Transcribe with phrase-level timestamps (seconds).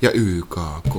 [0.00, 0.94] Ja YKK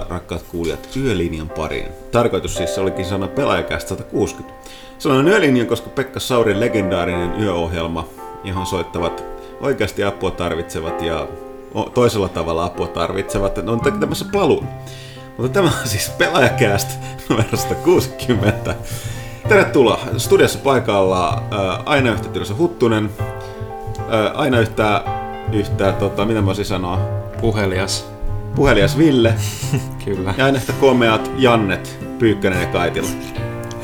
[0.00, 1.88] Tervetuloa rakkaat kuulijat Yölinjan pariin.
[2.12, 4.54] Tarkoitus siis olikin sanoa pelaajakästä 160.
[4.98, 8.08] Sellainen Yölinja, koska Pekka Saurin legendaarinen yöohjelma,
[8.44, 9.24] johon soittavat
[9.60, 11.28] oikeasti apua tarvitsevat ja
[11.94, 14.68] toisella tavalla apua tarvitsevat, on tekemässä paluun.
[15.38, 16.92] Mutta tämä on siis pelaajakästä
[17.28, 18.74] numerosta 60.
[19.48, 19.98] Tervetuloa.
[20.16, 23.10] Studiossa paikalla ää, aina yhtä Tylsä Huttunen,
[24.08, 25.04] ää, aina yhtä,
[25.52, 26.98] yhtä tota, mitä mä sanoa,
[27.40, 28.15] Puhelias,
[28.56, 29.34] puhelias Ville
[30.04, 30.34] kyllä.
[30.36, 33.08] ja aina komeat Jannet, Pyykkönen ja Kaitila.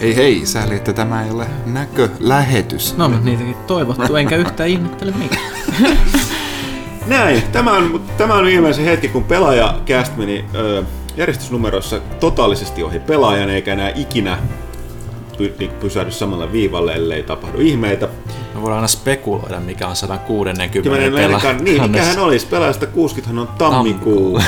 [0.00, 2.96] Hei hei, sääli, että tämä ei ole näkölähetys.
[2.96, 5.36] No, mutta niitäkin toivottu, enkä yhtään ihmettele mikä.
[7.06, 10.82] Näin, tämä on, tämä on viimeisen hetki, kun pelaaja cast meni ö,
[11.16, 14.38] järjestysnumeroissa totaalisesti ohi pelaajan, eikä enää ikinä
[15.38, 18.08] py, niin pysähdy samalle viivalle, ellei tapahdu ihmeitä.
[18.55, 21.40] Me voidaan aina spekuloida, mikä on 160 Kymmenen pelaa.
[21.40, 22.46] meidän niin, mikähän olisi?
[22.46, 24.40] Pelaajasta 60 on tammikuu.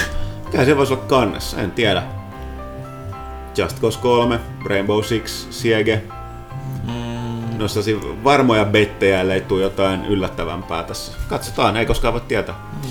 [0.45, 1.61] Mikä se voisi olla kannessa?
[1.61, 2.03] En tiedä.
[3.57, 6.03] Just Cause 3, Rainbow Six, Siege.
[6.85, 7.59] Mm.
[7.59, 11.13] No sellaisia varmoja bettejä, ellei tule jotain yllättävämpää tässä.
[11.29, 12.55] Katsotaan, ei koskaan voi tietää.
[12.85, 12.91] Mm.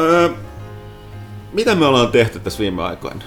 [0.00, 0.28] Öö,
[1.52, 3.22] mitä me ollaan tehty tässä viime aikoina?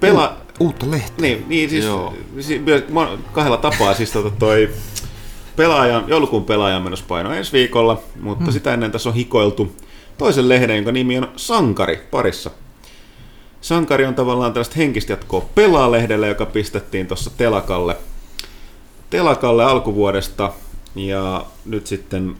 [0.00, 0.36] Pela...
[0.60, 1.22] Uutta lehtiä.
[1.22, 2.14] Niin, niin siis, Joo.
[2.40, 2.62] siis
[3.32, 4.70] kahdella tapaa siis tota toi
[5.56, 8.52] pelaajan, joulukuun pelaajan menouspaino ensi viikolla, mutta hmm.
[8.52, 9.76] sitä ennen tässä on hikoiltu
[10.18, 12.50] toisen lehden, jonka nimi on Sankari parissa.
[13.60, 17.96] Sankari on tavallaan tällaista henkistä jatkoa pelaa-lehdelle, joka pistettiin tuossa telakalle,
[19.10, 20.52] telakalle alkuvuodesta
[20.94, 22.36] ja nyt sitten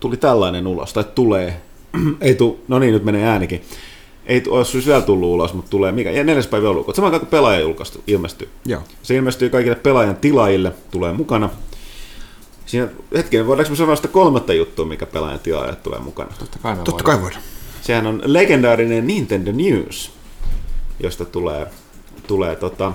[0.00, 1.60] tuli tällainen ulos, tai tulee,
[2.20, 3.62] ei tu, no niin, nyt menee äänikin.
[4.26, 6.10] Ei olisi siis vielä tullut ulos, mutta tulee mikä?
[6.10, 6.96] Ja neljäs päivä joulukuuta.
[6.96, 8.48] Samaan aikaan kun pelaaja julkaistu, ilmestyy.
[8.66, 8.82] Joo.
[9.02, 11.50] Se ilmestyy kaikille pelaajan tilaajille, tulee mukana.
[12.68, 16.30] Siinä, hetkinen, voidaanko me sanoa sitä kolmatta juttua, mikä pelaajan tilaajille tulee mukana?
[16.38, 17.42] Totta kai me Totta kai voidaan.
[17.82, 20.12] Sehän on legendaarinen Nintendo News,
[21.00, 21.66] josta tulee,
[22.26, 22.92] tulee tota,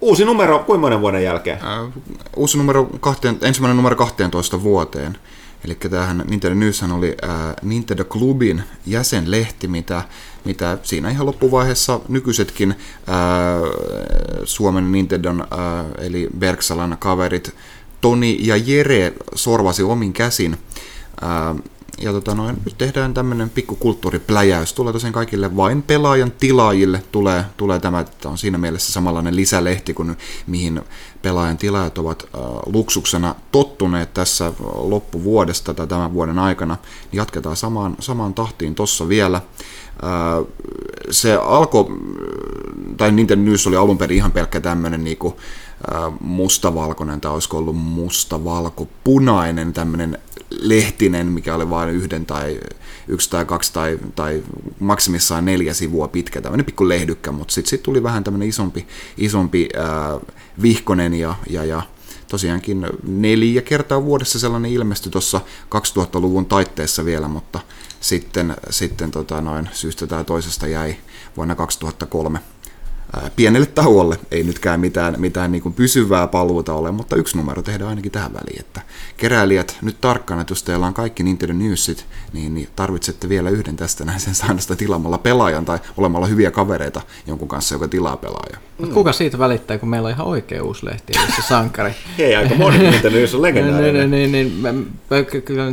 [0.00, 1.58] uusi numero kuinka monen vuoden jälkeen?
[1.64, 1.92] Äh,
[2.36, 5.18] uusi numero kahteen, ensimmäinen numero 12 vuoteen.
[5.64, 7.30] Eli tämähän Nintendo Newshän oli äh,
[7.62, 10.02] Nintendo Clubin jäsenlehti, mitä,
[10.44, 12.76] mitä siinä ihan loppuvaiheessa nykyisetkin äh,
[14.44, 17.54] Suomen Nintendon, äh, eli Berksalan kaverit
[18.00, 20.58] Toni ja Jere sorvasi omin käsin.
[22.00, 24.72] Äh, ja tota noin, nyt tehdään tämmöinen pikku kulttuuripläjäys.
[24.72, 29.94] Tulee tosiaan kaikille vain pelaajan tilaajille tulee, tulee tämä, että on siinä mielessä samanlainen lisälehti
[29.94, 30.16] kuin
[30.46, 30.82] mihin
[31.22, 36.76] pelaajan tilaajat ovat äh, luksuksena tottuneet tässä loppuvuodesta tai tämän vuoden aikana.
[37.12, 39.36] Niin jatketaan samaan, samaan tahtiin tossa vielä.
[39.36, 39.42] Äh,
[41.10, 41.86] se alkoi,
[42.96, 45.36] tai Nintendo News oli alun perin ihan pelkkä tämmöinen niinku,
[45.94, 50.18] äh, mustavalkoinen, tai olisiko ollut mustavalkopunainen tämmöinen
[50.50, 52.60] lehtinen, mikä oli vain yhden tai
[53.08, 54.42] yksi tai kaksi tai, tai
[54.80, 58.86] maksimissaan neljä sivua pitkä, tämmöinen pikku lehdykkä, mutta sitten sit tuli vähän tämmöinen isompi,
[59.16, 60.20] isompi ää,
[60.62, 61.82] vihkonen ja, ja, ja
[62.28, 65.40] tosiaankin neljä kertaa vuodessa sellainen ilmestyi tuossa
[65.74, 67.60] 2000-luvun taitteessa vielä, mutta
[68.00, 70.96] sitten, sitten tota noin, syystä tai toisesta jäi
[71.36, 72.59] vuonna 2003 ää,
[73.36, 74.18] pienelle tauolle.
[74.30, 78.32] Ei nytkään mitään, mitään niin kuin pysyvää paluuta ole, mutta yksi numero tehdään ainakin tähän
[78.32, 78.60] väliin.
[78.60, 78.80] Että
[79.16, 83.76] keräilijät nyt tarkkana, että jos teillä on kaikki Nintendo Newsit, niin, niin tarvitsette vielä yhden
[83.76, 88.56] tästä näin sen sitä tilaamalla pelaajan tai olemalla hyviä kavereita jonkun kanssa, joka tilaa pelaaja.
[88.78, 91.92] Mut kuka siitä välittää, kun meillä on ihan oikea uusi lehti, se sankari.
[92.18, 94.10] Hei, aika moni Nintendo News on niin, niin, legendaarinen.
[94.10, 94.72] niin, niin, mä,
[95.10, 95.72] mä, ky- kyllä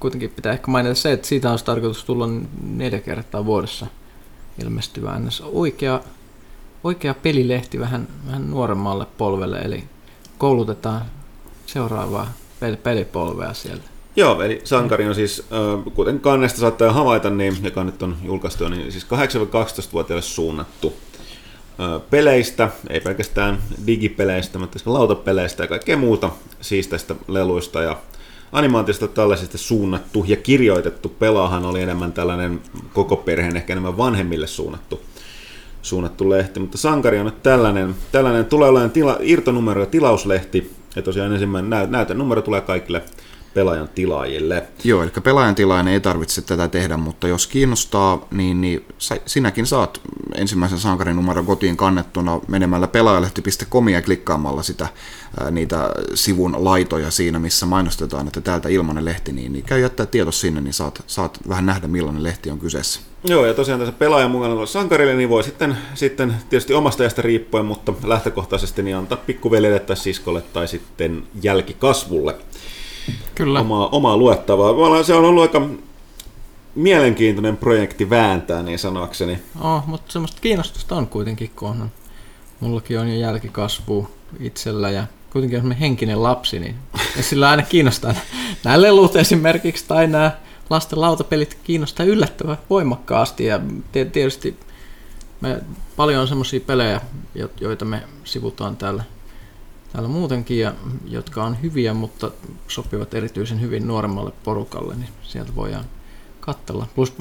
[0.00, 2.28] kuitenkin pitää ehkä mainita se, että siitä olisi tarkoitus tulla
[2.62, 3.86] neljä kertaa vuodessa
[4.62, 5.40] ilmestyvä ns.
[5.40, 6.00] Oikea,
[6.84, 9.84] oikea pelilehti vähän, vähän nuoremmalle polvelle, eli
[10.38, 11.02] koulutetaan
[11.66, 13.84] seuraavaa pel- pelipolvea sieltä.
[14.16, 15.46] Joo, eli Sankari on siis,
[15.94, 20.94] kuten kannesta saattaa havaita, niin, joka nyt on julkaistu, niin siis 8-12-vuotiaille suunnattu
[22.10, 26.30] peleistä, ei pelkästään digipeleistä, mutta myös lautapeleistä ja kaikkea muuta
[26.60, 27.96] siisteistä leluista ja
[28.52, 32.60] animaatiosta tällaisista suunnattu ja kirjoitettu pelaahan oli enemmän tällainen
[32.92, 35.00] koko perheen, ehkä enemmän vanhemmille suunnattu,
[35.82, 41.02] suunnattu lehti, mutta Sankari on nyt tällainen, tällainen tulee olemaan tila, irtonumero ja tilauslehti, ja
[41.02, 43.02] tosiaan ensimmäinen nä, näytönumero tulee kaikille
[43.54, 44.64] pelaajan tilaajille.
[44.84, 48.84] Joo, eli pelaajan tilaajan ei tarvitse tätä tehdä, mutta jos kiinnostaa, niin, niin
[49.26, 50.00] sinäkin saat
[50.34, 54.88] ensimmäisen sankarin numeron kotiin kannettuna menemällä pelaajalehti.comia ja klikkaamalla sitä,
[55.40, 60.06] ää, niitä sivun laitoja siinä, missä mainostetaan, että täältä ilmanen lehti, niin, niin käy jättää
[60.06, 63.00] tieto sinne, niin saat, saat vähän nähdä, millainen lehti on kyseessä.
[63.24, 67.66] Joo, ja tosiaan tässä pelaajan mukana sankarille, niin voi sitten, sitten tietysti omasta ajasta riippuen,
[67.66, 72.34] mutta lähtökohtaisesti niin antaa pikkuveljelle tai siskolle tai sitten jälkikasvulle
[73.34, 73.60] Kyllä.
[73.60, 75.02] Omaa, omaa luettavaa.
[75.02, 75.68] Se on ollut aika
[76.74, 79.38] mielenkiintoinen projekti vääntää, niin sanoakseni.
[79.60, 81.90] Oh, mutta semmoista kiinnostusta on kuitenkin, kun on,
[82.60, 84.08] mullakin on jo jälkikasvu
[84.40, 86.74] itsellä ja kuitenkin on henkinen lapsi, niin
[87.16, 88.14] ja sillä aina kiinnostaa
[88.64, 90.32] nämä lelut esimerkiksi tai nämä
[90.70, 93.60] lasten lautapelit kiinnostaa yllättävän voimakkaasti ja
[93.92, 94.56] tietysti
[95.40, 95.60] me,
[95.96, 97.00] paljon on semmoisia pelejä,
[97.60, 99.04] joita me sivutaan täällä
[99.92, 100.72] täällä muutenkin, ja,
[101.04, 102.30] jotka on hyviä, mutta
[102.68, 105.84] sopivat erityisen hyvin nuoremmalle porukalle, niin sieltä voidaan
[106.40, 106.86] katsella.
[106.94, 107.14] Plus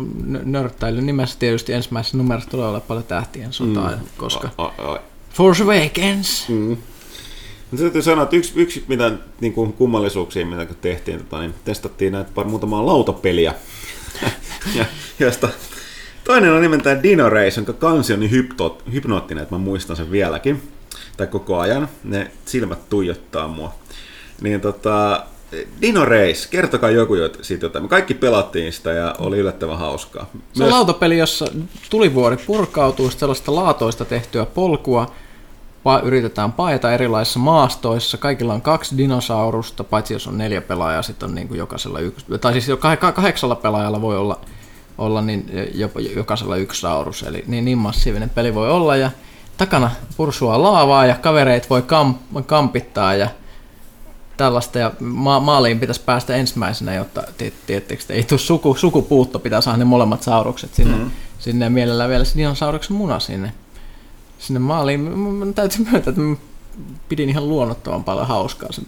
[0.45, 3.97] nörttäilyn nimessä tietysti ensimmäisessä numerossa tulee olla paljon tähtien sotaa, mm.
[4.17, 4.99] koska a, a, a.
[5.33, 6.49] Force Awakens.
[6.49, 6.77] Mm.
[7.71, 9.11] Mutta täytyy sanoa, että yksi, yksi mitä
[9.41, 13.53] niin kuin kummallisuuksia, mitä tehtiin, tota, niin testattiin näitä pari muutamaa lautapeliä,
[14.77, 14.85] ja,
[15.19, 15.49] josta
[16.23, 18.31] toinen on nimeltään Dino Race, jonka kansi on niin
[18.91, 20.61] hypnoottinen, että mä muistan sen vieläkin
[21.19, 23.73] tai koko ajan, ne silmät tuijottaa mua.
[24.41, 25.25] Niin tota,
[25.81, 27.83] Dino Race, kertokaa joku siitä jotain.
[27.83, 30.29] Me kaikki pelattiin sitä ja oli yllättävän hauskaa.
[30.53, 31.45] Se on lautapeli, jossa
[31.89, 35.11] tulivuori purkautuu sellaista laatoista tehtyä polkua,
[35.85, 38.17] pa- yritetään paeta erilaisissa maastoissa.
[38.17, 42.25] Kaikilla on kaksi dinosaurusta, paitsi jos on neljä pelaajaa, sitten on niin kuin jokaisella yksi,
[42.41, 44.39] tai siis kah- kahdeksalla pelaajalla voi olla,
[44.97, 49.11] olla niin jopa jokaisella yksi saurus, eli niin, niin massiivinen peli voi olla, ja
[49.59, 53.29] takana pursua laavaa ja kavereit voi kamp- kampittaa ja
[54.37, 54.79] tällaista.
[54.79, 57.23] Ja ma- maaliin pitäisi päästä ensimmäisenä, jotta
[57.67, 61.11] tiettekö, ei tule suku, sukupuutto, pitää saada ne molemmat saurukset sinne, mm-hmm.
[61.39, 63.53] sinne ja mielellään vielä se dinosauruksen muna sinne,
[64.39, 64.99] sinne maaliin.
[64.99, 66.35] Mä täytyy myöntää, että mä
[67.09, 68.85] pidin ihan luonnottoman paljon hauskaa sen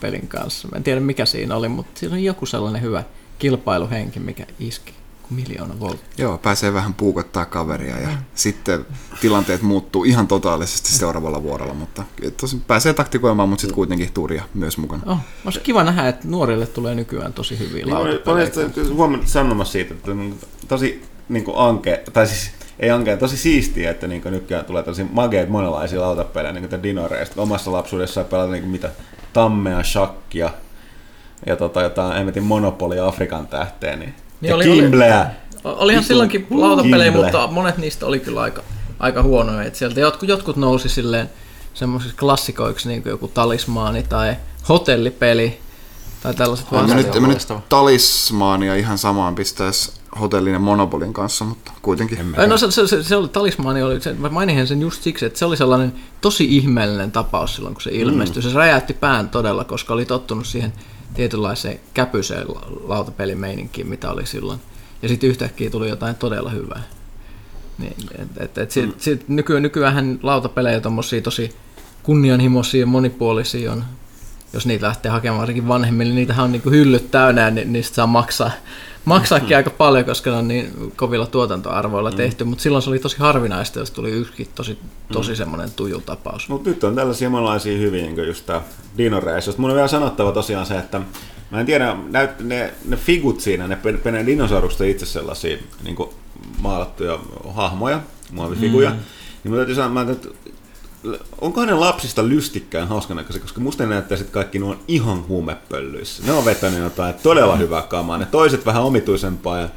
[0.00, 0.68] pelin kanssa.
[0.68, 3.02] Mä en tiedä mikä siinä oli, mutta siinä on joku sellainen hyvä
[3.38, 4.92] kilpailuhenki, mikä iski
[5.30, 6.08] miljoona volttia.
[6.18, 8.16] Joo, pääsee vähän puukottaa kaveria ja mm.
[8.34, 8.86] sitten
[9.20, 12.02] tilanteet muuttuu ihan totaalisesti seuraavalla vuorolla, mutta
[12.36, 15.02] tosi pääsee taktikoimaan, mutta sitten kuitenkin tuuria myös mukana.
[15.06, 18.50] Oh, olisi kiva nähdä, että nuorille tulee nykyään tosi hyviä niin, lautapelejä.
[18.94, 20.10] Huomannut sanomassa siitä, että
[20.68, 25.04] tosi niin kuin anke, tai siis ei ankeen tosi siistiä, että niin nykyään tulee tosi
[25.12, 27.42] mageet monenlaisia lautapelejä, niin kuin Dinoreista.
[27.42, 28.90] Omassa lapsuudessa pelata niin mitä
[29.32, 30.50] tammea, shakkia
[31.46, 35.30] ja tota, jotain, en tiedä, Monopoly Afrikan tähteen, niin niin ja oli, Kimbleä.
[35.64, 37.22] Oli, olihan silloinkin lautapelejä, Kimble.
[37.22, 38.62] mutta monet niistä oli kyllä aika,
[38.98, 39.62] aika huonoja.
[39.62, 41.30] Et sieltä jotkut, jotkut nousi silleen
[41.74, 44.36] semmoisiksi klassikoiksi, niin kuin joku talismaani tai
[44.68, 45.58] hotellipeli,
[46.22, 46.88] tai tällaiset vaan.
[46.88, 52.34] Mä nyt, mä nyt talismaania ihan samaan pistäisi hotellin ja monopolin kanssa, mutta kuitenkin.
[52.46, 55.38] No se, se, se, se oli, talismaani oli, se, mä mainin sen just siksi, että
[55.38, 58.42] se oli sellainen tosi ihmeellinen tapaus silloin, kun se ilmestyi.
[58.42, 58.48] Mm.
[58.48, 60.72] Se räjäytti pään todella, koska oli tottunut siihen
[61.14, 62.46] tietynlaiseen käpyseen
[62.84, 64.60] lautapelimeininkiin, mitä oli silloin.
[65.02, 66.82] Ja sitten yhtäkkiä tuli jotain todella hyvää.
[67.78, 68.94] Niin, et, et, et sit, mm.
[68.98, 71.56] sit nyky, nykyään lautapelejä tommosia tosi
[72.02, 73.84] kunnianhimoisia ja monipuolisia on,
[74.52, 78.50] jos niitä lähtee hakemaan varsinkin vanhemmille, niitähän on niinku hyllyt täynnä ja niistä saa maksaa
[79.04, 82.16] maksaakin aika paljon, koska ne on niin kovilla tuotantoarvoilla mm.
[82.16, 84.78] tehty, mutta silloin se oli tosi harvinaista, jos tuli yksikin tosi,
[85.12, 85.36] tosi mm.
[85.36, 86.48] semmoinen tujutapaus.
[86.48, 88.62] Mutta nyt on tällaisia monenlaisia hyviä, niin kuin just tämä
[88.98, 89.54] Dino Race.
[89.56, 91.00] Mun on vielä sanottava tosiaan se, että
[91.50, 93.78] mä en tiedä, näyt, ne, ne figut siinä, ne,
[94.12, 95.96] ne dinosaurukset itse sellaisia niin
[96.58, 97.18] maalattuja
[97.54, 98.96] hahmoja, muovifiguja, mm.
[99.44, 100.28] niin mä täytyy sanoa, että
[101.40, 106.22] onko ne lapsista lystikkään näköisiä, koska musta ne näyttää sitten kaikki nuo ihan huumepöllyissä.
[106.26, 109.68] Ne on vetänyt jotain todella hyvää kamaa, ne toiset vähän omituisempaa ja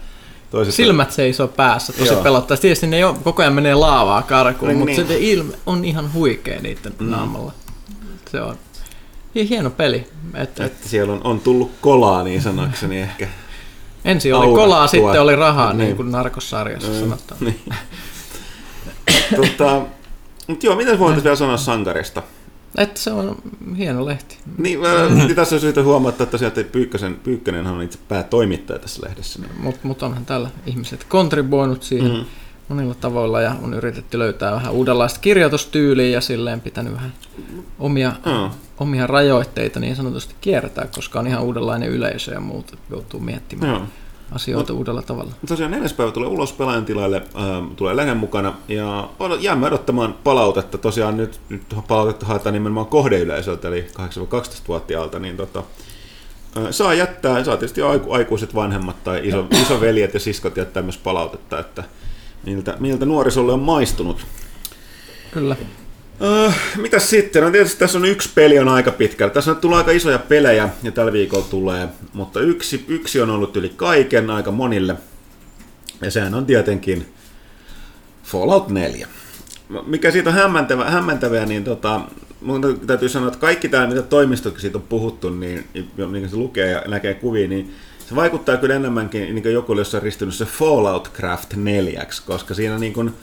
[0.52, 2.58] toiset Silmät seisoo päässä tosi pelottaa.
[2.58, 5.08] Tietysti ne jo, koko ajan menee laavaa karkuun, niin, mutta niin.
[5.08, 7.10] se ilme on ihan huikea niiden mm.
[7.10, 7.52] naamalla.
[8.32, 8.56] Se on.
[9.36, 10.08] hieno peli.
[10.34, 13.28] Et, et, Että siellä on, on tullut kolaa niin sanakseni ehkä.
[14.06, 14.64] ensin oli Aurattua.
[14.66, 15.86] kolaa, sitten oli rahaa, Niin.
[15.86, 17.40] niin kuin narkossarjassa sanotaan.
[17.42, 17.60] Niin.
[19.36, 19.82] tota,
[20.48, 22.24] mutta joo, mitä voitaisiin vielä sanoa sankarista?
[22.78, 23.38] Että se on
[23.78, 24.38] hieno lehti.
[24.58, 29.08] Niin, mä, niin tässä on syytä huomata, että että Pyykkösen, Pyykkönenhän on itse päätoimittaja tässä
[29.08, 29.40] lehdessä.
[29.42, 29.52] Niin.
[29.62, 32.18] Mutta mut onhan täällä ihmiset kontribuoinut siihen Mm.
[32.18, 32.26] mm.
[32.68, 37.14] monilla tavoilla ja on yritetty löytää vähän uudenlaista kirjoitustyyliä ja silleen pitänyt vähän
[37.80, 38.52] omia, Joo.
[38.78, 42.78] omia rajoitteita niin sanotusti kiertää, koska on ihan uudenlainen yleisö ja muuta.
[42.90, 43.82] Joutuu miettimään Joo.
[44.32, 45.32] Asioita uudella tavalla.
[45.48, 50.78] Tosiaan neljäs päivä tulee ulos pelaajan tilalle, ähm, tulee lehden mukana ja jäämme odottamaan palautetta.
[50.78, 55.64] Tosiaan nyt, nyt palautetta haetaan nimenomaan kohdeyleisöltä, eli 8-12-vuotiaalta, niin tota,
[56.58, 60.98] äh, saa jättää, saa tietysti aiku, aikuiset vanhemmat tai iso, isoveljet ja siskot jättää myös
[60.98, 61.84] palautetta, että
[62.46, 64.26] miltä, miltä nuorisolle on maistunut.
[65.32, 65.56] Kyllä.
[66.20, 67.44] Uh, mitäs sitten?
[67.44, 69.34] No tietysti tässä on yksi peli on aika pitkällä.
[69.34, 73.58] Tässä on tullut aika isoja pelejä ja tällä viikolla tulee, mutta yksi, yksi on ollut
[73.58, 74.96] yli kaiken aika monille.
[76.02, 77.06] Ja sehän on tietenkin
[78.24, 79.08] Fallout 4.
[79.86, 82.02] Mikä siitä on hämmentävä, hämmentävää, niin tota,
[82.42, 85.68] mun täytyy sanoa, että kaikki tämä, mitä toimistokin siitä on puhuttu, niin,
[86.12, 87.74] niin se lukee ja näkee kuvia, niin
[88.10, 92.54] se vaikuttaa kyllä enemmänkin niin kuin joku, jossa on ristynyt se Fallout Craft 4, koska
[92.54, 93.14] siinä niin kuin,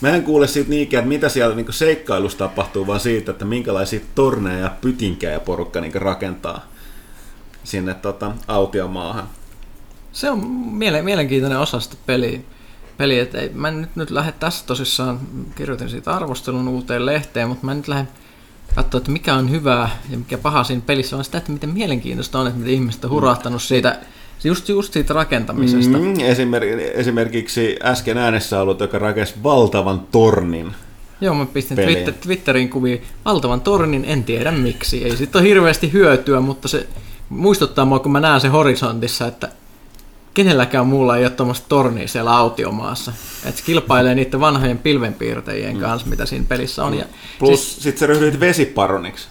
[0.00, 4.00] Mä en kuule siitä niinkään, että mitä siellä niin seikkailussa tapahtuu, vaan siitä, että minkälaisia
[4.14, 6.66] torneja ja pytinkejä porukka niin rakentaa
[7.64, 9.28] sinne tota, autiomaahan.
[10.12, 10.38] Se on
[10.72, 12.40] miele- mielenkiintoinen osa sitä peliä.
[12.96, 15.20] Peli, että ei, mä en nyt, nyt lähde tässä tosissaan,
[15.54, 18.08] kirjoitin siitä arvostelun uuteen lehteen, mutta mä en nyt lähde
[18.74, 22.38] katsoa, että mikä on hyvää ja mikä paha siinä pelissä, vaan sitä, että miten mielenkiintoista
[22.38, 23.98] on, että miten ihmiset on hurahtanut siitä,
[24.44, 25.98] just, just siitä rakentamisesta.
[25.98, 30.72] Mm, esimerk- esimerkiksi äsken äänessä ollut, joka rakensi valtavan tornin.
[31.20, 31.76] Joo, mä pistin.
[31.76, 35.04] Twitter, Twitterin kuviin valtavan tornin, en tiedä miksi.
[35.04, 36.86] Ei siitä ole hirveästi hyötyä, mutta se
[37.28, 39.48] muistuttaa mua, kun mä näen se horisontissa, että
[40.34, 43.12] kenelläkään muulla ei ole tuommoista tornia siellä autiomaassa.
[43.44, 46.94] Että se kilpailee niiden vanhojen pilvenpiirtäjien kanssa, mitä siinä pelissä on.
[46.94, 47.04] Ja
[47.38, 49.28] Plus siis, sit sä ryhdyit vesiparoniksi.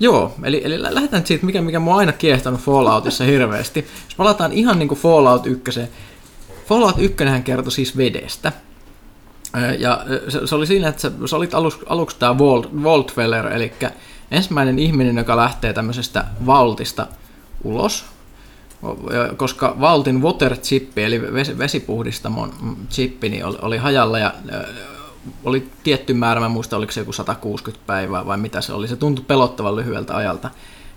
[0.00, 3.86] Joo, eli, eli lä- lähdetään siitä, mikä, mikä mua aina kiehtonut Falloutissa hirveästi.
[4.04, 5.80] Jos palataan ihan niin kuin Fallout 1.
[6.66, 8.52] Fallout 1 kertoi siis vedestä.
[9.78, 13.72] Ja se, se oli siinä, että sä, sä olit alus, aluksi tämä Vault, Vaultfeller, eli
[14.30, 17.06] ensimmäinen ihminen, joka lähtee tämmöisestä vaultista
[17.64, 18.04] ulos,
[19.36, 22.52] koska Vaultin water chippi, eli vesi, vesipuhdistamon
[22.90, 24.34] chippi, niin oli, oli hajalla ja
[25.44, 28.88] oli tietty määrä, mä muistan, oliko se joku 160 päivää vai mitä se oli.
[28.88, 30.50] Se tuntui pelottavan lyhyeltä ajalta,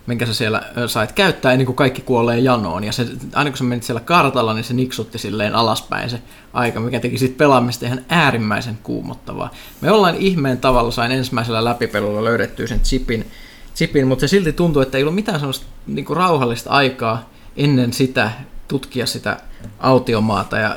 [0.07, 2.83] minkä sä siellä sait käyttää ennen kuin kaikki kuolee janoon.
[2.83, 6.21] Ja se, aina kun sä menit siellä kartalla, niin se niksutti silleen alaspäin se
[6.53, 9.51] aika, mikä teki siitä pelaamista ihan äärimmäisen kuumottavaa.
[9.81, 13.31] Me ollaan ihmeen tavalla sain ensimmäisellä läpipelulla löydettyä sen chipin,
[13.75, 17.93] chipin mutta se silti tuntuu, että ei ollut mitään sellaista niin kuin rauhallista aikaa ennen
[17.93, 18.31] sitä
[18.69, 19.37] tutkia sitä
[19.79, 20.75] autiomaata ja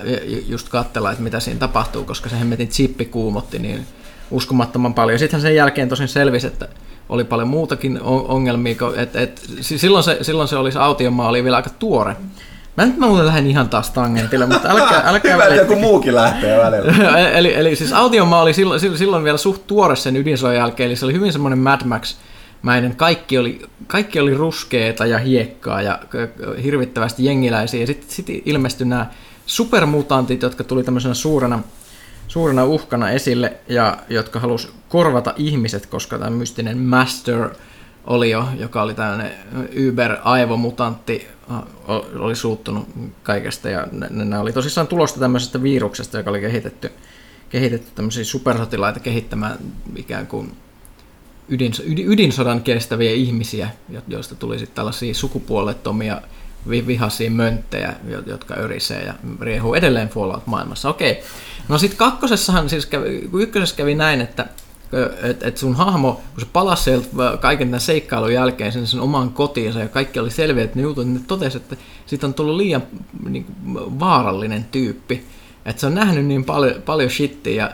[0.49, 3.87] just katsella, että mitä siinä tapahtuu, koska se hemmetin chippi kuumotti niin
[4.31, 5.19] uskomattoman paljon.
[5.19, 6.69] Sitten sen jälkeen tosin selvisi, että
[7.09, 10.79] oli paljon muutakin on- ongelmia, kun- et, et, si- silloin, se, silloin se oli, se
[10.79, 12.17] autiomaa oli vielä aika tuore.
[12.77, 16.15] Mä nyt mä muuten lähden ihan taas tangentille, mutta älkää, älkää Hyvä, että joku muukin
[16.15, 17.19] lähtee välillä.
[17.39, 21.05] eli, eli siis autiomaa oli silloin, silloin- vielä suht tuore sen ydinsodan jälkeen, eli se
[21.05, 21.81] oli hyvin semmoinen Mad
[22.63, 22.97] Max-mäinen.
[22.97, 25.99] Kaikki oli, kaikki oli ruskeeta ja hiekkaa ja
[26.63, 27.81] hirvittävästi jengiläisiä.
[27.81, 29.07] Ja sitten sit ilmestyi nämä
[29.47, 31.63] supermutantit, jotka tuli tämmöisenä suurena,
[32.29, 37.51] suurena uhkana esille ja jotka halusi korvata ihmiset, koska tämä mystinen Master
[38.07, 39.33] oli jo, joka oli tämmöinen
[39.89, 41.27] Uber-aivomutantti,
[42.19, 42.89] oli suuttunut
[43.23, 46.93] kaikesta ja ne oli tosissaan tulosta tämmöisestä viruksesta, joka oli kehitetty,
[47.51, 49.59] kehitetty tämmöisiä supersotilaita kehittämään
[49.97, 50.53] ikään kuin
[51.53, 56.21] ydin, ydin, ydinsodan kestäviä ihmisiä, jo- joista tuli sitten tällaisia sukupuolettomia
[56.69, 60.89] vi- vihaisia mönttejä, jo- jotka örisee ja riehuu edelleen Fallout-maailmassa.
[60.89, 61.23] Okei.
[61.69, 64.47] No sitten kakkosessahan, siis kävi, kun ykkösessä kävi näin, että
[65.23, 67.09] että et sun hahmo, kun se palasi sieltä
[67.41, 71.05] kaiken tämän seikkailun jälkeen sen, sen omaan kotiinsa ja kaikki oli selviä, että ne jutut,
[71.07, 72.83] niin ne totesi, että siitä on tullut liian
[73.29, 75.25] niin, vaarallinen tyyppi.
[75.67, 77.71] Että se on nähnyt niin paljon, paljon shittiä ja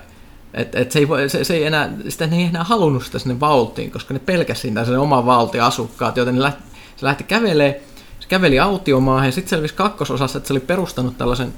[0.55, 3.19] et, et se, ei voi, se, se ei enää, sitä ne ei enää halunnut sitä
[3.19, 6.63] sinne vaultiin, koska ne pelkäsi sitä sen oman valtion asukkaat, joten ne lähti,
[6.97, 7.83] se lähti kävelee,
[8.21, 11.55] se käveli autiomaahan ja sitten selvisi kakkososassa, että se oli perustanut tällaisen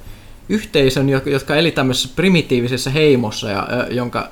[0.49, 4.29] yhteisön, jo- jotka eli tämmöisessä primitiivisessä heimossa, ja, jonka,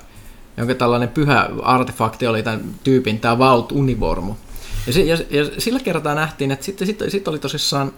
[0.57, 4.35] jonka tällainen pyhä artefakti oli tämän tyypin, tämä Vault Univormu.
[4.87, 7.93] Ja, ja, ja sillä kertaa nähtiin, että sitten sit, sit oli tosissaan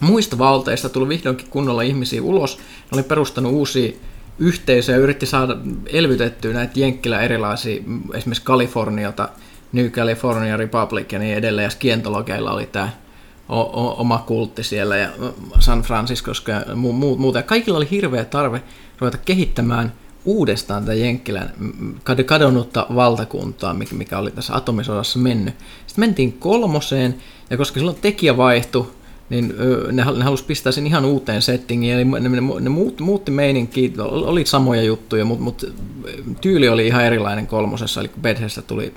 [0.00, 2.56] muista valteista tuli vihdoinkin kunnolla ihmisiä ulos.
[2.56, 3.92] Ne oli perustanut uusia
[4.38, 7.82] yhteisöjä ja yritti saada elvytettyä näitä Jenkkilä erilaisia,
[8.14, 9.28] esimerkiksi Kaliforniota,
[9.72, 12.88] New California Republic ja niin edelleen, ja Skientologeilla oli tämä
[13.48, 15.08] oma kultti siellä ja
[15.58, 17.38] San Franciscossa ja mu- muuta.
[17.38, 18.62] Ja kaikilla oli hirveä tarve
[19.00, 19.92] ruveta kehittämään
[20.24, 21.52] uudestaan tätä Jenkkilän
[22.26, 25.54] kadonnutta valtakuntaa, mikä oli tässä atomisodassa mennyt.
[25.86, 27.14] Sitten mentiin kolmoseen,
[27.50, 28.86] ja koska silloin tekijä vaihtui,
[29.30, 29.54] niin
[29.92, 33.92] ne, ne halusi pistää sen ihan uuteen settingiin, eli ne, ne, ne muut, muutti meininki,
[33.98, 35.74] oli samoja juttuja, mutta mut,
[36.40, 38.94] tyyli oli ihan erilainen kolmosessa, eli Bedhestä tuli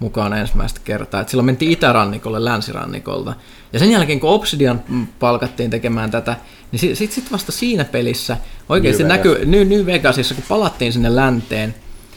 [0.00, 1.20] mukaan ensimmäistä kertaa.
[1.20, 3.34] Et silloin mentiin itärannikolle länsirannikolta.
[3.72, 4.82] Ja sen jälkeen, kun Obsidian
[5.18, 6.36] palkattiin tekemään tätä,
[6.72, 8.36] niin sitten sit vasta siinä pelissä
[8.68, 11.74] oikeasti New näkyy New, New Vegasissa, kun palattiin sinne länteen,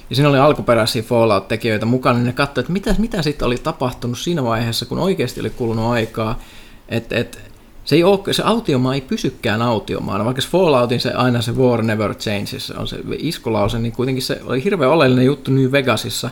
[0.10, 4.20] ja siinä oli alkuperäisiä Fallout-tekijöitä mukana, niin ne katsoivat, että mitä, mitä sitten oli tapahtunut
[4.20, 6.40] siinä vaiheessa, kun oikeasti oli kulunut aikaa.
[6.90, 7.53] Että et,
[7.84, 11.82] se, ei ole, se autiomaa ei pysykään autiomaana, vaikka se Falloutin se aina se War
[11.82, 16.30] Never Changes on se iskulause, niin kuitenkin se oli hirveän oleellinen juttu New Vegasissa,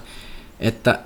[0.60, 1.00] että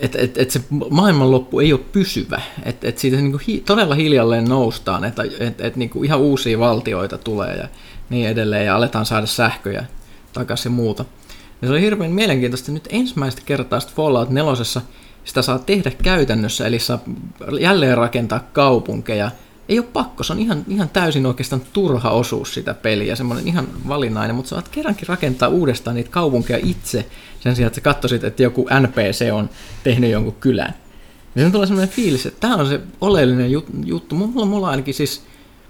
[0.00, 0.60] että et, et se
[0.90, 5.76] maailmanloppu ei ole pysyvä, että et siitä niinku hi, todella hiljalleen noustaan, että et, et
[5.76, 7.68] niinku ihan uusia valtioita tulee ja
[8.10, 9.84] niin edelleen, ja aletaan saada sähköjä
[10.32, 11.04] takaisin ja muuta.
[11.62, 14.52] Ja se oli hirveän mielenkiintoista, nyt ensimmäistä kertaa Fallout 4
[15.24, 16.98] sitä saa tehdä käytännössä, eli saa
[17.60, 19.30] jälleen rakentaa kaupunkeja.
[19.68, 23.68] Ei ole pakko, se on ihan, ihan täysin oikeastaan turha osuus sitä peliä, semmoinen ihan
[23.88, 27.06] valinnainen, mutta saat kerrankin rakentaa uudestaan niitä kaupunkeja itse,
[27.40, 29.50] sen sijaan, että sä katsoisit, että joku NPC on
[29.84, 30.74] tehnyt jonkun kylän.
[31.34, 33.50] Ja sen tulee semmoinen fiilis, että tämä on se oleellinen
[33.84, 34.14] juttu.
[34.14, 35.22] Mulla, mulla ainakin siis,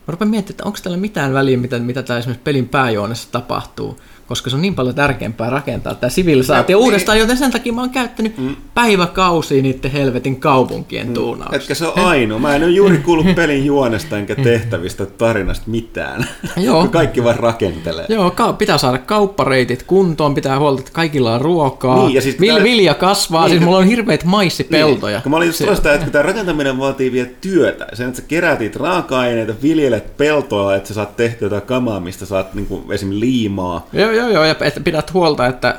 [0.06, 3.98] mä rupean miettimään, että onko tällä mitään väliä, mitä, mitä tää esimerkiksi pelin pääjuonessa tapahtuu
[4.26, 7.80] koska se on niin paljon tärkeämpää rakentaa tämä sivilisaatio no, uudestaan, joten sen takia mä
[7.80, 8.56] oon käyttänyt mm.
[8.74, 11.14] päiväkausia niiden helvetin kaupunkien mm.
[11.14, 11.56] tuunausta.
[11.56, 12.38] Etkä se on ainoa.
[12.38, 16.26] Mä en ole juuri kuullut pelin juonesta enkä tehtävistä tarinasta mitään.
[16.56, 16.88] Joo.
[16.88, 18.06] Kaikki vaan rakentelee.
[18.08, 21.96] Joo, ka- pitää saada kauppareitit kuntoon, pitää huolta, että kaikilla on ruokaa.
[21.96, 25.16] Niin, ja siis Vil- vilja kasvaa, niin, siis mulla on hirveät maissipeltoja.
[25.16, 25.22] Niin.
[25.22, 27.86] Kun mä olin just sitä, että tämä rakentaminen vaatii vielä työtä.
[27.92, 32.54] Sen, että sä keräätit raaka-aineita, viljelet peltoa, että sä saat tehtyä jotain kamaa, mistä saat
[32.54, 33.86] niin kuin, esimerkiksi liimaa.
[33.92, 35.78] Joo, joo, joo, ja että pidät huolta, että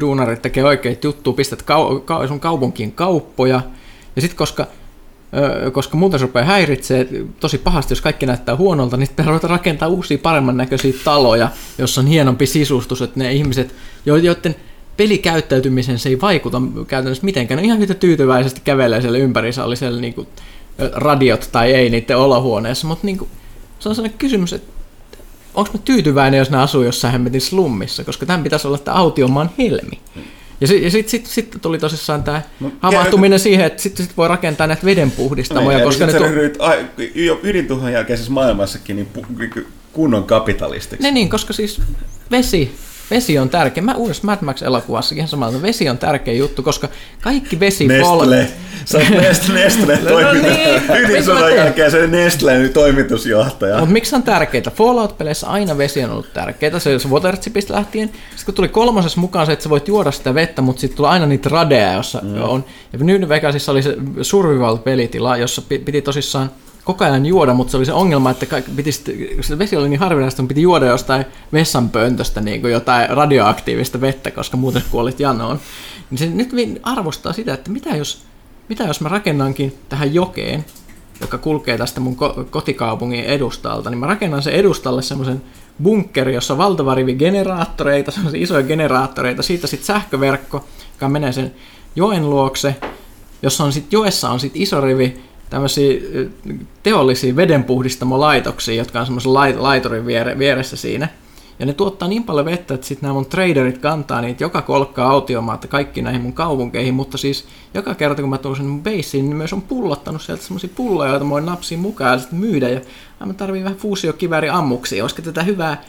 [0.00, 3.60] duunarit tekee oikeita juttuja, pistät kau- sun kaupunkiin kauppoja,
[4.16, 4.66] ja sitten koska
[5.72, 7.08] koska muuten se rupeaa häiritsee
[7.40, 12.00] tosi pahasti, jos kaikki näyttää huonolta, niin sitten ruvetaan rakentaa uusia paremman näköisiä taloja, jossa
[12.00, 13.74] on hienompi sisustus, että ne ihmiset,
[14.06, 14.54] joiden
[14.96, 19.18] pelikäyttäytymisen se ei vaikuta käytännössä mitenkään, ne ihan yhtä tyytyväisesti kävelee siellä
[19.74, 20.14] siellä niin
[20.92, 23.30] radiot tai ei niiden olohuoneessa, mutta niin kuin,
[23.78, 24.81] se on sellainen kysymys, että
[25.54, 29.50] onko mä tyytyväinen, jos ne asuu jossain hemmetin slummissa, koska tämän pitäisi olla tämä autiomaan
[29.58, 30.00] helmi.
[30.60, 33.38] Ja, si- ja sitten sit, sit tuli tosissaan tämä no, havahtuminen käy...
[33.38, 35.78] siihen, että sitten sit voi rakentaa näitä vedenpuhdistamoja.
[35.78, 36.58] No, koska ne tu- ryhdyt,
[37.42, 41.02] ydintuhon jälkeisessä maailmassakin niin kunnon kapitalistiksi.
[41.02, 41.80] Ne niin, koska siis
[42.30, 42.74] vesi,
[43.12, 43.82] vesi on tärkeä.
[43.82, 46.88] Mä uudessa Mad Max-elokuvassakin ihan samalla, vesi on tärkeä juttu, koska
[47.20, 47.88] kaikki vesi...
[47.88, 48.48] Nestle.
[48.84, 50.48] Sä oot Nestle, Nestle no, toiminta.
[50.48, 53.78] niin, Ydinsodan jälkeen se Nestle toimitusjohtaja.
[53.78, 54.70] Mutta miksi on tärkeää?
[54.74, 56.78] Fallout-peleissä aina vesi on ollut tärkeää.
[56.78, 58.08] Se on Waterchipistä lähtien.
[58.08, 61.10] Sitten kun tuli kolmosessa mukaan se, että sä voit juoda sitä vettä, mutta sitten tulee
[61.10, 62.42] aina niitä radeja, jossa mm.
[62.42, 62.64] on.
[62.92, 66.50] Ja New Vegasissa oli se survival-pelitila, jossa piti tosissaan
[66.84, 68.92] koko ajan juoda, mutta se oli se ongelma, että piti,
[69.40, 74.56] se vesi oli niin harvinaista, piti juoda jostain vessanpöntöstä niin kuin jotain radioaktiivista vettä, koska
[74.56, 75.60] muuten kuolit janoon.
[76.10, 76.50] Niin se nyt
[76.82, 78.22] arvostaa sitä, että mitä jos,
[78.68, 80.64] mitä jos mä rakennankin tähän jokeen,
[81.20, 82.16] joka kulkee tästä mun
[82.50, 85.42] kotikaupungin edustalta, niin mä rakennan sen edustalle semmoisen
[85.82, 91.54] bunkkeri, jossa on valtava rivi generaattoreita, semmoisia isoja generaattoreita, siitä sitten sähköverkko, joka menee sen
[91.96, 92.76] joen luokse,
[93.42, 95.20] jossa on sitten joessa on sitten iso rivi
[95.52, 96.00] tämmöisiä
[96.82, 100.06] teollisia vedenpuhdistamolaitoksia, jotka on semmoisen laitorin
[100.38, 101.08] vieressä siinä.
[101.58, 105.10] Ja ne tuottaa niin paljon vettä, että sitten nämä mun traderit kantaa niitä joka kolkkaa
[105.10, 109.24] autiomaatta kaikki näihin mun kaupunkeihin, mutta siis joka kerta kun mä tuun sen mun beissiin,
[109.24, 112.68] niin myös on pullottanut sieltä semmoisia pulloja, joita mä voin napsia mukaan ja sitten myydä.
[112.68, 112.80] Ja
[113.24, 115.82] mä tarviin vähän fuusiokivääri ammuksia, olisiko tätä hyvää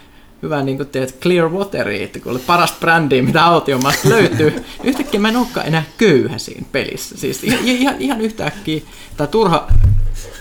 [0.43, 4.65] hyvä niin kuin teet clear wateri, että kun oli parasta brändiä, mitä autiomaasta löytyy, niin
[4.83, 7.17] yhtäkkiä mä en olekaan enää köyhä siinä pelissä.
[7.17, 8.81] Siis ihan, ihan, yhtäkkiä
[9.17, 9.67] tämä turha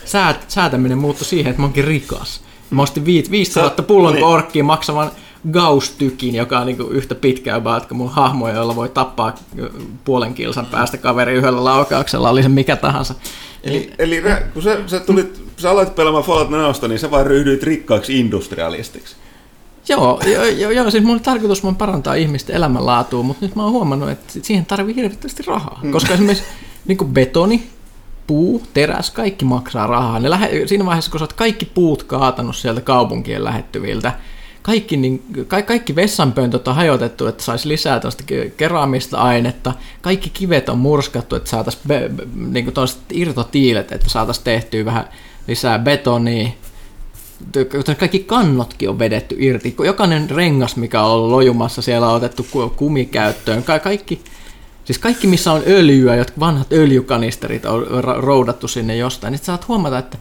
[0.05, 2.41] säät, säätäminen muuttui siihen, että mä oonkin rikas.
[2.71, 4.25] Mä ostin 5000 pullon niin.
[4.25, 5.11] orkkiin maksavan
[5.53, 9.35] Gauss-tykin, joka on niin yhtä pitkä about kuin mun hahmoja, joilla voi tappaa
[10.05, 13.15] puolen kilsan päästä kaveri yhdellä laukauksella, oli se mikä tahansa.
[13.63, 17.27] Eli, eli, eli kun sä, sä, tulit, sä aloit pelaamaan Fallout 4, niin sä vaan
[17.27, 19.17] ryhdyit rikkaaksi industrialistiksi.
[19.89, 23.73] Joo, joo, joo, joo, siis mun tarkoitus on parantaa ihmisten elämänlaatua, mutta nyt mä oon
[23.73, 25.81] huomannut, että siihen tarvii hirveästi rahaa.
[25.83, 25.93] Mm.
[25.93, 26.45] Koska esimerkiksi
[26.87, 27.67] niin kuin betoni,
[28.27, 30.21] puu, teräs, kaikki maksaa rahaa.
[30.21, 34.13] Ne lähe, siinä vaiheessa, kun sä oot kaikki puut kaatanut sieltä kaupunkien lähettyviltä,
[34.63, 38.25] kaikki, niin, ka, kaikki vessanpöntöt on hajotettu, että saisi lisää tästä
[38.57, 39.73] keraamista ainetta.
[40.03, 42.73] Kaikki kivet on murskattu, että saataisiin be, be, niin
[43.13, 45.09] irtotiilet, että saataisiin tehtyä vähän
[45.49, 46.49] lisää betonia.
[47.99, 49.75] Kaikki kannotkin on vedetty irti.
[49.85, 53.63] Jokainen rengas, mikä on lojumassa, siellä on otettu kumikäyttöön.
[53.63, 54.21] Ka- kaikki,
[54.85, 59.99] siis kaikki, missä on öljyä, jotka vanhat öljykanisterit on roudattu sinne jostain, niin saat huomata,
[59.99, 60.19] että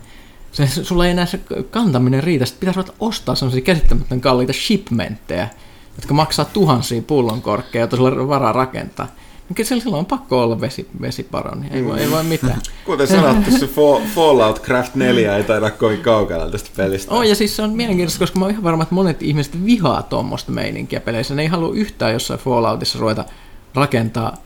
[0.52, 1.40] se, sulla ei enää se
[1.72, 5.48] kantaminen riitä, sitten pitäisi ruveta ostaa sellaisia käsittämättömän kalliita shipmentteja,
[5.96, 9.08] jotka maksaa tuhansia pullonkorkkeja, joita sulla on varaa rakentaa.
[9.52, 12.62] Mikä silloin on pakko olla vesi, vesiparoni, ei, voi, ei voi mitään.
[12.86, 13.70] Kuten sanottu, se
[14.16, 17.14] Fallout Craft 4 ei taida kovin kaukana tästä pelistä.
[17.14, 20.04] Oh, ja siis se on mielenkiintoista, koska mä oon ihan varma, että monet ihmiset vihaa
[20.04, 21.36] tuommoista meininkiä peleissä.
[21.36, 23.26] Ne ei halua yhtään jossain Falloutissa ruveta
[23.74, 24.38] rakentaa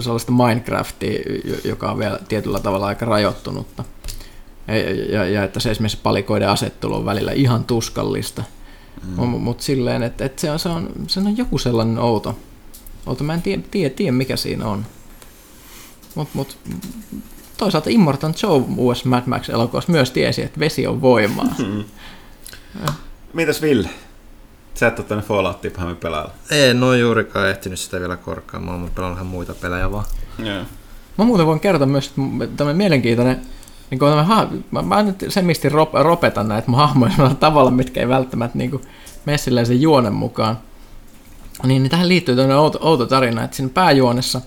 [0.00, 1.20] sellaista Minecraftia,
[1.64, 3.84] joka on vielä tietyllä tavalla aika rajoittunutta.
[4.68, 4.76] Ja,
[5.14, 8.44] ja, ja että se esimerkiksi palikoiden asettelu on välillä ihan tuskallista.
[9.16, 9.24] Mm.
[9.24, 12.36] Mutta silleen, että, että se, on, se, on, se on joku sellainen outo.
[13.06, 13.24] Outo.
[13.24, 14.86] Mä en tiedä, tiedä, tiedä mikä siinä on.
[16.14, 16.58] Mutta mut,
[17.56, 21.54] toisaalta Immortan Joe US Mad Max elokuvassa myös tiesi, että vesi on voimaa.
[21.58, 21.84] Mm.
[23.32, 23.88] Mitäs Ville?
[24.74, 26.30] Sä et ole tänne Falloutia pahemmin pelailla.
[26.50, 30.04] Ei, no juurikaan ehtinyt sitä vielä korkkaamaan, mutta pelaan vähän muita pelejä vaan.
[30.40, 30.66] Yeah.
[31.18, 33.40] Mä muuten voin kertoa myös, että tämmöinen mielenkiintoinen
[33.90, 38.00] niin kuin mä, ha- mä, mä nyt semisti rop, ropetan näitä mun hahmoja tavalla, mitkä
[38.00, 38.82] ei välttämättä niin kuin
[39.24, 40.58] mene sen juonen mukaan.
[41.64, 44.40] Niin, niin tähän liittyy tämmöinen outo, outo tarina, että siinä pääjuonessa,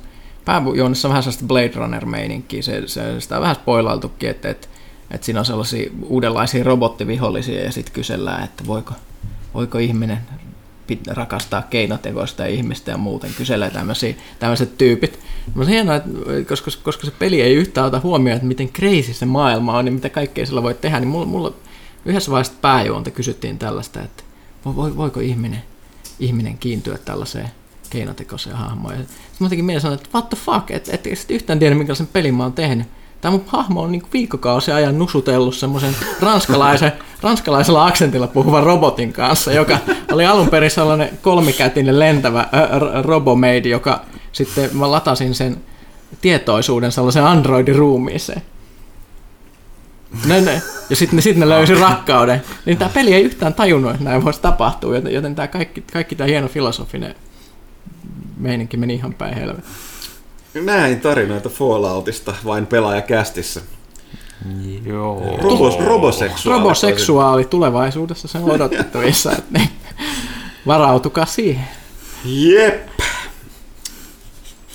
[0.45, 4.67] pääjuonessa on vähän sellaista Blade Runner-meininkiä, se, se, sitä on vähän spoilailtukin, että, että,
[5.11, 8.93] että siinä on sellaisia uudenlaisia robottivihollisia ja sitten kysellään, että voiko,
[9.53, 10.17] voiko ihminen
[11.07, 13.71] rakastaa keinotekoista ihmistä ja muuten kyselee
[14.39, 15.19] tämmöiset tyypit.
[15.55, 16.09] Mutta hienoa, että
[16.47, 19.93] koska, koska se peli ei yhtään ota huomioon, että miten crazy se maailma on, niin
[19.93, 21.53] mitä kaikkea sillä voi tehdä, niin mulla, mulla
[22.05, 24.23] yhdessä vaiheessa pääjuonta kysyttiin tällaista, että
[24.75, 25.63] voiko ihminen,
[26.19, 27.49] ihminen kiintyä tällaiseen
[27.89, 28.95] keinotekoiseen hahmoon.
[28.95, 32.35] Sitten mä jotenkin mielessä että what the fuck, että et, et yhtään tiedä, minkälaisen pelin
[32.35, 32.87] mä oon tehnyt.
[33.21, 39.51] Tämä mun hahmo on niin viikkokausi ajan nusutellut semmoisen ranskalaisen, ranskalaisella aksentilla puhuvan robotin kanssa,
[39.51, 39.77] joka
[40.11, 42.47] oli alun perin sellainen kolmikätinen lentävä ä,
[43.01, 45.57] robomeidi, joka sitten mä latasin sen
[46.21, 47.75] tietoisuuden sellaisen Androidin
[50.25, 50.61] Ne, ne.
[50.89, 52.41] Ja sitten ne, sit ne löysi rakkauden.
[52.65, 56.15] Niin tämä peli ei yhtään tajunnut, että näin voisi tapahtua, joten, joten tämä kaikki, kaikki
[56.15, 57.15] tämä hieno filosofinen
[58.37, 59.75] meininki meni ihan päin helvettiin.
[60.65, 63.61] Näin tarinoita Falloutista vain pelaajakästissä.
[64.85, 65.37] Joo.
[65.41, 66.59] Robos, roboseksuaali.
[66.59, 69.69] Roboseksuaali tulevaisuudessa se on odotettavissa, että ne,
[70.67, 71.67] varautukaa siihen.
[72.25, 72.94] Jep.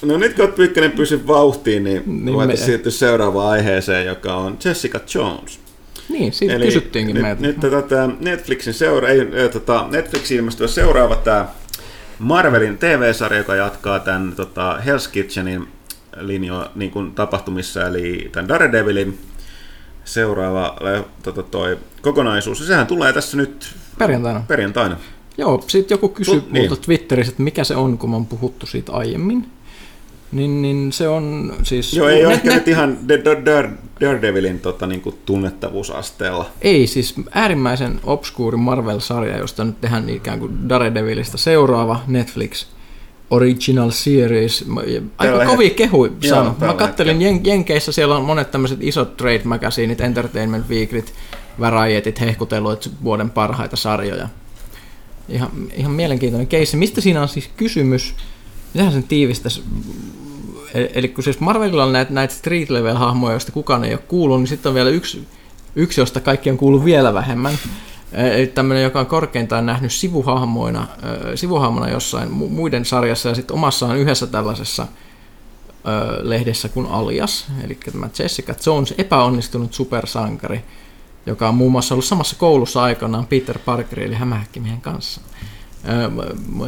[0.02, 2.66] No nyt kun Pyykkönen pysy vauhtiin, niin, niin voitaisiin me...
[2.66, 5.60] siirtyä seuraavaan aiheeseen, joka on Jessica Jones.
[6.08, 7.42] Niin, siitä Eli kysyttiinkin nyt, meiltä.
[7.42, 11.48] Nyt tätä Netflixin seura- ei, tota, Netflixin ilmestyä seuraava tämä
[12.18, 15.68] Marvelin TV-sarja, joka jatkaa tämän tota, Hell's Kitchenin
[16.16, 19.18] linjo niin kuin tapahtumissa, eli tämän Daredevilin
[20.04, 20.76] seuraava
[21.22, 22.60] tota, toi, kokonaisuus.
[22.60, 24.44] Ja sehän tulee tässä nyt perjantaina.
[24.48, 24.96] perjantaina.
[25.38, 26.70] Joo, sitten joku kysyi niin.
[26.80, 29.46] Twitterissä, että mikä se on, kun mä oon puhuttu siitä aiemmin.
[30.32, 31.94] Niin, niin se on siis...
[31.94, 32.98] Joo, ei ole ehkä nyt ihan
[34.00, 36.46] Daredevilin tota, niin kuin tunnettavuusasteella.
[36.62, 42.66] Ei, siis äärimmäisen obskuuri Marvel-sarja, josta nyt tehdään ikään kuin Daredevilista seuraava Netflix
[43.30, 44.64] Original Series.
[45.18, 46.56] Aika tällä kovia kehui sano.
[46.60, 51.12] Mä kattelin Jen- Jenkeissä, siellä on monet tämmöiset isot trade magazineit, Entertainment Weeklyt,
[51.60, 54.28] Varietit hehkutellut vuoden parhaita sarjoja.
[55.28, 56.76] Ihan, ihan mielenkiintoinen keissi.
[56.76, 58.14] Mistä siinä on siis kysymys?
[58.74, 59.62] Mitähän sen tiivistäisi?
[60.74, 64.02] E-, eli kun siis Marvelilla on näitä, näitä street level hahmoja, joista kukaan ei ole
[64.08, 65.28] kuullut, niin sitten on vielä yksi,
[65.76, 67.58] yksi josta kaikki on kuullut vielä vähemmän.
[68.12, 70.86] E-, eli tämmöinen, joka on korkeintaan nähnyt sivuhahmoina,
[71.34, 74.86] sivuhahmona jossain muiden sarjassa ja sitten omassaan yhdessä tällaisessa
[76.22, 80.64] lehdessä kuin Alias, eli tämä Jessica Jones, epäonnistunut supersankari,
[81.26, 85.20] joka on muun muassa ollut samassa koulussa aikanaan Peter Parker eli hämähäkkimiehen kanssa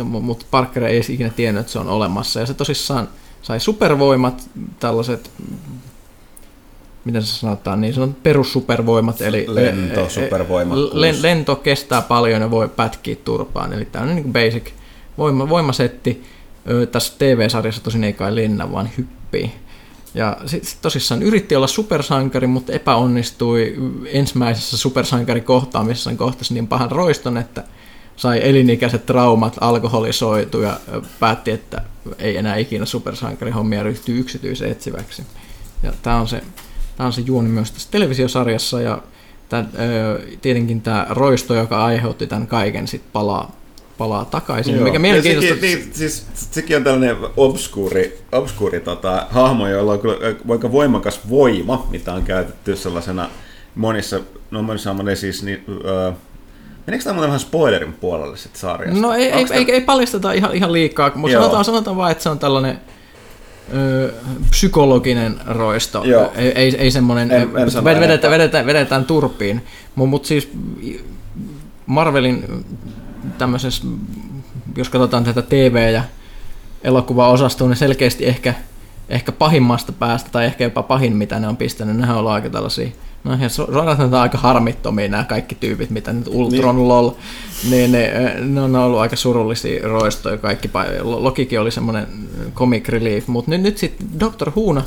[0.04, 2.40] mutta Parker ei edes ikinä tiennyt, että se on olemassa.
[2.40, 3.08] Ja se tosissaan
[3.42, 4.50] sai supervoimat,
[4.80, 5.30] tällaiset,
[7.04, 10.78] miten se sanotaan, niin sanot perussupervoimat, eli lentosupervoimat.
[10.92, 14.70] Len, lento kestää paljon ja voi pätkiä turpaan, eli tämä on niin basic
[15.18, 16.24] voima, voimasetti.
[16.92, 19.52] Tässä TV-sarjassa tosin ei kai lennä, vaan hyppii.
[20.14, 23.76] Ja sitten sit tosissaan yritti olla supersankari, mutta epäonnistui
[24.06, 27.64] ensimmäisessä supersankarikohtaamisessa kohtasi niin pahan roiston, että
[28.16, 30.80] sai elinikäiset traumat, alkoholisoitu ja
[31.20, 31.82] päätti, että
[32.18, 35.22] ei enää ikinä supersankarihommia ryhtyy yksityisetsiväksi.
[35.82, 36.42] Ja tämä on se,
[36.96, 38.98] tämä on se juoni myös tässä televisiosarjassa ja
[39.48, 43.56] tää, ö, tietenkin tämä roisto, joka aiheutti tämän kaiken, sit palaa,
[43.98, 44.74] palaa takaisin.
[44.74, 44.84] Joo.
[44.84, 45.54] Mikä mielenkiintoista.
[45.54, 50.16] Sekin, niin, siis, sekin on tällainen obskuuri, obskuuri tota, hahmo, jolla on kyllä
[50.50, 53.28] aika voimakas voima, mitä on käytetty sellaisena
[53.74, 54.20] monissa,
[54.50, 56.12] no monissa monissa siis, niin, öö,
[56.86, 59.00] meneekö tämä muuten vähän spoilerin puolelle sitten sarjasta?
[59.00, 61.42] No ei, ei, Onks ei, ei paljasteta ihan, ihan liikaa, mutta Joo.
[61.42, 62.80] sanotaan, sanotaan vaan, että se on tällainen
[63.74, 64.12] ö,
[64.50, 66.32] psykologinen roisto, Joo.
[66.34, 68.30] ei, ei, ei semmoinen, En- en vedetään, enempää.
[68.30, 69.64] vedetään, vedetään turpiin,
[69.94, 70.50] mutta mut siis
[71.86, 72.64] Marvelin
[73.38, 73.84] tämmöisessä,
[74.76, 76.02] jos katsotaan tätä TV- ja
[76.84, 78.54] elokuvaosastoa, niin selkeästi ehkä,
[79.08, 82.88] ehkä pahimmasta päästä, tai ehkä jopa pahin, mitä ne on pistänyt, nehän on aika tällaisia
[83.24, 86.88] No ja suorastaan aika harmittomia nämä kaikki tyypit, mitä nyt Ultron, niin.
[86.88, 87.10] LOL,
[87.70, 90.70] niin ne, ne on ollut aika surullisia roistoja kaikki.
[91.02, 92.06] Lokikin oli semmoinen
[92.54, 94.50] comic relief, mutta nyt, nyt sitten Dr.
[94.54, 94.82] Huuna,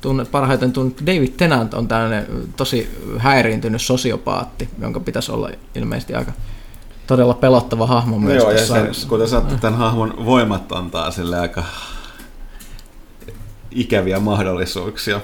[0.00, 2.26] tunnet, parhaiten tunnettu David Tennant on tällainen
[2.56, 6.32] tosi häiriintynyt sosiopaatti, jonka pitäisi olla ilmeisesti aika
[7.06, 9.08] todella pelottava hahmo No myös joo, ja tässä sen, sarjassa.
[9.08, 11.64] kuten sanottu, tämän hahmon voimat antaa sille aika
[13.70, 15.20] ikäviä mahdollisuuksia.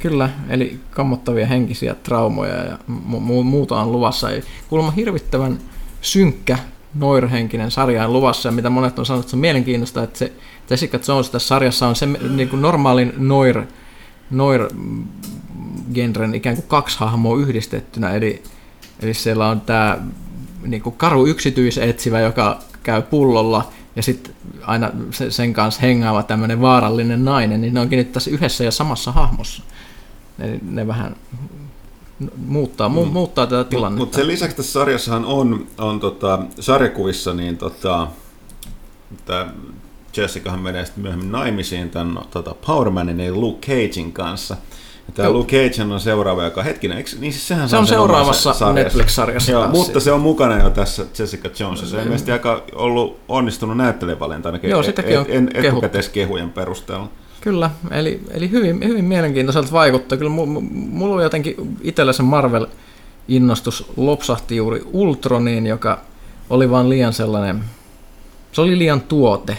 [0.00, 4.30] Kyllä, eli kammottavia henkisiä traumoja ja mu- mu- muuta on luvassa.
[4.30, 5.58] Eli kuulemma hirvittävän
[6.00, 6.58] synkkä
[6.94, 10.32] noirhenkinen sarja on luvassa, ja mitä monet on sanonut, että se on mielenkiintoista, että se
[10.70, 13.62] Jessica Jones tässä sarjassa on se niin kuin normaalin noir,
[14.30, 14.68] noir
[15.94, 18.42] genren ikään kuin kaksi hahmoa yhdistettynä, eli,
[19.02, 19.98] eli siellä on tämä
[20.62, 26.60] niin kuin karu yksityisetsivä, joka käy pullolla, ja sitten aina se- sen kanssa hengaava tämmöinen
[26.60, 29.62] vaarallinen nainen, niin ne onkin nyt tässä yhdessä ja samassa hahmossa.
[30.40, 31.16] Eli ne vähän
[32.46, 33.12] muuttaa, mu, Mm.
[33.12, 34.04] muuttaa tätä Mutta tilannetta.
[34.04, 38.06] mut sen lisäksi tässä sarjassahan on, on tota, sarjakuvissa, niin tota,
[39.24, 39.52] tämä
[40.16, 44.56] Jessicahan menee sitten myöhemmin naimisiin tämän tota, Powermanin eli Luke Cagein kanssa.
[45.08, 45.38] Ja tämä Joo.
[45.38, 48.72] Luke Cage on seuraava, joka hetkinen, eikö, niin siis sehän Se on seuraavassa sarjassa.
[48.72, 50.04] Netflix-sarjassa Joo, mutta siis.
[50.04, 51.90] se on mukana jo tässä Jessica Jones.
[51.90, 57.08] Se on ilmeisesti aika ollut onnistunut näyttelijävalinta ainakin Joo, sitäkin on en, etukäteiskehujen perusteella.
[57.40, 60.18] Kyllä, eli, eli hyvin, hyvin mielenkiintoiselta vaikuttaa.
[60.18, 66.00] Kyllä mu- mu- mulla oli jotenkin itsellä se Marvel-innostus lopsahti juuri Ultroniin, joka
[66.50, 67.64] oli vaan liian sellainen,
[68.52, 69.58] se oli liian tuote.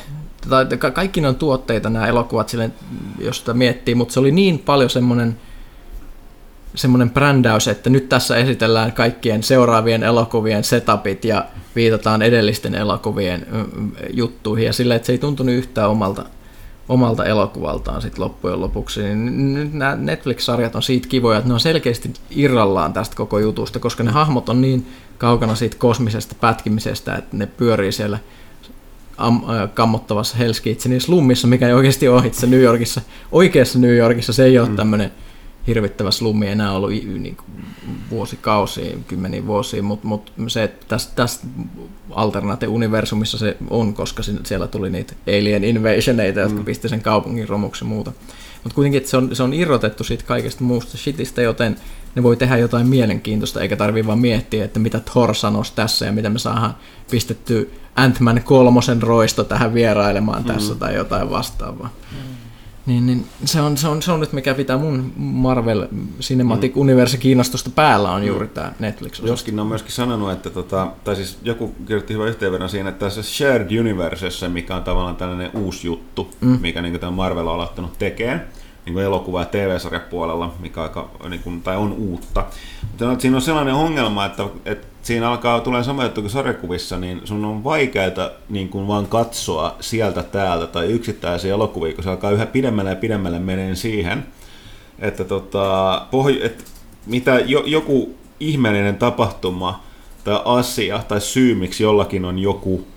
[0.50, 2.74] Tai ka- kaikki ne on tuotteita nämä elokuvat, silleen,
[3.20, 5.38] jos sitä miettii, mutta se oli niin paljon semmoinen
[6.76, 13.48] semmoinen brändäys, että nyt tässä esitellään kaikkien seuraavien elokuvien setupit ja viitataan edellisten elokuvien
[14.13, 16.26] juttuihin ja sillä, että se ei tuntunut yhtään omalta,
[16.92, 19.02] omalta elokuvaltaan sit loppujen lopuksi.
[19.04, 23.80] Niin nyt nämä Netflix-sarjat on siitä kivoja, että ne on selkeästi irrallaan tästä koko jutusta,
[23.80, 28.20] koska ne hahmot on niin kaukana siitä kosmisesta pätkimisestä, että ne pyörii siellä
[29.18, 30.38] am, äh, kammottavassa
[31.00, 33.02] slummissa, mikä ei oikeasti ole itse New Yorkissa.
[33.32, 34.76] Oikeassa New Yorkissa se ei ole mm.
[34.76, 35.12] tämmöinen
[35.67, 37.65] hirvittävä slummi enää ollut niin kuin
[38.10, 41.47] vuosikausia, kymmeniä vuosia, mutta mut se, että tässä, tässä
[42.10, 46.65] alternate-universumissa se on, koska siellä tuli niitä alien invasioneita, jotka Mm.
[46.65, 48.12] pisti sen kaupungin romuksi ja muuta.
[48.63, 51.76] Mutta kuitenkin että se on, se on irrotettu siitä kaikesta muusta shitistä, joten
[52.15, 56.12] ne voi tehdä jotain mielenkiintoista, eikä tarvii vaan miettiä, että mitä Thor sanoisi tässä ja
[56.12, 56.76] mitä me saadaan
[57.12, 61.89] pistetty Ant-Man kolmosen roisto tähän vierailemaan tässä tai jotain vastaavaa.
[62.86, 65.88] Niin, niin se, on, se, on, se on nyt mikä pitää mun Marvel
[66.20, 66.82] Cinematic mm.
[66.82, 71.15] Universe kiinnostusta päällä on juuri tämä netflix Joskin ne on myöskin sanonut, että tota, tai
[71.15, 75.88] siis joku kirjoitti hyvän yhteenvedon siinä, että tässä Shared Universessa, mikä on tavallaan tällainen uusi
[75.88, 76.60] juttu, mm.
[76.62, 78.48] mikä niin tämä Marvel on aloittanut tekemään,
[78.86, 82.46] niin kuin elokuva- ja TV-sarjapuolella, mikä aika, niin kuin, tai on uutta.
[82.82, 87.22] Mutta siinä on sellainen ongelma, että, että siinä alkaa tulee sama juttu kuin sarjakuvissa, niin
[87.24, 92.32] sun on vaikeaa niin kuin vaan katsoa sieltä täältä tai yksittäisiä elokuvia, kun se alkaa
[92.32, 94.26] yhä pidemmälle ja pidemmälle meneen siihen,
[95.00, 96.66] että tota, pohj- et
[97.06, 99.84] mitä jo, joku ihmeellinen tapahtuma
[100.24, 102.88] tai asia tai syy, miksi jollakin on joku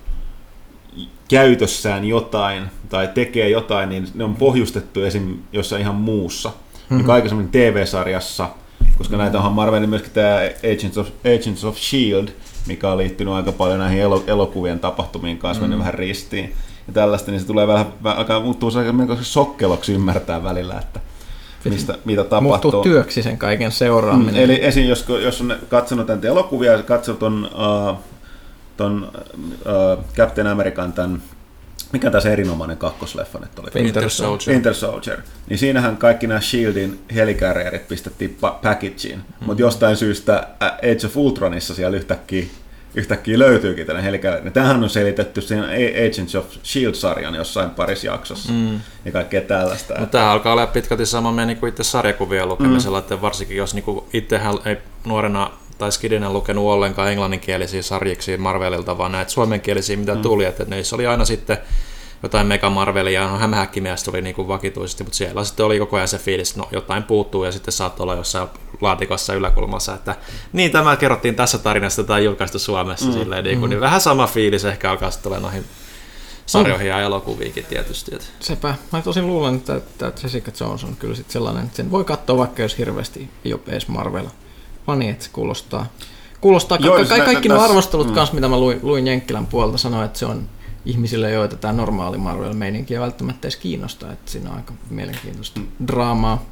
[1.29, 5.37] käytössään jotain tai tekee jotain, niin ne on pohjustettu esim.
[5.53, 6.49] jossain ihan muussa.
[6.49, 6.99] Mm-hmm.
[6.99, 8.51] Joka aikaisemmin TV-sarjassa,
[8.99, 10.37] koska näitä onhan Marvelin myöskin tämä
[10.75, 12.31] Agents of, Agents of S.H.I.E.L.D.,
[12.67, 15.79] mikä on liittynyt aika paljon näihin elo, elokuvien tapahtumiin kanssa, mm-hmm.
[15.79, 16.55] vähän ristiin.
[16.87, 21.01] Ja tällaista, niin se tulee vähän, vähän alkaa muuttua aika melko sokkeloksi ymmärtää välillä, että
[21.71, 22.73] mistä, mitä tapahtuu.
[22.73, 24.35] Muuttuu työksi sen kaiken seuraaminen.
[24.35, 24.85] Mm, eli esim.
[24.85, 27.99] jos, jos on katsonut näitä elokuvia ja katsonut ton, uh,
[28.77, 31.23] ton uh, Captain American tämän,
[31.93, 33.83] mikä tämä se erinomainen kakkosleffa nyt oli?
[33.83, 34.53] Winter Soldier.
[34.53, 35.23] Winter Soldier.
[35.49, 39.47] Niin siinähän kaikki nämä Shieldin helicarrierit pistettiin pa- packageen, mm.
[39.47, 42.45] mutta jostain syystä Age of Ultronissa siellä yhtäkkiä,
[42.95, 44.51] yhtäkkiä löytyykin tällainen helicarrier.
[44.51, 45.67] Tähän on selitetty siinä
[46.09, 48.81] Agents of Shield-sarjan jossain parissa jaksossa mm.
[49.05, 49.95] ja kaikkea tällaista.
[49.95, 53.03] No, tämä alkaa olla pitkälti sama meidän niin kuin itse sarjakuvien lukemisella, mm.
[53.03, 59.13] että varsinkin jos niin itsehän ei nuorena tai Skidinen lukenut ollenkaan englanninkielisiä sarjiksi Marvelilta, vaan
[59.13, 61.59] näitä suomenkielisiä, mitä tuli, että niissä oli aina sitten
[62.23, 66.09] jotain Mega Marvelia, no hämähäkkimielestä oli niin kuin vakituisesti, mutta siellä sitten oli koko ajan
[66.09, 68.49] se fiilis, että no jotain puuttuu ja sitten saattoi olla jossain
[68.81, 70.17] laatikossa yläkulmassa, että
[70.53, 73.13] niin tämä kerrottiin tässä tarinassa tai julkaistu Suomessa, mm.
[73.13, 75.65] silleen, niin, kuin, niin vähän sama fiilis ehkä alkaa sitten olla noihin
[76.47, 78.15] sarjoihin ja elokuviinkin tietysti.
[78.15, 78.27] Että.
[78.41, 78.75] Sepä.
[78.93, 82.37] Mä tosin luulen, että, että Jessica Jones on kyllä sit sellainen, että sen voi katsoa
[82.37, 84.27] vaikka jos hirveästi ei ole edes Marvel
[85.11, 85.87] että se kuulostaa,
[86.41, 88.15] kuulostaa Joo, ka- siis ka- nä- kaikki nuo arvostelut mm.
[88.15, 90.49] kanssa, mitä mä luin, luin Jenkkilän puolelta, sanoi, että se on
[90.85, 95.67] ihmisille, joita tämä normaali Marvel-meininki ei välttämättä edes kiinnosta, että siinä on aika mielenkiintoista Mm.
[95.87, 96.43] draamaa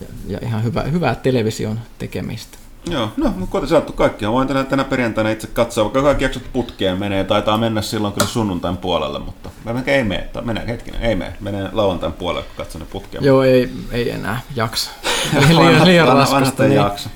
[0.00, 2.58] ja, ja ihan hyvä, hyvää television tekemistä.
[2.90, 6.42] Joo, no, mutta kuten sanottu, kaikkia voin tänä, tänä perjantaina itse katsoa, vaikka kaikki jaksot
[6.52, 11.02] putkeen menee, taitaa mennä silloin kyllä sunnuntain puolelle, mutta mä ei mene, tai menee hetkinen,
[11.02, 13.24] ei mene, menee lauantain puolelle, kun katson ne putkeen.
[13.24, 14.90] Joo, ei, ei enää jaksa.
[15.48, 16.34] Liian, liian vanha- raskasta.
[16.34, 16.80] vanhasta ei Niin.
[16.80, 17.10] jaksa.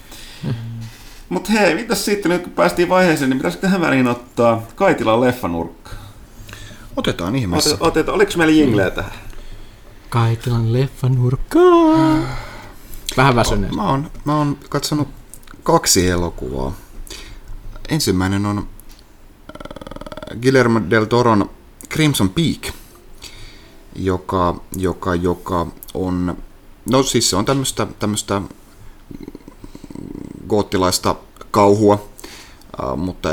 [1.32, 5.90] Mutta hei, mitäs sitten nyt kun päästiin vaiheeseen, niin pitäisikö tähän väliin ottaa Kaitilan leffanurkka?
[6.96, 7.70] Otetaan ihmeessä.
[7.70, 9.12] Otet, otet, oliko meillä jingleä tähän?
[10.08, 12.18] Kaitilan leffanurkkaa.
[13.16, 13.74] Vähän väsyneet.
[13.74, 15.08] Mä oon, mä oon katsonut
[15.62, 16.72] kaksi elokuvaa.
[17.88, 21.50] Ensimmäinen on äh, Guillermo del Toron
[21.90, 22.74] Crimson Peak,
[23.96, 26.36] joka, joka, joka on,
[26.90, 28.42] no siis se on tämmöistä, tämmöistä
[30.52, 31.14] goottilaista
[31.50, 32.08] kauhua,
[32.96, 33.28] mutta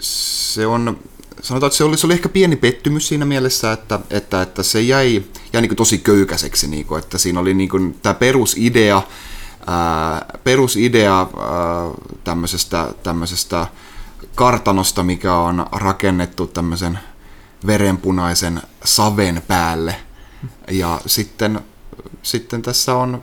[0.00, 0.98] se on,
[1.42, 4.80] sanotaan, että se oli, se oli ehkä pieni pettymys siinä mielessä, että, että, että se
[4.80, 9.02] jäi, jäi niin tosi köykäiseksi, niin kuin, että siinä oli niin tämä perusidea,
[9.66, 11.28] ää, perusidea ää,
[12.24, 13.66] tämmöisestä, tämmöisestä
[14.34, 16.98] kartanosta, mikä on rakennettu tämmöisen
[17.66, 19.96] verenpunaisen saven päälle.
[20.70, 21.60] Ja sitten,
[22.22, 23.20] sitten tässä on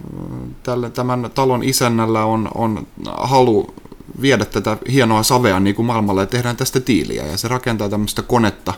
[0.64, 3.74] tälle, tämän talon isännällä on, on halu
[4.22, 7.26] viedä tätä hienoa savea niin kuin maailmalle ja tehdään tästä tiiliä.
[7.26, 8.74] Ja se rakentaa tämmöistä konetta,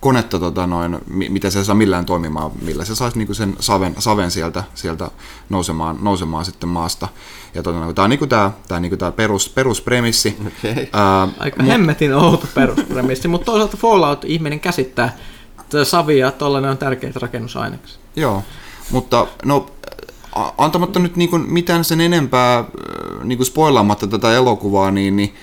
[0.00, 3.94] konetta tota noin, mi- mitä se saa millään toimimaan, millä se saisi niinku sen saven,
[3.98, 5.10] saven sieltä, sieltä
[5.48, 7.08] nousemaan, nousemaan sitten maasta.
[7.54, 10.36] Ja tota, tämä on niinku tämä, tämä niinku tää perus, peruspremissi.
[10.46, 10.88] Okei.
[10.92, 15.16] Ää, Aika hemmetin outo peruspremissi, mutta toisaalta Fallout-ihminen käsittää,
[15.60, 17.98] että savi ja tollainen on tärkeitä rakennusaineksia.
[18.16, 18.42] Joo,
[18.90, 19.66] mutta no
[20.58, 22.64] antamatta nyt niinku mitään sen enempää äh,
[23.24, 25.34] niinku spoilaamatta tätä elokuvaa, niin, niin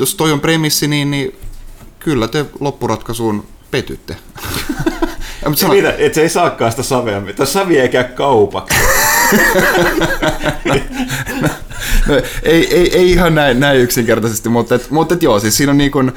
[0.00, 1.38] jos toi on premissi, niin, niin
[1.98, 4.16] kyllä te loppuratkaisuun petytte.
[5.42, 8.76] Ja, mutta mitä, et se ei saakaan sitä savea, tai savi ei käy kaupaksi.
[12.06, 15.70] no, ei, ei, ei ihan näin, näin yksinkertaisesti, mutta, et, mutta et joo, siis siinä
[15.70, 16.12] on niin kuin,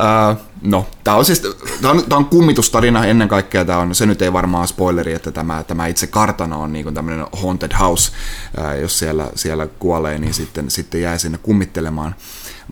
[0.00, 1.42] äh, no, tämä on siis,
[1.82, 5.32] tämä on, tää on kummitustarina ennen kaikkea, tää on, se nyt ei varmaan spoileri, että
[5.32, 8.12] tämä, tämä itse kartano on niin tämmöinen haunted house,
[8.58, 12.14] äh, jos siellä, siellä kuolee, niin sitten, sitten jää sinne kummittelemaan.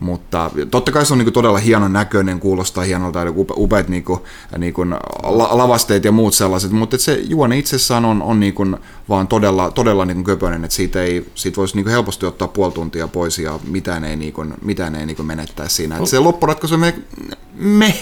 [0.01, 4.21] Mutta totta kai se on niinku todella hienon näköinen, kuulostaa hienolta, eli upe, upeat niinku,
[4.57, 4.85] niinku
[5.23, 8.65] la, lavasteet ja muut sellaiset, mutta se juone itsessään on, on niinku
[9.09, 13.07] vaan todella, todella niinku köpöinen, että siitä, ei, siitä voisi niinku helposti ottaa puoli tuntia
[13.07, 15.97] pois ja mitään ei, niinku, mitään ei niinku menettäisi siinä.
[15.97, 16.93] Et se loppuratkaisu on me,
[17.55, 17.95] me.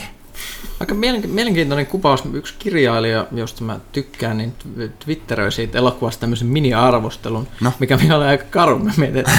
[0.80, 2.24] Aika mielen- mielenkiintoinen kuvaus.
[2.34, 7.74] Yksi kirjailija, josta mä tykkään, niin tw- twitteröi siitä elokuvasta tämmöisen mini-arvostelun, No.
[7.80, 8.80] mikä minä oli aika karu.
[8.80, 9.32] Mä mietin, että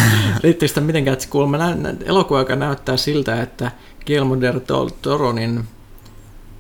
[0.42, 3.70] liittyykö sitä mitenkään, että se kuulemma nä- nä- elokuva, joka näyttää siltä, että
[4.06, 4.60] Guillermo del
[5.02, 5.64] Toro, niin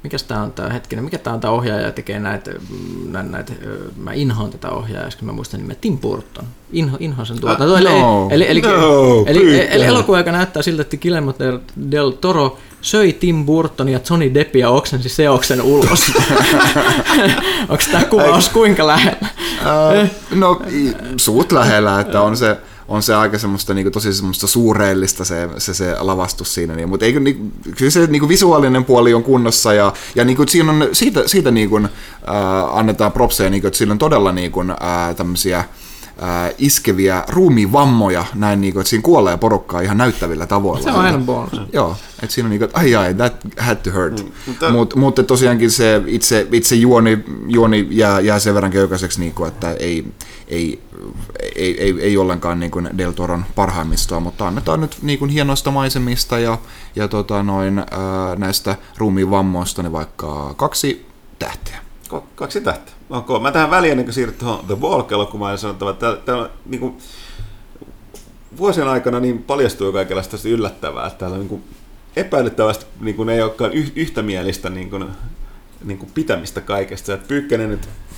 [0.02, 3.52] mikä tämä on tämä hetkinen, mikä tämä on tämä ohjaaja, tekee näitä, mm, näitä, näitä
[3.96, 6.44] mä inhoan tätä ohjaajaa, koska mä muistan nimen Tim Burton.
[6.72, 7.64] Inho, inhoan sen tuota.
[7.64, 8.28] Ah, eli, no.
[8.30, 9.66] eli, eli, No, eli, pyykkää.
[9.74, 11.34] eli, elokuva, joka näyttää siltä, että Guillermo
[11.90, 16.12] del Toro söi Tim Burton ja Johnny Depp ja oksensi seoksen ulos.
[17.68, 19.28] Onko tämä kuvaus kuinka lähellä?
[20.00, 22.56] Äh, no i- suut lähellä, että on se,
[22.88, 27.06] on se aika semmoista niinku, tosi semmoista suureellista se, se, se lavastus siinä, niin, mutta
[27.06, 31.22] eikö, niinku, kyllä se niinku, visuaalinen puoli on kunnossa ja, ja niinku, siinä on, siitä,
[31.26, 31.88] siitä niinku, äh,
[32.72, 35.64] annetaan propseja, niinku, että sillä on todella niinku, äh, tämmöisiä
[36.22, 40.82] äh, iskeviä ruumiinvammoja, näin niinku, että siinä kuolee porukkaa ihan näyttävillä tavoilla.
[40.84, 41.52] Se on aina bonus.
[41.72, 44.20] Joo, että siinä on niinku, että ai ai, that had to hurt.
[44.24, 49.20] Mm, mutta- Mutta mut tosiaankin se itse, itse juoni, juoni jää, jää sen verran köykäiseksi,
[49.20, 50.12] niinku, että ei,
[50.48, 50.82] ei,
[51.56, 56.58] ei, ei, ei ollenkaan niinku Del Toron parhaimmistoa, mutta annetaan nyt niinku hienoista maisemista ja,
[56.96, 57.86] ja tota noin, ää,
[58.36, 61.06] näistä ruumiin vammoista niin vaikka kaksi
[61.38, 61.78] tähteä.
[62.34, 62.94] Kaksi tähteä.
[63.12, 63.40] Okay.
[63.40, 66.96] Mä tähän väliin, ennen kuin siirryt tuohon The Walk-elokuvaan, ja sanottava, että täällä, niin kuin,
[68.56, 71.64] vuosien aikana niin paljastuu kaikenlaista yllättävää, että täällä niin kuin,
[72.16, 75.04] epäilyttävästi niin kuin, ei olekaan yh, yhtämielistä niin kuin,
[75.84, 77.14] niin kuin pitämistä kaikesta.
[77.14, 77.28] Että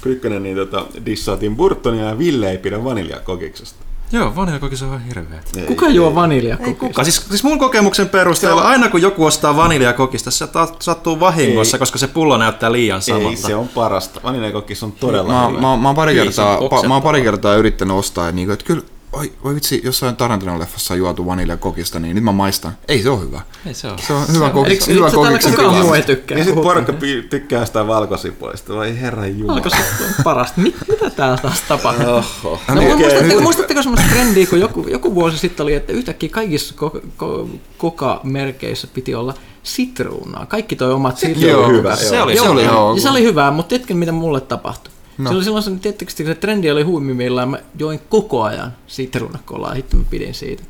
[0.03, 3.84] Pyykkönen, niin, tota, dissaa Tim Burtonia ja Ville ei pidä vaniljakokiksesta.
[4.15, 5.41] Joo, vaniljakokis on ihan hirveä.
[5.67, 6.81] Kuka juo vaniljakokista?
[6.81, 7.05] Kuka?
[7.05, 11.79] Siis, siis mun kokemuksen perusteella aina kun joku ostaa vaniljakokista, se ta- sattuu vahingossa, Ei.
[11.79, 13.37] koska se pullo näyttää liian Ei, samalta.
[13.37, 14.21] se on parasta.
[14.25, 15.61] Vaniljakokis on todella Mä, hyvä.
[15.61, 18.37] mä, mä, oon pari Ei, kertaa, on pa, mä oon pari kertaa yrittänyt ostaa, että,
[18.37, 18.83] niinku, että kyllä,
[19.15, 22.73] oi, oi vitsi, jossain Tarantino-leffassa on juotu vaniljakokista, niin nyt mä maistan.
[22.89, 23.41] Ei se ole hyvä.
[23.67, 23.99] Ei se ole.
[24.07, 24.89] Se on hyvä kokis.
[24.89, 26.39] Eikö, hyvä kokiksen kukaan muu ei tykkää?
[26.39, 26.75] Ja sitten puhua?
[26.75, 26.93] porukka
[27.31, 28.75] tykkää sitä valkosipuista.
[28.75, 29.57] Vai herran jumala.
[29.57, 29.77] Alkoi se
[30.25, 30.61] parasta.
[30.61, 32.07] Mit, mitä täällä taas tapahtuu?
[32.09, 32.61] Oho.
[32.69, 36.75] No, niin, muistatteko, muistatteko semmoista trendiä, kun joku, joku vuosi sitten oli, että yhtäkkiä kaikissa
[36.77, 37.49] ko, ko,
[37.79, 40.47] koka-merkeissä piti olla sitruunaa.
[40.47, 41.73] Kaikki toi omat Joo, sitruunat.
[41.73, 41.97] hyvä.
[41.97, 42.25] Se joo.
[42.25, 44.94] oli, Se oli se oli hyvä, mutta tiedätkö mitä mulle tapahtui?
[45.19, 45.31] No.
[45.31, 49.97] Se oli silloin, se, tiedättekö, se trendi oli huimimmillaan, mä join koko ajan sitruunakolaa, hitto
[49.97, 50.63] mä pidin siitä.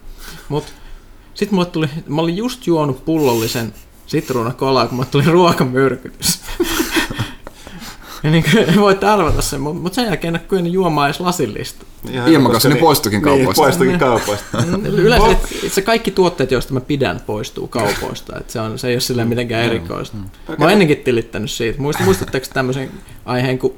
[0.48, 0.64] Mut
[1.34, 3.74] sit mulle tuli, mä olin just juonut pullollisen
[4.06, 6.40] sitruunakolaa, kun mulle tuli ruokamyrkytys.
[8.24, 11.20] ja niin kuin, voitte arvata sen, mutta mut sen jälkeen en ole kyennyt juomaan edes
[11.20, 11.86] lasillista.
[12.52, 13.46] Kanssa ne poistuikin kaupoista.
[13.46, 14.64] Niin, poistukin kaupoista.
[15.02, 18.38] Yleensä et, se kaikki tuotteet, joista mä pidän, poistuu kaupoista.
[18.38, 20.16] Et se, on, se ei ole sillä mitenkään erikoista.
[20.16, 21.82] Mä oon ennenkin tilittänyt siitä.
[21.82, 22.90] Muist, muistatteko tämmöisen
[23.24, 23.72] aiheen kuin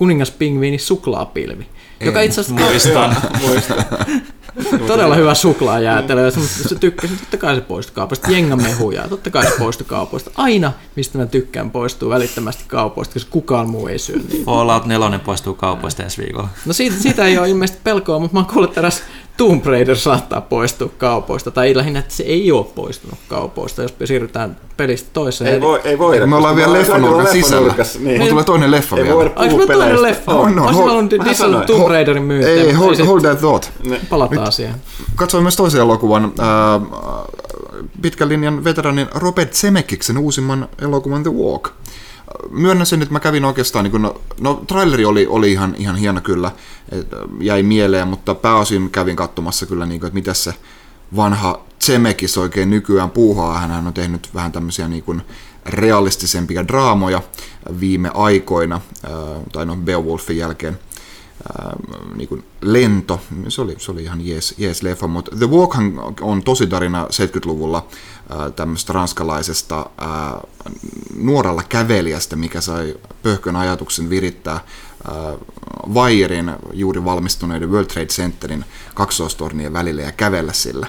[0.00, 1.66] kuningaspingviini suklaapilvi?
[2.00, 3.16] Joka itse asiassa Muistan.
[3.46, 3.74] Muista.
[4.86, 6.30] todella hyvä suklaajäätelö.
[6.30, 8.30] Se tykkäsin, totta kai se poistui kaupoista.
[8.30, 10.30] Jengamehuja, totta kai se poistui kaupoista.
[10.36, 14.44] Aina, mistä mä tykkään, poistuu välittömästi kaupoista, koska kukaan muu ei syö niitä.
[14.44, 16.48] Fallout 4 poistuu kaupoista ensi viikolla.
[16.66, 19.02] No siitä, siitä ei ole ilmeisesti pelkoa, mutta mä oon kuullut, eräs
[19.40, 21.50] Tomb Raider saattaa poistua kaupoista.
[21.50, 25.54] Tai lähinnä, että se ei ole poistunut kaupoista, jos siirrytään pelistä toiseen.
[25.54, 26.26] Ei voi, ei voida.
[26.26, 27.74] Me ollaan vielä me leffanurkan sisällä.
[27.98, 28.18] Niin.
[28.18, 29.14] Mulla tulee toinen leffa Ei vielä.
[29.16, 30.32] voida Ai, puhua sulla on toinen leffa.
[30.34, 30.58] On, on.
[30.58, 31.66] Olisin Hold- halunnut dissannut.
[31.66, 32.52] Tomb Raiderin myyntiä.
[32.52, 33.70] Ei, hold, hold that thought.
[34.08, 34.74] Palataan asiaan.
[35.16, 36.80] Katsoin myös toisen elokuvan, ää,
[38.02, 41.68] pitkän linjan veteranin Robert Zemeckiksen uusimman elokuvan The Walk.
[42.50, 45.96] Myönnän sen, että mä kävin oikeastaan, niin kun, no, no traileri oli, oli ihan, ihan
[45.96, 46.50] hieno kyllä,
[46.92, 47.08] et,
[47.40, 50.54] jäi mieleen, mutta pääosin kävin katsomassa kyllä, niin kuin, että mitä se
[51.16, 53.58] vanha Zemeckis oikein nykyään puuhaa.
[53.58, 55.22] Hän on tehnyt vähän tämmöisiä niin kuin
[55.66, 57.22] realistisempia draamoja
[57.80, 58.80] viime aikoina,
[59.52, 60.78] tai no Beowulfin jälkeen
[62.14, 66.42] niin kuin lento, se oli, se oli ihan jees, jees leffa, mutta The Walkhan on
[66.42, 67.86] tosi tarina 70-luvulla
[68.28, 70.40] ää, tämmöistä ranskalaisesta ää,
[71.16, 75.14] nuorella kävelijästä, mikä sai pöhkön ajatuksen virittää ää,
[75.94, 78.64] vaijerin juuri valmistuneiden World Trade Centerin
[78.94, 80.86] kaksoistornien välillä ja kävellä sillä.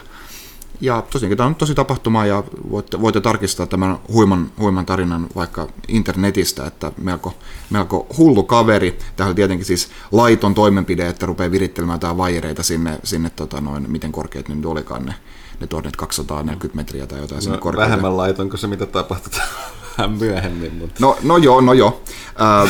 [0.81, 5.67] Ja tosiaankin tämä on tosi tapahtuma ja voitte, voitte tarkistaa tämän huiman, huiman tarinan vaikka
[5.87, 7.33] internetistä, että melko,
[7.69, 8.97] melko hullu kaveri.
[9.15, 13.91] Tämä oli tietenkin siis laiton toimenpide, että rupeaa virittelemään jotain vaijereita sinne, sinne tota noin,
[13.91, 15.13] miten korkeat nyt olikaan ne,
[15.59, 17.89] ne tornit 240 metriä tai jotain sinne No, korkeuteen.
[17.89, 19.31] vähemmän laiton kuin se, mitä tapahtui
[19.97, 20.75] vähän myöhemmin.
[20.75, 20.95] Mutta...
[20.99, 22.01] No, no joo, no joo.
[22.41, 22.63] Äh,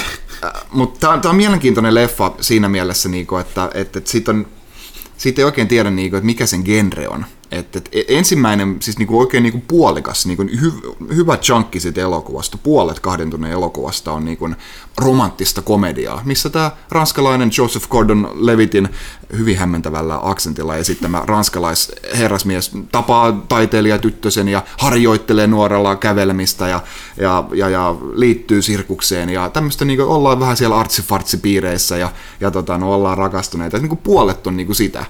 [0.45, 4.47] äh, mutta tämä on mielenkiintoinen leffa siinä mielessä, niinku, että, että, että siitä, on,
[5.17, 7.25] siitä ei oikein tiedä, niinku, että mikä sen genre on.
[7.51, 10.71] Et, et, ensimmäinen, siis niinku oikein niinku puolikas, niinku hy,
[11.15, 14.49] hyvä chunki siitä elokuvasta, puolet kahden tunnin elokuvasta on niinku
[14.97, 18.89] romanttista komediaa, missä tämä ranskalainen Joseph Gordon-Levitin
[19.37, 26.81] hyvin hämmentävällä aksentilla esittämä ranskalaisherrasmies tapaa taiteilijatyttösen ja harjoittelee nuorella kävelemistä ja,
[27.17, 32.77] ja, ja, ja liittyy sirkukseen ja tämmöistä niinku ollaan vähän siellä artsifartsipiireissä ja, ja tota,
[32.77, 33.77] no, ollaan rakastuneita.
[33.77, 35.05] Et Niinku puolet on niinku sitä.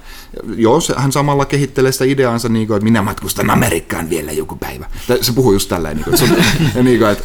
[0.56, 4.86] Joo, se, hän samalla kehittelee sitä ideaansa, niinku, että minä matkustan Amerikkaan vielä joku päivä.
[5.22, 6.44] Se puhuu just tälleen, niinku, että, se on,
[6.76, 7.24] ja niinku, että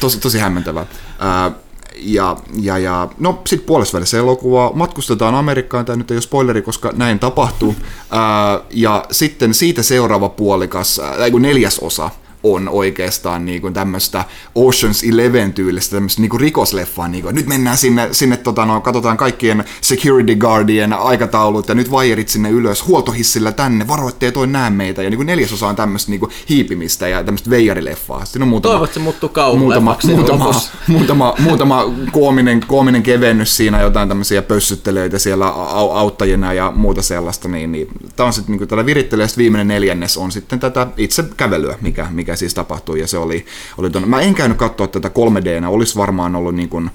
[0.00, 0.86] tosi, tosi hämmentävää.
[1.18, 1.52] Ää,
[1.96, 6.92] ja, ja, ja no sitten puolessa elokuvaa matkustetaan Amerikkaan, tämä nyt ei ole spoileri, koska
[6.96, 7.74] näin tapahtuu.
[8.10, 12.10] Ää, ja sitten siitä seuraava puolikas, ää, neljäs osa,
[12.54, 14.24] on oikeastaan niin kuin tämmöistä
[14.58, 18.80] Ocean's Eleven tyylistä tämmöistä niin kuin rikosleffaa, niin kuin, nyt mennään sinne, sinne tota, no,
[18.80, 24.70] katsotaan kaikkien security guardien aikataulut ja nyt vaijerit sinne ylös, huoltohissillä tänne, varoitteet toi näe
[24.70, 28.24] meitä ja niin kuin neljäsosa on tämmöistä niin kuin hiipimistä ja tämmöistä veijarileffaa.
[28.24, 30.70] Siinä on muutama, Toivot, se muuttuu muutama, muutama, lopussa.
[30.88, 37.48] muutama, muutama koominen, koominen kevennys siinä, jotain tämmöisiä pössyttelyitä siellä au, auttajina ja muuta sellaista,
[37.48, 41.78] niin, niin tämä on sitten niinku tällä virittelee, viimeinen neljännes on sitten tätä itse kävelyä,
[41.80, 43.46] mikä, mikä siis tapahtui, ja se oli,
[43.78, 46.90] oli ton, mä en käynyt katsoa tätä 3Dnä, olisi varmaan ollut niin kuin,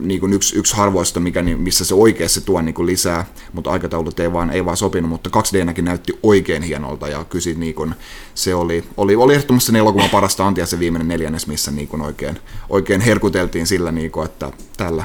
[0.00, 4.20] niin kuin yksi, yksi harvoista, mikä, missä se oikeasti tuo niin kuin lisää, mutta aikataulut
[4.20, 7.94] ei vaan, ei vaan sopinut, mutta 2Dnäkin näytti oikein hienolta ja kysi niin kuin,
[8.34, 12.02] se oli, oli, oli ehdottomasti sen elokuvan parasta antia se viimeinen neljännes, missä niin kuin
[12.02, 15.04] oikein, oikein herkuteltiin sillä, niin kuin, että tällä,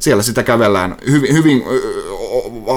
[0.00, 1.62] siellä sitä kävellään hyvin, hyvin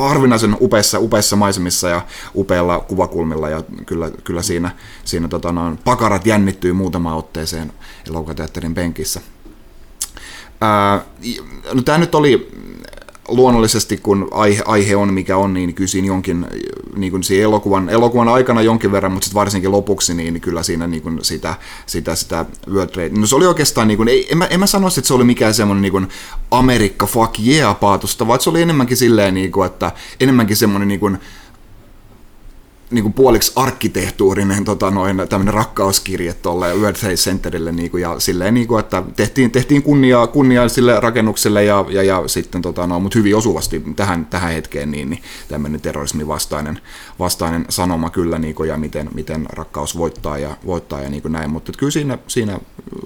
[0.01, 2.01] harvinaisen upeissa, upeissa maisemissa ja
[2.35, 4.71] upeilla kuvakulmilla ja kyllä, kyllä siinä,
[5.05, 7.73] siinä tota, noin, pakarat jännittyy muutamaan otteeseen
[8.07, 9.21] elokuvateatterin penkissä.
[10.61, 11.01] Ää,
[11.73, 12.51] no tämä nyt oli
[13.27, 16.45] luonnollisesti kun aihe, aihe on mikä on, niin kyllä siinä jonkin,
[16.95, 20.87] niin kuin siinä elokuvan, elokuvan aikana jonkin verran, mutta sitten varsinkin lopuksi, niin kyllä siinä
[20.87, 21.55] niin kuin sitä,
[21.85, 24.67] sitä, sitä World Trade, no se oli oikeastaan, niin kuin, ei, en, mä, en mä
[24.67, 26.07] sanoisi, että se oli mikään semmoinen niin kuin
[26.51, 30.99] Amerikka fuck yeah paatosta, vaan se oli enemmänkin silleen, niin kuin, että enemmänkin semmoinen niin
[30.99, 31.17] kuin,
[32.93, 38.53] niin kuin puoliksi arkkitehtuurinen tota, noin, rakkauskirje tuolle World Trade Centerille niin kuin, ja silleen,
[38.53, 42.99] niin kuin, että tehtiin, tehtiin kunniaa, kunniaa sille rakennukselle ja, ja, ja sitten, tota, no,
[42.99, 46.79] mutta hyvin osuvasti tähän, tähän hetkeen niin, niin tämmöinen terrorismin vastainen,
[47.19, 51.31] vastainen sanoma kyllä niin kuin, ja miten, miten rakkaus voittaa ja, voittaa ja niin kuin
[51.31, 52.59] näin, mutta kyllä siinä, siinä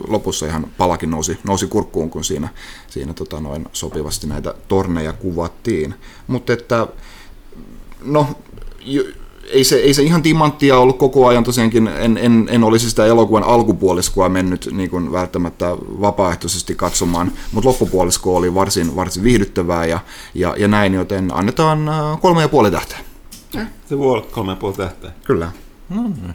[0.07, 2.49] lopussa ihan palakin nousi, nousi kurkkuun, kun siinä,
[2.87, 5.95] siinä tota, noin, sopivasti näitä torneja kuvattiin,
[6.27, 6.87] mutta että
[8.05, 8.27] no
[9.47, 13.05] ei se, ei se ihan timanttia ollut koko ajan tosiaankin, en, en, en olisi sitä
[13.05, 19.99] elokuvan alkupuoliskoa mennyt niin kuin välttämättä vapaaehtoisesti katsomaan, mutta loppupuolisko oli varsin, varsin viihdyttävää ja,
[20.33, 22.97] ja, ja näin, joten annetaan äh, kolme ja puoli tähteä.
[23.89, 25.11] Se voi olla kolme ja puoli tähteä.
[25.23, 25.51] Kyllä.
[25.89, 26.33] Mm-hmm.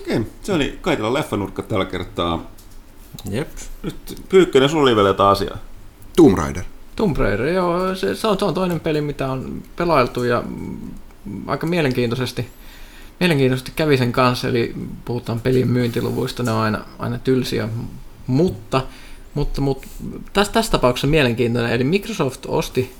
[0.00, 2.42] Okei, okay, se oli Kaitila leffanurkka tällä kertaa.
[3.30, 3.48] Jep.
[3.82, 5.58] Nyt Pyykkönen, sulla oli vielä jotain asiaa.
[6.16, 6.64] Tomb Raider.
[6.96, 10.42] Tomb Raider, joo, se, se, on, se on toinen peli, mitä on pelailtu ja
[11.46, 12.48] aika mielenkiintoisesti,
[13.20, 17.68] mielenkiintoisesti kävi sen kanssa, eli puhutaan pelin myyntiluvuista, ne on aina, aina tylsiä,
[18.26, 18.82] mutta,
[19.34, 19.88] mutta, mutta
[20.32, 22.92] tässä, tässä tapauksessa mielenkiintoinen, eli Microsoft osti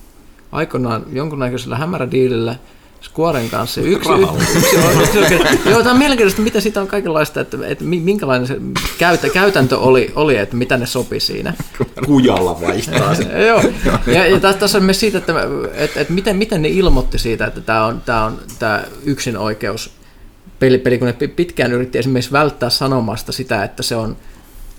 [0.52, 2.56] aikoinaan jonkunnäköisellä hämärädiilillä
[3.00, 3.80] Squaren kanssa.
[3.80, 8.46] Yksi, yksi, yksi, yksi, joo, tämä on mielenkiintoista, mitä siitä on kaikenlaista, että, että minkälainen
[8.46, 8.56] se
[8.98, 11.54] käytä, käytäntö oli, oli, että mitä ne sopi siinä.
[12.06, 13.46] Kujalla vaihtaa sen.
[13.46, 13.62] joo,
[14.14, 15.32] ja, ja tässä on myös siitä, että,
[15.74, 19.90] että, että miten, miten ne ilmoitti siitä, että tämä on, tämä on tämä yksin oikeus
[20.58, 24.16] peli, peli, kun ne pitkään yritti esimerkiksi välttää sanomasta sitä, että se on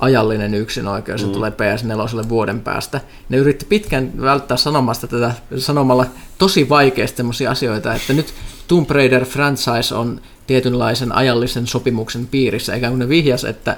[0.01, 1.33] ajallinen yksinoikeus, se mm.
[1.33, 3.01] tulee PS4 vuoden päästä.
[3.29, 6.05] Ne yritti pitkään välttää sanomasta tätä sanomalla
[6.37, 8.33] tosi vaikeasti sellaisia asioita, että nyt
[8.67, 13.77] Tomb Raider franchise on tietynlaisen ajallisen sopimuksen piirissä, eikä kun ne vihjas, että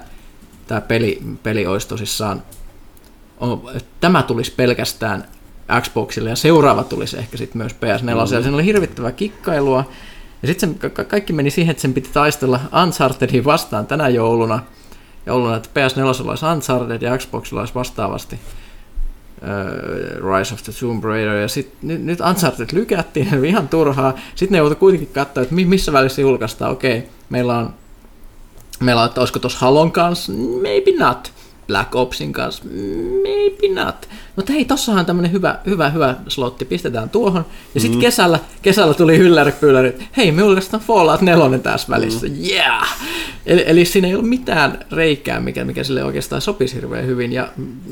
[0.67, 2.43] tämä peli, peli olisi tosissaan,
[4.01, 5.24] tämä tulisi pelkästään
[5.82, 8.21] Xboxille ja seuraava tulisi ehkä sitten myös PS4.
[8.21, 8.43] Mm.
[8.43, 9.89] Siinä oli hirvittävää kikkailua.
[10.41, 14.59] Ja sitten kaikki meni siihen, että sen piti taistella Unchartedin vastaan tänä jouluna–
[15.26, 18.39] jouluna, että PS4 olisi Uncharted ja Xboxilla olisi vastaavasti
[19.41, 24.13] uh, Rise of the Tomb Raider, ja sit, nyt, nyt Uncharted lykättiin, ihan turhaa.
[24.36, 26.71] Sitten ne joutui kuitenkin katsoa, että missä välissä julkaistaan.
[26.71, 27.74] Okei, meillä on,
[28.80, 31.33] meillä on, että olisiko tuossa Halon kanssa, maybe not.
[31.68, 32.64] Black Opsin kanssa,
[33.24, 34.09] maybe not.
[34.36, 37.45] Mutta hei, tossahan tämmönen hyvä, hyvä, hyvä slotti, pistetään tuohon.
[37.76, 38.01] Ja sitten mm.
[38.01, 39.53] kesällä, kesällä tuli hylläri
[39.88, 42.36] että hei, me julkaistaan Fallout 4 tässä välissä, mm.
[42.49, 42.97] yeah!
[43.45, 47.32] Eli, eli siinä ei ole mitään reikää, mikä, mikä sille oikeastaan sopisi hirveän hyvin.
[47.32, 47.47] Ja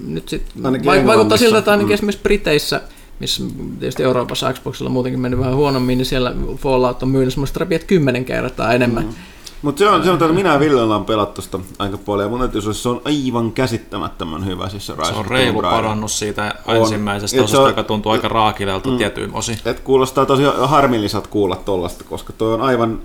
[0.08, 0.64] nyt sitten
[1.06, 1.94] vaikuttaa siltä, että ainakin mm.
[1.94, 2.82] esimerkiksi Briteissä,
[3.20, 3.44] missä
[3.80, 8.26] tietysti Euroopassa Xboxilla muutenkin mennyt vähän huonommin, niin siellä Fallout on myynyt semmoista rapiat kymmenen
[8.26, 9.04] kertaa enemmän.
[9.04, 9.14] Mm
[9.62, 12.30] mutta se on, se on että minä ja Ville ollaan pelattu sitä aika paljon, ja
[12.30, 14.70] mun täytyy sanoa, se on aivan käsittämättömän hyvä.
[14.70, 16.76] Siis se, se on reilu parannus siitä on.
[16.76, 19.58] ensimmäisestä osasta, joka tuntuu aika raakilelta mm, tietyin osin.
[19.66, 23.02] Et kuulostaa tosi harmillisat kuulla tollasta, koska toi on aivan...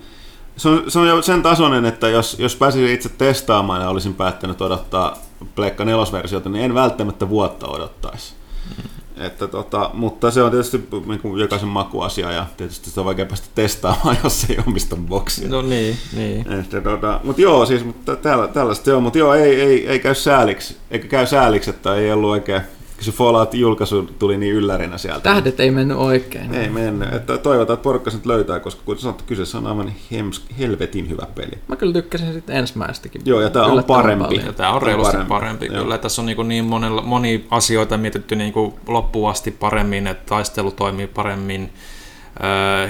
[0.56, 4.14] Se on, se on jo sen tasoinen, että jos, jos pääsisin itse testaamaan ja olisin
[4.14, 5.16] päättänyt odottaa
[5.54, 8.34] Pleikka 4-versiota, niin en välttämättä vuotta odottaisi.
[8.76, 8.95] Mm.
[9.16, 13.26] Että tota, mutta se on tietysti niin kuin jokaisen makuasia ja tietysti se on vaikea
[13.26, 15.48] päästä testaamaan, jos ei omista boksia.
[15.48, 16.52] No niin, niin.
[16.52, 19.98] Että, tota, mutta joo, siis mutta täällä, tällaista se on, mutta joo, ei, ei, ei
[19.98, 22.62] käy sääliksi, eikä käy sääliksi, että ei ollut oikein
[23.00, 25.20] se Fallout-julkaisu tuli niin yllärinä sieltä.
[25.20, 26.54] Tähdet ei mennyt oikein.
[26.54, 27.14] Ei mennyt.
[27.14, 31.26] Että toivotaan, että porukka nyt löytää, koska kuten sanottu, kyseessä on aivan hems, helvetin hyvä
[31.34, 31.58] peli.
[31.68, 33.22] Mä kyllä tykkäsin sitten ensimmäistäkin.
[33.24, 34.36] Joo, ja tämä on parempi.
[34.46, 35.28] Ja tämä on reilusti parempi.
[35.28, 35.68] parempi.
[35.68, 40.26] Kyllä, tässä on niin, niin monella, moni asioita mietitty niin kuin loppuun asti paremmin, että
[40.26, 41.72] taistelu toimii paremmin.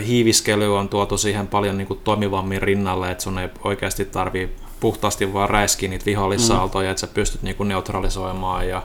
[0.07, 5.33] hiiviskely on tuotu siihen paljon niin kuin toimivammin rinnalle, että sun ei oikeasti tarvii puhtaasti
[5.33, 6.91] vaan räiskiä niitä vihollissaaltoja, mm.
[6.91, 8.83] että sä pystyt niin kuin neutralisoimaan ja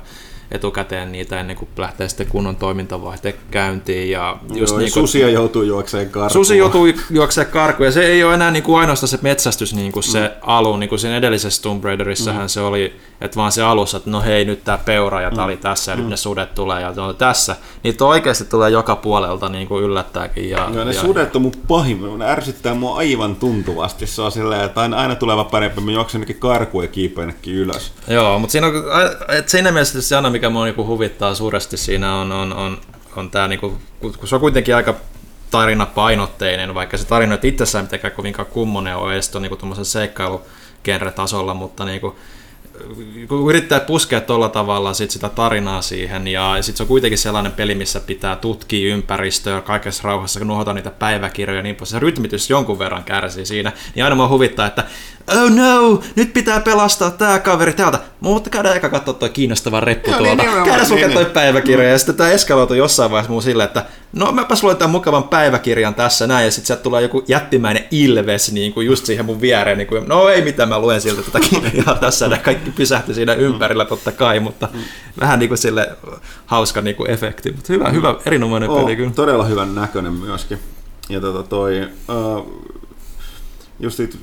[0.51, 4.11] etukäteen niitä ennen kuin lähtee sitten kunnon toimintavaihte käyntiin.
[4.11, 6.31] Ja just Joo, niin kuin, susia joutuu juokseen karkuun.
[6.31, 9.91] Susi joutuu juokseen karkuun ja se ei ole enää niin kuin ainoastaan se metsästys niin
[9.91, 10.33] kuin se mm.
[10.41, 12.47] alun, niin kuin siinä edellisessä Tomb Raiderissähän mm.
[12.47, 15.45] se oli, että vaan se alussa, että no hei nyt tämä peura ja tämä mm.
[15.45, 16.01] oli tässä ja mm.
[16.01, 17.55] nyt ne sudet tulee ja on tässä.
[17.83, 20.49] Niitä oikeasti tulee joka puolelta niin kuin yllättääkin.
[20.49, 24.07] Ja, Joo, ne ja, sudet on mun pahin, ne ärsyttää mua aivan tuntuvasti.
[24.07, 27.93] Se on silleen, että aina, aina tuleva parempi, mä juoksen karkuun ja kiipeennekin ylös.
[28.07, 28.73] Joo, mutta siinä on,
[29.29, 32.77] että siinä mielessä se aina, mikä mua niinku huvittaa suuresti siinä on, on, on,
[33.15, 34.95] on tämä, niinku, kun se on kuitenkin aika
[35.51, 40.41] tarinapainotteinen, vaikka se tarina ei itsessään mitenkään kovinkaan kummonen ole edes niinku seikkailu
[41.15, 42.15] tasolla, mutta niinku,
[43.27, 47.51] kun yrittää puskea tuolla tavalla sit sitä tarinaa siihen, ja sitten se on kuitenkin sellainen
[47.51, 51.77] peli, missä pitää tutkia ympäristöä kaikessa rauhassa, kun nuohotaan niitä päiväkirjoja ja niin.
[51.83, 54.83] Se rytmitys jonkun verran kärsii siinä, niin aina mua huvittaa, että
[55.27, 57.99] oh no, nyt pitää pelastaa tämä kaveri täältä.
[58.19, 60.43] Mutta käydään eka katsoa toi kiinnostava reppu Joo, tuolta.
[60.43, 61.33] niin, Käydään niin, toi niin.
[61.33, 65.23] päiväkirja, ja sitten tämä eskaloitu jossain vaiheessa muu silleen, että no mäpäs luen tämän mukavan
[65.23, 69.41] päiväkirjan tässä näin, ja sitten sieltä tulee joku jättimäinen ilves niin kuin just siihen mun
[69.41, 73.15] viereen, niin kuin, no ei mitään, mä luen siltä tätä kirjaa tässä, ja kaikki pysähtyi
[73.15, 74.69] siinä ympärillä totta kai, mutta
[75.19, 75.97] vähän niin kuin sille
[76.45, 79.11] hauska niin kuin efekti, mutta hyvä, hyvä, erinomainen Oo, peli kyllä.
[79.11, 80.59] todella hyvän näköinen myöskin.
[81.09, 82.65] Ja tota toi, uh,
[83.79, 84.17] just it,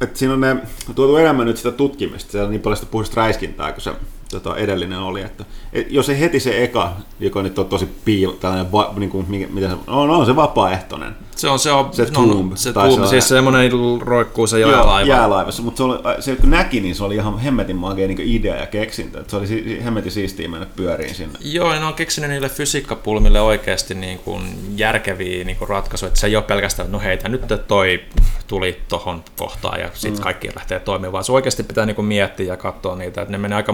[0.00, 0.56] että siinä on ne,
[0.94, 3.92] tuotu enemmän nyt sitä tutkimista, siellä on niin paljon sitä puhdasta räiskintää, kun se
[4.40, 8.32] tota, edellinen oli, että et, jos ei heti se eka, joka nyt on tosi piil,
[8.32, 11.88] tällainen, va, niin kuin, mikä, mitä se on, on se vapaaehtoinen, Se on se, on,
[11.92, 13.70] Se no, Tomb, no, se tai Tomb, se- siis semmoinen
[14.00, 15.08] roikkuu se jäälaiva.
[15.08, 18.56] jäälaivassa, mutta se, oli, se kun näki, niin se oli ihan hemmetin magea niin idea
[18.56, 21.38] ja keksintö, että se oli hemmetin siistiä mennä pyöriin sinne.
[21.40, 24.42] Joo, ja ne on keksinyt niille fysiikkapulmille oikeasti niin kuin
[24.76, 28.00] järkeviä niin kuin ratkaisuja, että se ei ole pelkästään, että no heitä nyt toi
[28.46, 30.22] tuli tohon kohtaan ja sitten mm.
[30.22, 33.38] kaikki lähtee toimimaan, vaan se oikeasti pitää niin kuin miettiä ja katsoa niitä, että ne
[33.38, 33.72] menee aika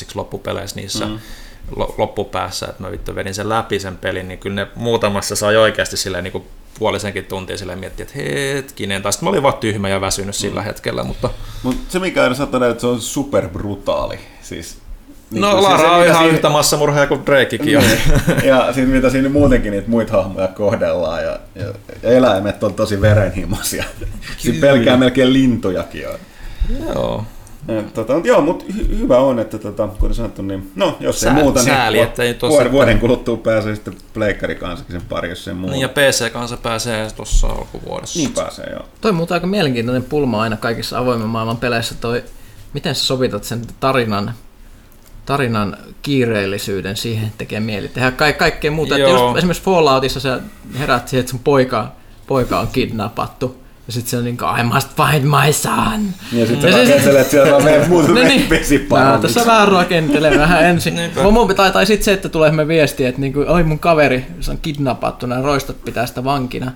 [0.00, 1.18] monimutkaisiksi loppupeleissä niissä mm.
[1.98, 5.96] loppupäässä, että mä vittu vedin sen läpi sen pelin, niin kyllä ne muutamassa sai oikeasti
[5.96, 6.44] silleen niin kuin
[6.78, 10.62] puolisenkin tuntia silleen miettiä, että hetkinen, tai sitten mä olin vaan tyhmä ja väsynyt sillä
[10.62, 11.30] hetkellä, mutta
[11.62, 14.18] Mutta se mikä aina saattaa nähdä, että se on superbrutaali.
[14.42, 14.78] Siis,
[15.30, 17.84] niin no kuin Lara on mitä ihan siinä- yhtä massamurhaaja kuin Drakekin on.
[17.84, 18.00] Niin.
[18.50, 23.00] ja sitten mitä siinä muutenkin niitä muita hahmoja kohdellaan ja, ja, ja eläimet on tosi
[23.00, 23.84] verenhimoisia.
[24.38, 26.18] Siinä pelkää melkein lintujakin on.
[26.88, 27.24] Joo.
[27.94, 31.20] Tota, mut joo, mutta hy- hyvä on, että tota, kuten sanottu, niin no jos ei
[31.30, 34.92] Sää- muuta, niin sääli, vu- että ei tossa- vuoden, vuoden kuluttua pääsee sitten pleikkari kansakin
[34.92, 35.70] sen pari, jos sen muu.
[35.70, 38.18] Niin ja PC kanssa pääsee tuossa alkuvuodessa.
[38.18, 38.84] niin pääsee, joo.
[39.00, 42.24] Toi on muuten aika mielenkiintoinen pulma aina kaikissa avoimen maailman peleissä toi,
[42.74, 44.34] miten sä sovitat sen tarinan,
[45.26, 48.94] tarinan kiireellisyyden siihen, että tekee mieli tehdä ka- kaikkea muuta.
[48.96, 49.26] Että Joo.
[49.26, 50.40] just esimerkiksi Falloutissa sä
[50.78, 51.92] herät siihen, että sun poika,
[52.26, 53.60] poika on kidnappattu.
[53.90, 56.06] Ja sitten se on niin kuin, I must find my son.
[56.32, 58.42] Ja Ja sä se- rakentelet, että siellä on meidän muut No niin.
[58.42, 59.20] Mä vesipalvelut.
[59.20, 60.94] tässä vähän rakentelen vähän ensin.
[61.22, 64.26] Mun, mun, tai, tai sitten se, että tulee me viesti, että niinku, oi mun kaveri,
[64.40, 66.72] se on kidnappattu, nämä roistot pitää sitä vankina.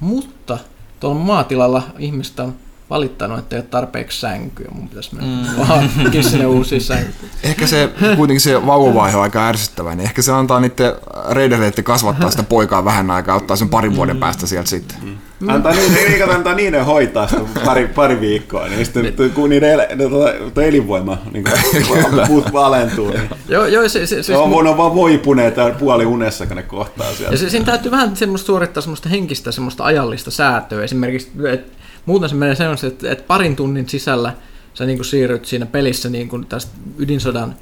[0.00, 0.58] Mutta
[1.00, 2.54] tuolla maatilalla ihmiset on
[2.90, 4.68] valittanut, että ei ole tarpeeksi sänkyä.
[4.74, 5.64] Mun pitäisi mennä mm.
[5.64, 7.30] hankkia sinne uusia sänkyjä.
[7.42, 10.92] Ehkä se kuitenkin se vauvavaihe on aika ärsyttävä, niin ehkä se antaa niiden
[11.30, 14.96] reidereiden kasvattaa sitä poikaa vähän aikaa, ottaa sen parin vuoden päästä sieltä sitten.
[15.48, 19.78] Antaa niin, niin, kato, antaa niiden hoitaa sitä pari, pari viikkoa, niin sitten kun niiden
[19.78, 24.76] ne, tuota, elinvoima niin kuin, valentuu, niin Joo, joo se, se, se on, mun- on
[24.76, 27.34] vaan voipuneet ja puoli unessa, kun ne kohtaa sieltä.
[27.34, 30.84] Ja se, siinä täytyy vähän semmoista suorittaa semmoista henkistä, semmoista ajallista säätöä.
[30.84, 31.76] Esimerkiksi, että
[32.06, 34.32] muuten se menee semmoista, että, että parin tunnin sisällä
[34.74, 37.54] sä niin siirryt siinä pelissä niin kuin tästä ydinsodan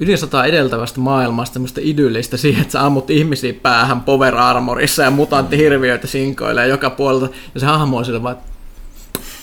[0.00, 6.06] ydinsotaa edeltävästä maailmasta semmoista idyllistä siihen, että sä ammut ihmisiä päähän power armorissa ja mutanttihirviöitä
[6.06, 7.28] sinkoilee joka puolelta.
[7.54, 8.50] Ja se hahmo on sille vaan, että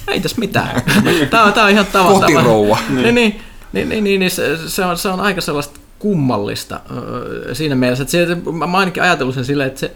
[0.07, 0.81] ei tässä mitään.
[1.29, 2.19] Tää on, tää on ihan tavata.
[2.19, 2.77] Kotirouva.
[2.89, 3.41] Niin, niin,
[3.73, 8.03] niin, niin, niin, niin se, se, on, se on aika sellaista kummallista öö, siinä mielessä,
[8.03, 9.91] että se, mä ainakin ajatellut sen silleen, että se,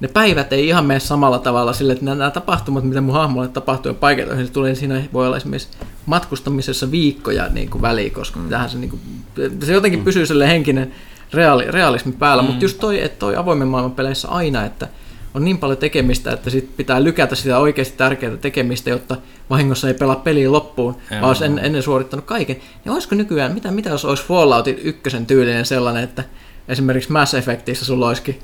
[0.00, 3.90] ne päivät ei ihan mene samalla tavalla sille, että nämä, tapahtumat, mitä mun hahmolle tapahtuu
[3.90, 5.68] ja paikat, se tulee, siinä voi olla esimerkiksi
[6.06, 8.48] matkustamisessa viikkoja niin kuin väliin, koska mm.
[8.68, 9.00] se, niin kuin,
[9.64, 10.92] se jotenkin pysyy sille henkinen
[11.32, 12.46] reaali, realismi päällä, mm.
[12.46, 14.88] mutta just toi, että toi avoimen maailman peleissä aina, että
[15.34, 19.16] on niin paljon tekemistä, että sit pitää lykätä sitä oikeasti tärkeää tekemistä, jotta
[19.50, 21.20] vahingossa ei pelaa peliä loppuun, Joo.
[21.20, 22.56] vaan olisi en, ennen suorittanut kaiken.
[22.84, 26.24] Niin olisiko nykyään, mitä, mitä jos olisi Falloutin ykkösen tyylinen sellainen, että
[26.68, 28.38] esimerkiksi Mass Effectissä sulla olisikin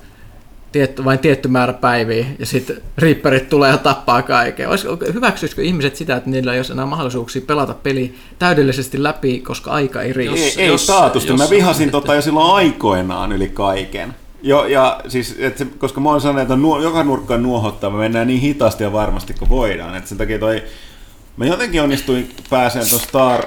[0.75, 4.69] tietty, vain tietty määrä päiviä ja sitten Reaperit tulee ja tappaa kaiken.
[4.69, 9.71] Olis, hyväksyisikö ihmiset sitä, että niillä ei ole enää mahdollisuuksia pelata peli täydellisesti läpi, koska
[9.71, 10.35] aika ei riitä?
[10.35, 11.33] Ei, ei jos- taatusti.
[11.33, 14.15] jos- Mä vihasin tota jo silloin aikoinaan yli kaiken.
[14.43, 17.99] Jo, ja siis, et se, koska mä oon sanonut, että nuo, joka nurkkaan nuohottaa, me
[17.99, 19.95] mennään niin hitaasti ja varmasti kuin voidaan.
[19.97, 20.63] Et sen takia toi,
[21.37, 23.43] mä jotenkin onnistuin pääsemään tuossa Star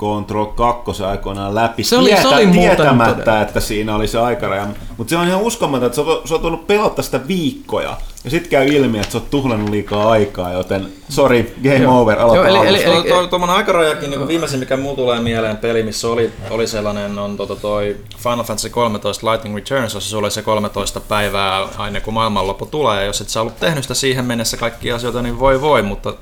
[0.00, 3.42] Control 2 aikoinaan läpi Se oli- se oli muuten tietämättä, todella.
[3.42, 4.66] että siinä oli se aikaraja.
[4.96, 7.96] Mutta se on ihan uskomaton, että sä oot, sä oot voinut pelata sitä viikkoja.
[8.24, 12.00] Ja sit käy ilmi, että sä oot tuhlannut liikaa aikaa, joten sorry, game Joo.
[12.00, 15.56] over, aloita Joo, eli- eli- Tuo, tuo, tuommoinen aikarajakin, niin viimeisin mikä muu tulee mieleen
[15.56, 20.24] peli, missä oli, oli sellainen, on tota toi Final Fantasy 13 Lightning Returns, jossa sulla
[20.26, 23.94] oli se 13 päivää aina kun maailmanloppu tulee, ja jos et sä ollut tehnyt sitä
[23.94, 26.14] siihen mennessä kaikkia asioita, niin voi voi, mutta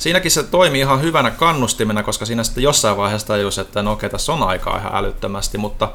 [0.00, 4.10] siinäkin se toimi ihan hyvänä kannustimena, koska siinä sitten jossain vaiheessa tajus, että no okei,
[4.10, 5.92] tässä on aikaa ihan älyttömästi, mutta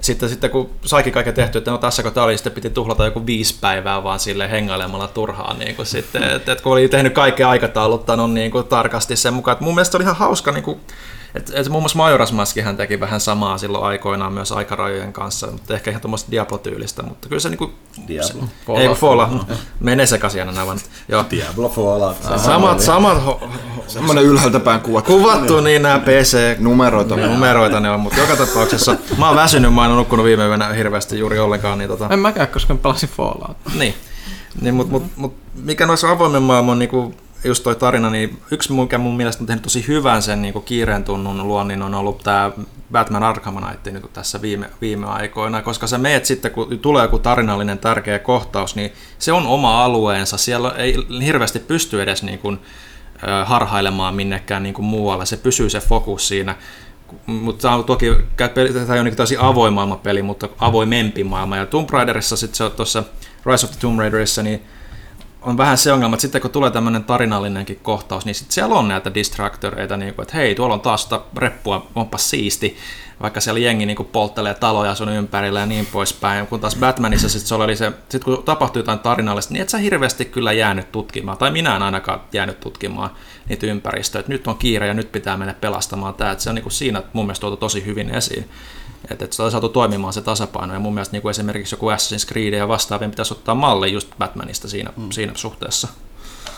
[0.00, 3.04] sitten, sitten kun saikin kaiken tehty, että no tässä kun tämä oli, sitten piti tuhlata
[3.04, 5.58] joku viisi päivää vaan sille hengailemalla turhaan.
[5.58, 9.52] Niin kuin sitten, että, että kun oli tehnyt kaiken aikatauluttanut niin kuin tarkasti sen mukaan.
[9.52, 10.80] Että mun mielestä oli ihan hauska niin kuin,
[11.34, 15.74] et, et muun muassa Majoras Maskihän teki vähän samaa silloin aikoinaan myös aikarajojen kanssa, mutta
[15.74, 17.70] ehkä ihan tuommoista Diablo-tyylistä, mutta kyllä se niinku...
[18.08, 18.28] Diablo.
[18.76, 19.30] Se, ei kun Fallout,
[19.80, 20.76] menee sekaisin aina nämä.
[21.08, 21.24] Joo.
[21.30, 22.16] Diablo Fallout.
[22.36, 23.48] Samat, samat ho-
[23.86, 25.02] Semmoinen ylhäältä päin kuva.
[25.02, 27.16] kuvattu niin nämä PC Numeroita.
[27.16, 30.68] numeroita ne on, mutta joka tapauksessa mä oon väsynyt, mä en ole nukkunut viime yönä
[30.72, 33.56] hirveästi juuri ollenkaan, niin tota, En mäkään, koska mä pelasin Fallout.
[33.78, 33.94] niin.
[34.60, 37.14] niin mutta mut, mut, mikä noissa avoimen maailman niinku,
[37.44, 41.04] just toi tarina, niin yksi mikä mun mielestä on tehnyt tosi hyvän sen niinku kiireen
[41.04, 42.52] tunnun luonnin on ollut tämä
[42.92, 47.18] Batman Arkham Knight niin tässä viime, viime aikoina, koska sä meet sitten, kun tulee joku
[47.18, 52.60] tarinallinen tärkeä kohtaus, niin se on oma alueensa, siellä ei hirveästi pysty edes niin kuin,
[53.44, 56.54] harhailemaan minnekään niin kuin muualle, se pysyy se fokus siinä,
[57.26, 61.90] mutta tämä on toki, tämä ole niin täysin avoin maailmapeli, mutta avoimempi maailma, ja Tomb
[61.90, 63.04] Raiderissa sitten se on tuossa
[63.46, 64.62] Rise of the Tomb Raiderissa, niin
[65.44, 68.88] on vähän se ongelma, että sitten kun tulee tämmöinen tarinallinenkin kohtaus, niin sitten siellä on
[68.88, 72.76] näitä distraktoreita, niin kuin, että hei, tuolla on taas sitä reppua, onpa siisti,
[73.22, 76.46] vaikka siellä jengi niin kuin polttelee taloja sun ympärillä ja niin poispäin.
[76.46, 79.78] Kun taas Batmanissa sit se oli se, sit kun tapahtui jotain tarinallista, niin et sä
[79.78, 83.10] hirveästi kyllä jäänyt tutkimaan, tai minä en ainakaan jäänyt tutkimaan
[83.48, 86.54] niitä ympäristöjä, että nyt on kiire ja nyt pitää mennä pelastamaan tämä, että se on
[86.54, 88.48] niin kuin siinä mun mielestä tuotu tosi hyvin esiin.
[89.10, 91.88] Että, että se on saatu toimimaan se tasapaino, ja mun mielestä niin kuin esimerkiksi joku
[91.88, 95.10] Assassin's Creed ja vastaavien pitäisi ottaa malli just Batmanista siinä, mm.
[95.10, 95.88] siinä suhteessa.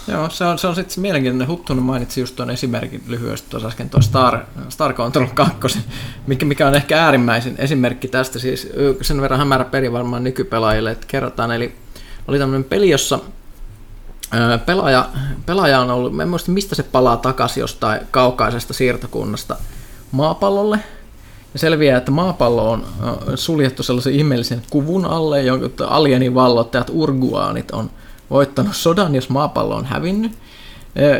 [0.08, 1.48] Joo, se on, se on sitten mielenkiintoinen.
[1.48, 4.38] Huttunen mainitsi just tuon esimerkin lyhyesti tuossa äsken tuon Star,
[4.68, 5.78] Star Control 2,
[6.26, 8.38] mikä, mikä on ehkä äärimmäisin esimerkki tästä.
[8.38, 8.68] Siis
[9.02, 11.52] sen verran hämärä peri varmaan nykypelaajille, että kerrotaan.
[11.52, 11.76] Eli
[12.28, 13.18] oli tämmöinen peli, jossa
[14.66, 15.08] pelaaja,
[15.46, 19.56] pelaaja on ollut, en muista mistä se palaa takaisin jostain kaukaisesta siirtokunnasta
[20.12, 20.78] maapallolle.
[21.56, 22.86] Selviää, että maapallo on
[23.34, 27.90] suljettu sellaisen ihmeellisen kuvun alle, jonka alienin vallottajat Urguaanit on
[28.30, 30.32] voittanut sodan, jos maapallo on hävinnyt.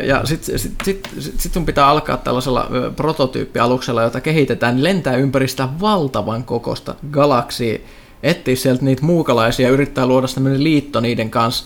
[0.07, 5.15] Ja sitten sit, sit, sit, sit sun pitää alkaa tällaisella prototyyppialuksella, jota kehitetään, niin lentää
[5.15, 7.79] ympäri sitä valtavan kokosta galaksia,
[8.23, 11.65] etsiä sieltä niitä muukalaisia ja yrittää luoda tämmöinen liitto niiden kanssa,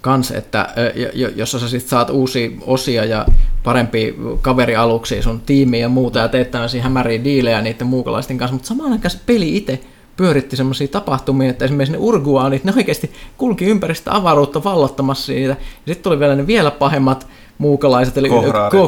[0.00, 3.26] kans, että ö, jo- jossa sä sit saat uusia osia ja
[3.64, 8.68] parempia kaverialuksia sun tiimiin ja muuta ja teet tämmöisiä hämäriä diilejä niiden muukalaisten kanssa, mutta
[8.68, 9.80] samaan aikaan se peli itse
[10.16, 15.56] pyöritti semmoisia tapahtumia, että esimerkiksi ne urguaanit, ne oikeasti kulki ympäri sitä avaruutta vallottamassa siitä.
[15.86, 17.26] Ja sitten tuli vielä ne vielä pahemmat
[17.58, 18.28] muukalaiset, eli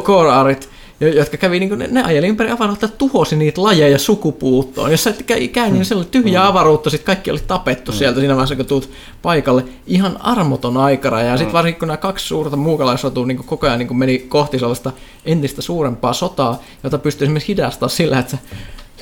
[0.03, 0.69] Kohraarit.
[1.09, 4.91] Jotka kävi, niin ne, ne ajeli ympäri avaruutta, tuhosi niitä lajeja sukupuuttoon.
[4.91, 8.21] Jos sä et käy, käy niin se oli tyhjä avaruutta, sitten kaikki oli tapettu sieltä
[8.21, 8.91] siinä vaiheessa, kun tuut
[9.23, 9.65] paikalle.
[9.87, 11.31] Ihan armoton aikaraja.
[11.31, 14.93] Ja sitten varsinkin kun nämä kaksi suurta muukalaisrotua niin koko ajan niin meni kohti sellaista
[15.25, 18.39] entistä suurempaa sotaa, jota pystyi esimerkiksi hidastaa sillä, että sä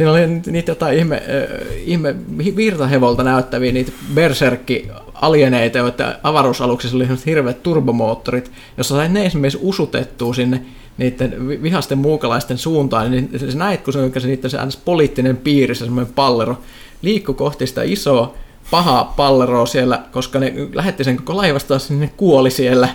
[0.00, 2.14] Siinä oli niitä jotain ihme, äh, ihme
[2.56, 10.34] virtahevolta näyttäviä, niitä berserkki alieneita, joita avaruusaluksissa oli hirveät turbomoottorit, jossa sai ne esimerkiksi usutettua
[10.34, 10.62] sinne
[11.00, 15.36] niiden vi- vihasten muukalaisten suuntaan, niin sä näit, kun se on se niiden se poliittinen
[15.36, 16.58] piiri, se semmoinen pallero,
[17.02, 18.34] liikkui kohti sitä isoa
[18.70, 22.88] pahaa palleroa siellä, koska ne lähetti sen koko laivasta, niin ne kuoli siellä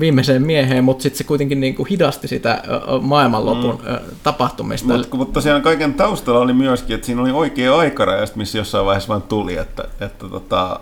[0.00, 2.62] viimeiseen mieheen, mutta sitten se kuitenkin niin kuin hidasti sitä
[3.00, 4.16] maailmanlopun mm.
[4.22, 4.96] tapahtumista.
[4.96, 9.08] Mutta mut tosiaan kaiken taustalla oli myöskin, että siinä oli oikea aikaraja, missä jossain vaiheessa
[9.08, 10.80] vaan tuli, että, että, tota,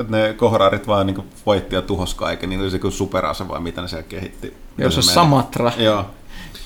[0.00, 3.60] että ne kohraarit vaan niin voitti ja tuhos kaiken, niin oli se kuin superase vai
[3.60, 4.65] mitä ne siellä kehitti.
[4.78, 5.02] Se meni.
[5.02, 5.72] Samatra.
[5.78, 6.04] Joo.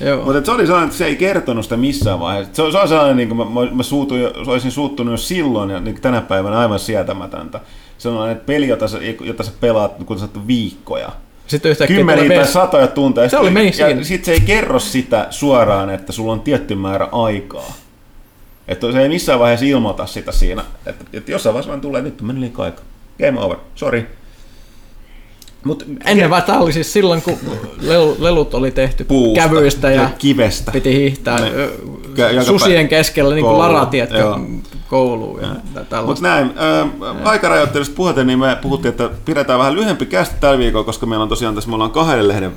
[0.00, 0.24] Joo.
[0.24, 2.54] Mutta se oli sellainen, että se ei kertonut sitä missään vaiheessa.
[2.54, 5.80] Se on, se on sellainen, niin kuin mä, mä, suutuin, olisin suuttunut jo silloin ja
[5.80, 7.60] niin tänä päivänä aivan sietämätöntä.
[7.98, 11.12] Sellainen että peli, jota sä, jota sä pelaat kun sä viikkoja.
[11.46, 13.28] Sitten yhtäkkiä Kymmeniä tai mies- satoja tunteja.
[13.28, 14.04] Se oli meni ja siinä.
[14.04, 17.72] sit se ei kerro sitä suoraan, että sulla on tietty määrä aikaa.
[18.68, 20.64] Että se ei missään vaiheessa ilmoita sitä siinä.
[20.86, 22.84] Että, että jossain vaiheessa vaan tulee, nyt meni liikaa aikaa.
[23.18, 24.06] Game over, sorry.
[25.64, 27.38] Mut Ennen vaan tämä oli siis silloin, kun
[27.80, 30.72] lelu, lelut oli tehty Puusta kävyistä ja ja kivestä.
[30.72, 32.44] piti hiihtää Ne.
[32.44, 34.40] susien keskellä, niin kuin Kouluun, Lara, tiedätkö, joo.
[34.88, 35.40] kouluun
[36.06, 36.86] Mutta näin, ää,
[37.24, 41.28] aikarajoittelusta puhuten, niin me puhuttiin, että pidetään vähän lyhempi kästi tällä viikolla, koska meillä on
[41.28, 42.52] tosiaan tässä, me ollaan kahden lehden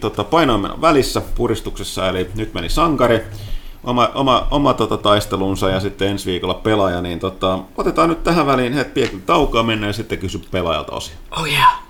[0.00, 3.20] tota, painoimenon välissä puristuksessa, eli nyt meni sankari,
[3.84, 8.46] oma, oma, oma tota, taistelunsa ja sitten ensi viikolla pelaaja, niin tota, otetaan nyt tähän
[8.46, 11.14] väliin hetki taukoa mennä ja sitten kysy pelaajalta osia.
[11.38, 11.83] Oh yeah.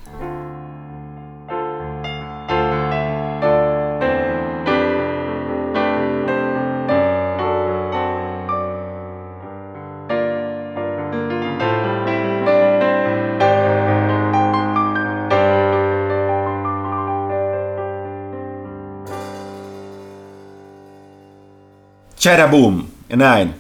[22.24, 22.84] Chadaboom!
[23.10, 23.54] Ja näin.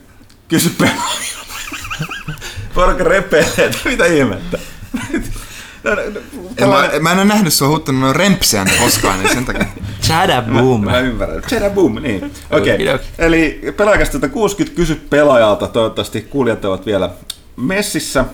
[0.48, 0.70] kysy.
[2.74, 4.58] Porukka repelee, että mitä ihmettä.
[5.84, 6.00] No, no,
[6.56, 9.66] En mä, mä en ole nähnyt sua huuttanut noin rempseä koskaan, niin sen takia.
[10.02, 10.84] Chada boom.
[10.84, 11.42] Mä ymmärrän.
[11.42, 12.16] Cheddar boom, niin.
[12.24, 12.32] Okei.
[12.50, 12.74] Okay.
[12.74, 13.04] Okidoki.
[13.18, 15.66] Eli pelaajakasta 60 kysy pelaajalta.
[15.66, 17.10] Toivottavasti kuulijat ovat vielä
[17.56, 18.24] messissä.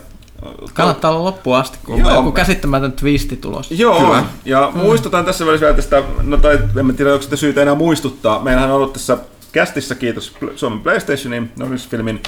[0.72, 2.08] Kannattaa olla loppuun asti, kun Joo.
[2.08, 3.74] on joku käsittämätön twisti tulossa.
[3.74, 4.24] Joo, Kyllä.
[4.44, 7.74] ja muistutan tässä välissä vielä tästä, no tai en mä tiedä, onko sitä syytä enää
[7.74, 8.42] muistuttaa.
[8.42, 9.18] Meillähän on ollut tässä
[9.53, 12.22] kästissä, kiitos Suomen PlayStationin, Norris-filmin,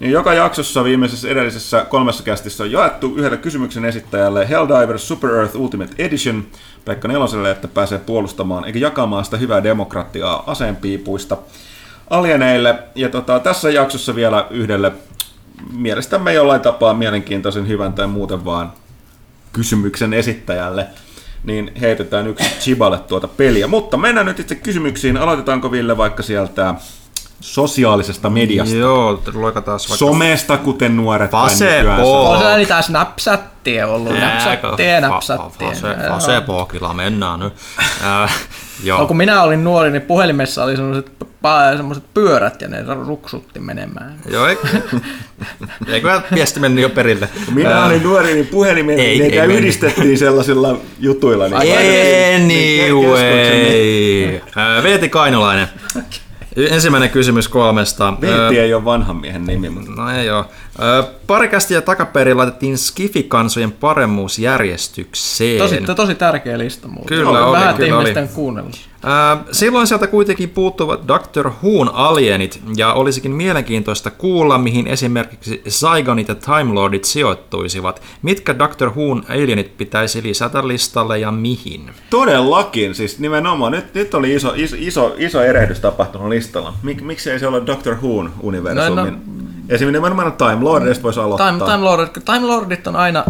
[0.00, 5.56] niin joka jaksossa viimeisessä edellisessä kolmessa kästissä on jaettu yhdelle kysymyksen esittäjälle Helldivers Super Earth
[5.56, 6.46] Ultimate Edition
[6.84, 11.36] Pekka Neloselle, että pääsee puolustamaan eikä jakamaan sitä hyvää demokratiaa aseenpiipuista
[12.10, 12.78] alieneille.
[12.94, 14.92] Ja tota, tässä jaksossa vielä yhdelle
[15.72, 18.72] mielestämme jollain tapaa mielenkiintoisen hyvän tai muuten vaan
[19.52, 20.86] kysymyksen esittäjälle,
[21.44, 23.66] niin heitetään yksi Chiballe tuota peliä.
[23.66, 25.16] Mutta mennään nyt itse kysymyksiin.
[25.16, 26.74] Aloitetaanko Ville vaikka sieltä
[27.40, 28.76] sosiaalisesta mediasta?
[28.76, 29.96] Joo, loikataan vaikka...
[29.96, 32.06] Somesta, kuten nuoret päin Fase nykyään po.
[32.06, 32.30] sanoo.
[32.30, 35.68] On se niitä snapchattia ollut, snapchattia, napsattia.
[36.08, 37.54] Fasepookilla mennään nyt.
[38.84, 38.98] Joo.
[39.00, 43.60] No, kun minä olin nuori, niin puhelimessa oli semmoiset, pa- semmoiset pyörät ja ne ruksutti
[43.60, 44.14] menemään.
[44.30, 44.66] Joo, eikö,
[45.92, 47.28] eikö viesti mennyt jo perille?
[47.46, 49.58] Kun Minä Äh, olin nuori, niin puhelimen Ei, ei, niitä ei mennyt.
[49.58, 51.48] yhdistettiin sellaisilla jutuilla.
[51.48, 51.56] Niin
[52.96, 54.40] Anyway.
[54.82, 55.68] Veeti Kainulainen.
[56.70, 58.14] Ensimmäinen kysymys kolmesta.
[58.20, 60.44] Veetti Äh, ei ole vanhan miehen nimi, mutta No ei oo.
[61.26, 65.58] Pari kästiä takaperin laitettiin Skifi-kansojen paremmuusjärjestykseen.
[65.58, 67.06] Tosi, tosi tärkeä lista muuten.
[67.06, 68.32] Kyllä oli, Vähän kyllä ihmisten oli.
[68.34, 68.76] kuunnellut.
[69.02, 71.46] Ää, silloin sieltä kuitenkin puuttuvat Dr.
[71.48, 78.02] Who'n alienit, ja olisikin mielenkiintoista kuulla, mihin esimerkiksi Zygonit ja Time Lordit sijoittuisivat.
[78.22, 78.88] Mitkä Dr.
[78.88, 81.90] Who'n alienit pitäisi lisätä listalle ja mihin?
[82.10, 83.72] Todellakin, siis nimenomaan.
[83.72, 86.74] Nyt, nyt oli iso, iso, iso, iso erehdys tapahtunut listalla.
[86.82, 88.96] Mik, miksi ei se ole Doctor Who'n universumin?
[88.96, 89.04] No.
[89.04, 89.45] no.
[89.68, 91.52] Esimerkiksi nimenomaan Time Lordista voisi aloittaa.
[91.52, 93.24] Time, Time, Lord, Time Lordit on aina,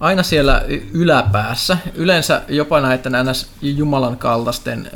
[0.00, 1.78] aina siellä yläpäässä.
[1.94, 3.50] Yleensä jopa näiden ns.
[3.62, 4.90] Jumalan kaltaisten ö,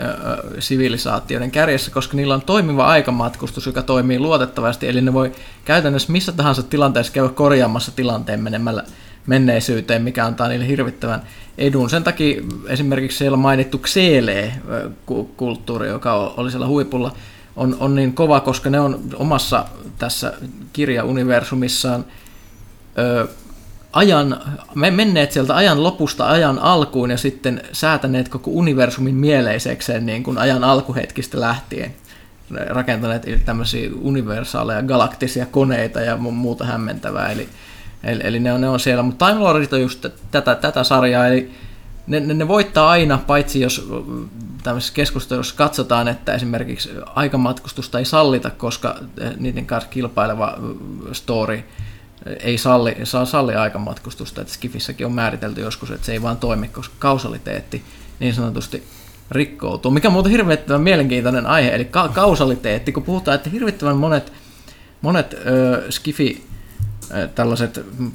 [0.61, 4.89] sivilisaatioiden kärjessä, koska niillä on toimiva aikamatkustus, joka toimii luotettavasti.
[4.89, 5.33] Eli ne voi
[5.65, 8.85] käytännössä missä tahansa tilanteessa käydä korjaamassa tilanteen menemällä
[9.27, 11.23] menneisyyteen, mikä antaa niille hirvittävän
[11.59, 11.91] edun.
[11.91, 17.13] Sen takia esimerkiksi siellä mainittu Xele-kulttuuri, joka oli siellä huipulla,
[17.57, 19.65] on, on niin kova, koska ne on omassa
[19.99, 20.33] tässä
[20.73, 22.05] kirjauniversumissaan
[22.99, 23.29] ö,
[23.93, 24.41] ajan,
[24.75, 30.39] me menneet sieltä ajan lopusta ajan alkuun ja sitten säätäneet koko universumin mieleisekseen niin kuin
[30.39, 31.95] ajan alkuhetkistä lähtien.
[32.69, 37.33] Rakentaneet tämmöisiä universaaleja galaktisia koneita ja mu- muuta hämmentävää.
[37.33, 37.49] Eli,
[38.05, 41.27] eli, eli ne, on, ne on siellä, mutta Time Lordit on just tätä, tätä sarjaa,
[41.27, 41.51] eli
[42.07, 44.29] ne, ne, ne voittaa aina, paitsi jos mm,
[44.63, 51.65] tämmöisessä keskustelussa katsotaan, että esimerkiksi aikamatkustusta ei sallita, koska eh, niiden kanssa kilpaileva mm, story
[52.41, 56.69] ei salli, saa salli aikamatkustusta, että Skifissäkin on määritelty joskus, että se ei vaan toimi,
[56.69, 57.85] koska kausaliteetti
[58.21, 58.83] niin sanotusti
[59.31, 59.91] rikkoutuu.
[59.91, 64.33] Mikä on muuten hirvittävän mielenkiintoinen aihe, eli ka- kausaliteetti, kun puhutaan, että hirvittävän monet,
[65.03, 66.47] monet ö, Skifi
[67.35, 68.13] tällaiset mm,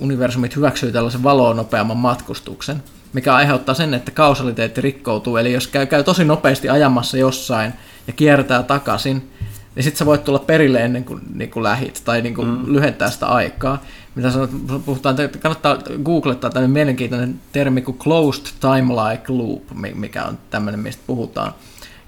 [0.00, 2.82] universumit hyväksyy tällaisen valoon nopeamman matkustuksen,
[3.14, 5.36] mikä aiheuttaa sen, että kausaliteetti rikkoutuu.
[5.36, 7.72] Eli jos käy, käy tosi nopeasti ajamassa jossain
[8.06, 9.30] ja kiertää takaisin,
[9.74, 12.72] niin sitten sä voit tulla perille ennen kuin, niin kuin lähit tai niin kuin mm.
[12.72, 13.82] lyhentää sitä aikaa.
[14.14, 14.50] Mitä sanot,
[14.86, 20.80] puhutaan, että kannattaa googlettaa tämmöinen mielenkiintoinen termi kuin closed time-like loop, mi- mikä on tämmöinen,
[20.80, 21.54] mistä puhutaan.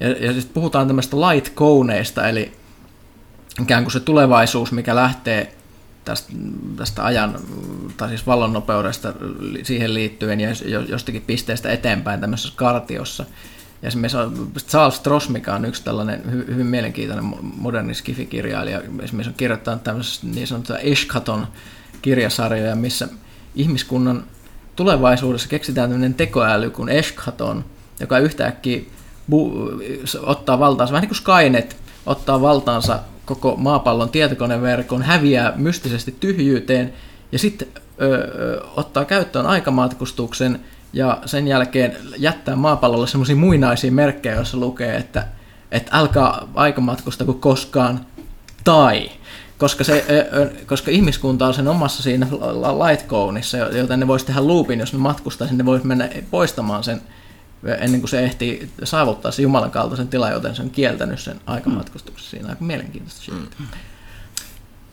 [0.00, 2.52] Ja, ja sitten puhutaan tämmöistä light-kouneista, eli
[3.62, 5.55] ikään kuin se tulevaisuus, mikä lähtee
[6.06, 6.32] tästä,
[6.76, 7.40] tästä ajan,
[7.96, 9.12] tai siis vallonnopeudesta
[9.62, 13.24] siihen liittyen ja jo- jostakin pisteestä eteenpäin tämmöisessä kartiossa.
[13.82, 19.30] Ja esimerkiksi Charles Stross, mikä on yksi tällainen hy- hyvin mielenkiintoinen mo- moderni skifikirjailija, esimerkiksi
[19.30, 21.46] on kirjoittanut tämmöisessä niin sanottuja Eshkaton
[22.02, 23.08] kirjasarjoja, missä
[23.54, 24.24] ihmiskunnan
[24.76, 27.64] tulevaisuudessa keksitään tämmöinen tekoäly kuin Eshkaton,
[28.00, 28.80] joka yhtäkkiä
[29.30, 31.76] bu- ottaa valtaansa, vähän niin kuin Skynet,
[32.06, 36.92] ottaa valtaansa koko maapallon tietokoneverkon, häviää mystisesti tyhjyyteen
[37.32, 37.68] ja sitten
[38.76, 40.60] ottaa käyttöön aikamatkustuksen
[40.92, 45.26] ja sen jälkeen jättää maapallolle semmoisia muinaisia merkkejä, joissa lukee, että,
[45.70, 48.06] että älkää aikamatkustako koskaan
[48.64, 49.10] tai.
[49.58, 50.04] Koska, se,
[50.66, 52.26] koska ihmiskunta on sen omassa siinä
[52.86, 57.00] lightconeissa, joten ne voisi tehdä loopin, jos ne matkustaisi, ne voisi mennä poistamaan sen
[57.78, 62.30] ennen kuin se ehtii saavuttaa se Jumalan kaltaisen tilan, joten se on kieltänyt sen aikamatkustuksen.
[62.30, 63.34] Siinä on aika mielenkiintoista shit.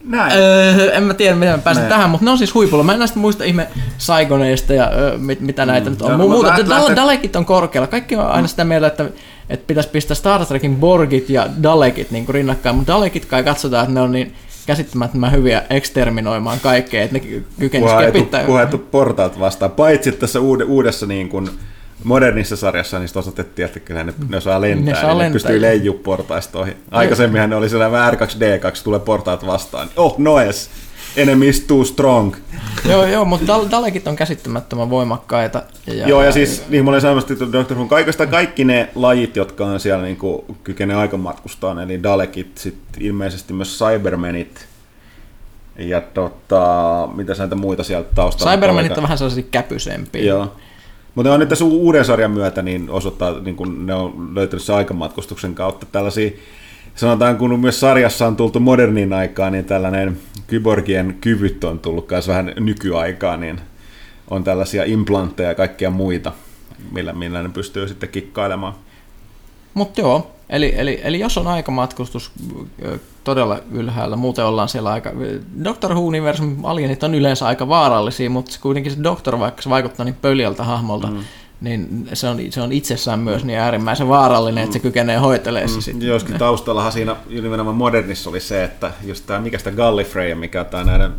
[0.06, 0.32] Näin.
[0.36, 1.90] Öö, en mä tiedä, miten mä pääsen Näin.
[1.94, 2.84] tähän, mutta ne on siis huipulla.
[2.84, 6.12] Mä en näistä muista ihme Saigoneista ja öö, mit, mitä näitä nyt on.
[6.12, 7.88] No, Mu- muuta, läht- Dal- lähte- Dalekit on korkealla.
[7.88, 9.06] Kaikki on aina sitä mieltä, että,
[9.50, 13.84] että pitäisi pistää Star Trekin Borgit ja Dalekit niin kuin rinnakkain, mutta Dalekit kai katsotaan,
[13.84, 14.36] että ne on niin
[14.66, 18.48] käsittämättömän hyviä eksterminoimaan kaikkea, että ne ky- kykenisivät kepittämään.
[18.48, 19.72] puhettu portaat vastaan.
[19.72, 21.50] Paitsi tässä uude, uudessa niin kuin
[22.04, 25.24] modernissa sarjassa niin osoitettiin, että kyllä ne, ne osaa lentää, Ne ne, saa niin ne
[25.24, 25.34] lentää.
[25.34, 26.78] pystyy leijuu portaista ohi.
[26.92, 29.90] Aikaisemminhan ne oli sellainen R2D2, tulee portaat vastaan.
[29.96, 30.70] Oh, noes!
[31.18, 32.36] Enemies too strong.
[32.90, 35.64] Joo, joo, mutta Dal- Dalekit on käsittämättömän voimakkaita.
[35.88, 39.36] Ja, Joo, ja siis niin mä olen sanomassa, että Doctor Who, kaikista kaikki ne lajit,
[39.36, 44.68] jotka on siellä niin kuin, kykenee aikamatkustaan, eli Dalekit, sit ilmeisesti myös Cybermenit,
[45.78, 50.24] ja tota, mitä näitä muita sieltä taustalla Cybermenit on vähän sellaisia käpysempiä.
[50.24, 50.56] Joo.
[51.16, 54.74] Mutta on nyt tässä uuden sarjan myötä, niin osoittaa, niin kun ne on löytänyt se
[54.74, 56.32] aikamatkustuksen kautta tällaisia,
[56.96, 62.28] sanotaan kun myös sarjassa on tultu moderniin aikaan, niin tällainen kyborgien kyvyt on tullut myös
[62.28, 63.62] vähän nykyaikaan, niin
[64.30, 66.32] on tällaisia implantteja ja kaikkia muita,
[66.92, 68.74] millä, millä ne pystyy sitten kikkailemaan.
[69.74, 72.32] Mutta joo, eli, eli, eli jos on aikamatkustus
[73.24, 75.12] todella ylhäällä, muuten ollaan siellä aika...
[75.64, 80.04] Doctor Who-universumin alienit on yleensä aika vaarallisia, mutta se kuitenkin se Doctor, vaikka se vaikuttaa
[80.06, 81.20] niin pöljältä hahmolta, mm.
[81.62, 85.82] niin se on, se on itsessään myös niin äärimmäisen vaarallinen, että se kykenee hoitelemaan mm.
[85.82, 86.08] sitten.
[86.08, 90.66] Joskin taustallahan siinä nimenomaan modernissa oli se, että just tämä, mikä sitä Gallifrey, mikä on
[90.66, 91.12] tämä näiden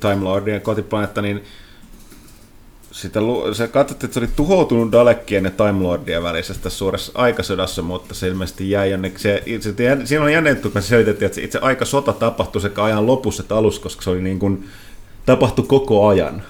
[0.00, 1.44] Time Lordien kotiplaneetta, niin
[2.92, 3.20] sitä,
[3.52, 8.28] se katsottiin, että se oli tuhoutunut Dalekkien ja Time Lordien välisestä suuressa aikasodassa, mutta se
[8.28, 9.20] ilmeisesti jäi jonnekin.
[9.20, 9.74] Se, se,
[10.04, 13.42] siinä on jännä juttu, kun se selitettiin, että se itse aikasota tapahtui sekä ajan lopussa
[13.42, 14.68] että alussa, koska se oli niin kuin,
[15.26, 16.42] tapahtui koko ajan.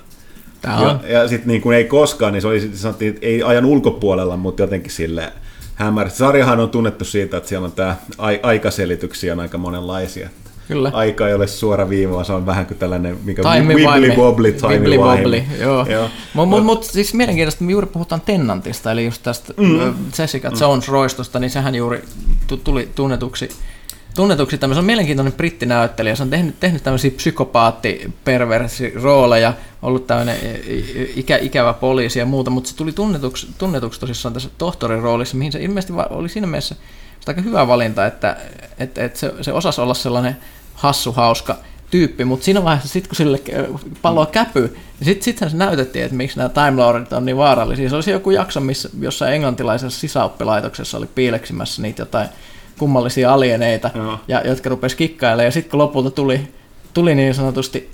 [0.62, 1.00] Tää on.
[1.02, 4.36] Ja, ja sitten niin kuin ei koskaan, niin se oli, sanottiin, että ei ajan ulkopuolella,
[4.36, 5.32] mutta jotenkin sille
[5.74, 6.10] hämärä.
[6.10, 10.28] Sarjahan on tunnettu siitä, että siellä on tämä ai- aikaselityksiä on aika monenlaisia.
[10.70, 10.90] Kyllä.
[10.94, 14.98] Aika ei ole suora viiva, vaan se on vähän kuin tällainen, mikä wibbly wobbly, timey
[14.98, 15.86] wobbly, joo.
[15.86, 16.08] joo.
[16.34, 19.94] Mutta mut, mut, siis mielenkiintoista, me juuri puhutaan Tennantista, eli just tästä mm.
[20.18, 22.02] Jessica Jones roistosta, niin sehän juuri
[22.46, 23.48] tu- tuli tunnetuksi
[24.14, 29.52] tunnetuksi tämmöisen, se on mielenkiintoinen brittinäyttelijä, se on tehnyt, tehnyt tämmöisiä psykopaatti-perversirooleja,
[29.82, 30.36] ollut tämmöinen
[31.16, 35.52] ikä, ikävä poliisi ja muuta, mutta se tuli tunnetuksi, tunnetuksi tosissaan tässä tohtorin roolissa, mihin
[35.52, 36.74] se ilmeisesti oli siinä mielessä
[37.26, 38.36] aika hyvä valinta, että,
[38.78, 40.36] että, että se, se osasi olla sellainen
[40.80, 41.56] hassu, hauska
[41.90, 43.40] tyyppi, mutta siinä vaiheessa sitten kun sille
[44.02, 47.88] palloa käpy, niin sitten sit se näytettiin, että miksi nämä Time Lordit on niin vaarallisia.
[47.88, 52.28] Se olisi joku jakso, missä jossain englantilaisessa sisäoppilaitoksessa oli piileksimässä niitä jotain
[52.78, 54.20] kummallisia alieneita, Joo.
[54.28, 56.48] ja, jotka rupesi kikkailemaan, ja sitten kun lopulta tuli,
[56.94, 57.90] tuli niin sanotusti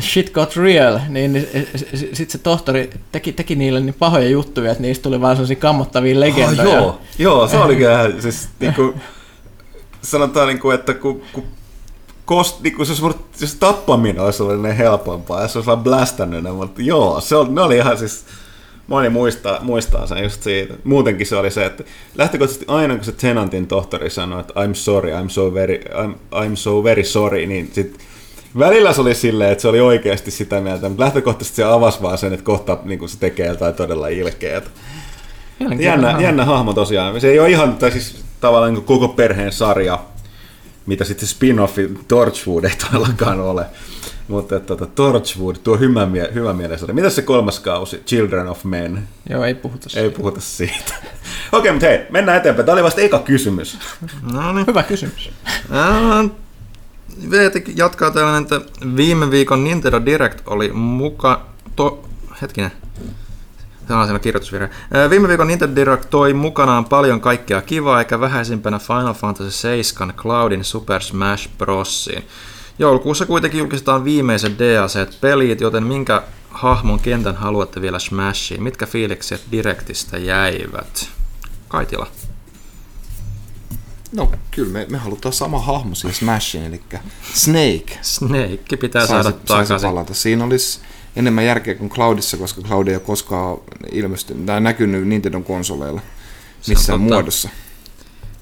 [0.00, 1.48] shit got real, niin, niin
[1.94, 6.20] sitten se tohtori teki, teki niille niin pahoja juttuja, että niistä tuli vaan sellaisia kammottavia
[6.20, 6.68] legendoja.
[6.68, 8.94] Oh, joo, joo, se oli kyllä siis niinku,
[10.04, 11.44] sanotaan niinku, että kun, kun
[12.24, 16.42] kost, niinku, se, olisi, se tappaminen olisi ollut niin helpompaa, ja se olisi vaan blästännyt
[16.42, 18.24] ne, mutta joo, se oli, ne oli ihan siis,
[18.86, 20.74] moni muistaa, muistaa sen just siitä.
[20.84, 21.84] Muutenkin se oli se, että
[22.14, 26.56] lähtökohtaisesti aina kun se Tenantin tohtori sanoi, että I'm sorry, I'm so very, I'm, I'm
[26.56, 27.98] so very sorry, niin sit
[28.58, 32.18] välillä se oli silleen, että se oli oikeasti sitä mieltä, mutta lähtökohtaisesti se avasi vaan
[32.18, 34.62] sen, että kohta niin se tekee jotain todella ilkeää.
[35.78, 37.20] Jännä, jännä hahmo tosiaan.
[37.20, 39.98] Se ei ole ihan, tai siis tavallaan niin koko perheen sarja,
[40.86, 43.66] mitä sitten se spin-offi Torchwood ei todellakaan ole.
[44.28, 46.92] Mutta tuota, Torchwood, tuo hyvä, mie- hyvä mielessä.
[46.92, 49.08] Mitäs se kolmas kausi, Children of Men?
[49.30, 50.04] Joo, ei puhuta siitä.
[50.04, 50.94] Ei puhuta siitä.
[50.94, 52.66] Okei, okay, mutta hei, mennään eteenpäin.
[52.66, 53.78] Tämä oli vasta eka kysymys.
[54.32, 54.66] No niin.
[54.66, 55.30] Hyvä kysymys.
[57.30, 58.60] VT jatkaa tällainen, että
[58.96, 61.46] viime viikon Nintendo Direct oli muka...
[61.76, 62.08] To,
[62.42, 62.72] hetkinen.
[63.86, 64.70] Siellä kirjoitusvirhe.
[65.10, 70.64] Viime viikon Nintendo Direct toi mukanaan paljon kaikkea kivaa, eikä vähäisimpänä Final Fantasy 7 Cloudin
[70.64, 72.24] Super Smash Brosiin.
[72.78, 78.62] Joulukuussa kuitenkin julkistetaan viimeiset DLC-pelit, joten minkä hahmon kentän haluatte vielä Smashiin?
[78.62, 81.08] Mitkä fiilikset Directistä jäivät?
[81.68, 82.06] Kaitila.
[84.12, 86.80] No kyllä, me, me halutaan sama hahmo siihen Smashiin, eli
[87.34, 87.98] Snake.
[88.02, 89.88] Snake pitää Saisi- saada takaisin.
[89.88, 90.14] palata.
[90.14, 90.80] Siinä olisi
[91.16, 93.58] enemmän järkeä kuin Cloudissa, koska Cloud ei ole koskaan
[93.92, 96.00] ilmestynyt tai näkynyt Nintendon konsoleilla
[96.68, 97.48] missään muodossa.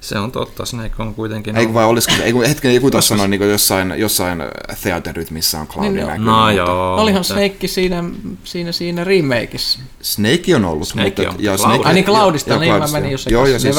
[0.00, 1.56] Se on totta, Snake on kuitenkin...
[1.56, 4.42] Ei vai olisiko, ei kun hetken joku tuossa sanoi niin jossain, jossain
[4.82, 6.26] Theater-rytmissä on Cloudin Niin, näkynyt.
[6.26, 6.96] No mutta joo.
[6.96, 8.04] Olihan mutta- Snake siinä,
[8.44, 9.78] siinä, siinä remakeissa.
[10.00, 11.28] Snake on ollut, Snake mutta...
[11.28, 11.80] on, ja Cloud.
[11.84, 13.20] Ai niin, Cloudista, niin mä menin joo.
[13.26, 13.76] jo Joo, ja siis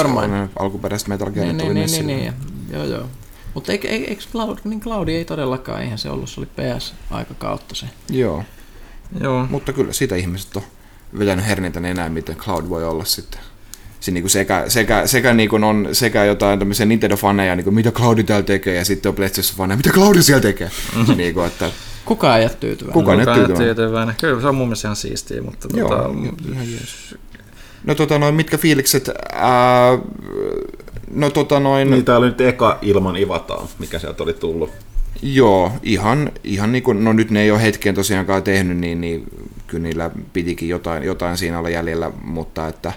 [0.59, 2.33] alkuperäiset Metal Gear Niin, tuli niin, myös niin, niin, niin.
[2.73, 3.03] Joo, joo.
[3.53, 7.75] Mutta eikö, eikö eikö Cloud, niin Cloud ei todellakaan, eihän se ollut, se oli PS-aikakautta
[7.75, 7.85] se.
[8.09, 8.43] Joo,
[9.21, 9.47] Joo.
[9.49, 10.63] mutta kyllä siitä ihmiset on
[11.19, 13.39] vetänyt herneitä enää, miten Cloud voi olla sitten.
[13.99, 17.91] Siinä niin sekä, sekä, sekä niin kuin on sekä jotain tämmöisiä Nintendo-faneja, niin kuin, mitä
[17.91, 20.71] Cloudi täällä tekee, ja sitten on PlayStation-faneja, mitä Cloudi siellä tekee.
[20.95, 21.17] Mhm.
[21.17, 21.71] niin kuin, että,
[22.05, 22.93] Kukaan ei ole tyytyväinen.
[22.93, 23.75] Kukaan ei tyytyväinen?
[23.75, 24.15] tyytyväinen.
[24.19, 26.09] Kyllä se on mun mielestä ihan siistiä, mutta Joo, tota,
[26.51, 27.15] ihan jees.
[27.83, 29.97] No tota, noin, mitkä fiilikset ää,
[31.13, 31.91] No tota noin...
[31.91, 34.69] Niin tää oli nyt eka ilman Ivataa, mikä sieltä oli tullut.
[35.25, 39.23] Joo, ihan, ihan niin kuin, no nyt ne ei ole hetken tosiaankaan tehnyt, niin, niin
[39.67, 42.93] kyllä niillä pitikin jotain, jotain siinä olla jäljellä, mutta että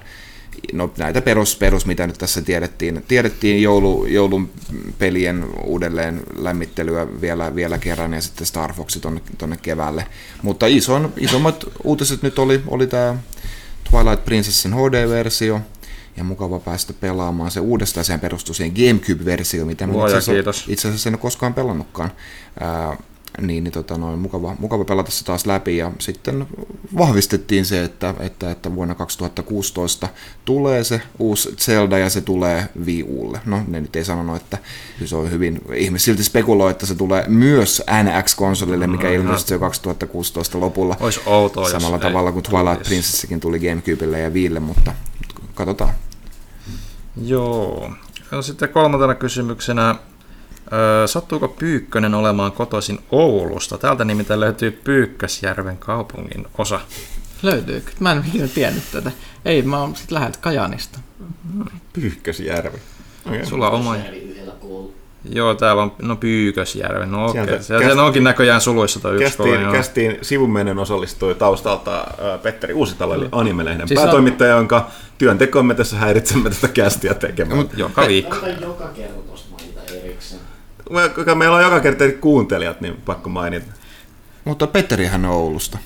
[0.72, 4.51] no, näitä perus, perus, mitä nyt tässä tiedettiin, tiedettiin joulu, joulun
[4.99, 10.07] pelien uudelleen lämmittelyä vielä, vielä kerran ja sitten Star Fox tonne, tonne keväälle.
[10.43, 13.16] Mutta ison, isommat uutiset nyt oli, oli tämä
[13.91, 15.61] Twilight Princessin HD-versio,
[16.17, 18.05] ja mukava päästä pelaamaan se uudestaan.
[18.05, 22.11] Sehän perustuu siihen Gamecube-versio, mitä mä itse asiassa, itse asiassa en ole koskaan pelannutkaan.
[22.61, 22.97] Ää,
[23.41, 26.47] niin, niin tota, noin, mukava, mukava pelata se taas läpi ja sitten
[26.97, 30.09] vahvistettiin se, että, että, että vuonna 2016
[30.45, 33.41] tulee se uusi Zelda ja se tulee Wii Ulle.
[33.45, 34.59] No ne nyt ei sanonut, että
[35.05, 39.59] se on hyvin, ihmiset silti spekuloi, että se tulee myös NX-konsolille, mikä no, ilmestyi jo
[39.59, 40.97] 2016 lopulla.
[41.01, 44.95] Olisi outoa, Samalla tavalla kuin Twilight Princessikin tuli Gamecubelle ja Viille, mutta
[45.55, 45.95] katsotaan.
[47.23, 47.91] Joo.
[48.33, 49.95] Ja sitten kolmantena kysymyksenä,
[51.07, 53.79] sattuuko Pyykkönen olemaan kotoisin Oulusta?
[53.79, 56.81] Täältä nimittäin löytyy Pyykkäsjärven kaupungin osa.
[57.43, 57.91] Löytyykö?
[58.01, 59.12] Mä en ikinä tiennyt tätä.
[59.45, 60.99] Ei, mä oon sit läheltä Kajanista.
[61.93, 62.79] Pyykkäsjärvi.
[63.27, 63.47] Okay.
[63.47, 63.97] Sulla on oma...
[65.33, 67.11] Joo, täällä on no Pyykösjärven.
[67.11, 67.43] No okei.
[67.43, 67.62] Okay.
[67.62, 67.99] Se, käst...
[67.99, 73.89] onkin näköjään suluissa toi yksi kästiin, kästiin sivumennen osallistui taustalta äh, Petteri Uusitalo, eli Animelehden
[73.89, 74.61] siis päätoimittaja, on...
[74.61, 77.59] jonka työntekomme tässä häiritsemme tästä kästiä tekemään.
[77.59, 78.37] Mut, joka viikko.
[78.61, 80.41] joka kerta tuosta mainita erikseen.
[81.35, 83.72] Meillä on joka kerta kuuntelijat, niin pakko mainita.
[84.45, 85.79] Mutta Petterihän on Oulusta.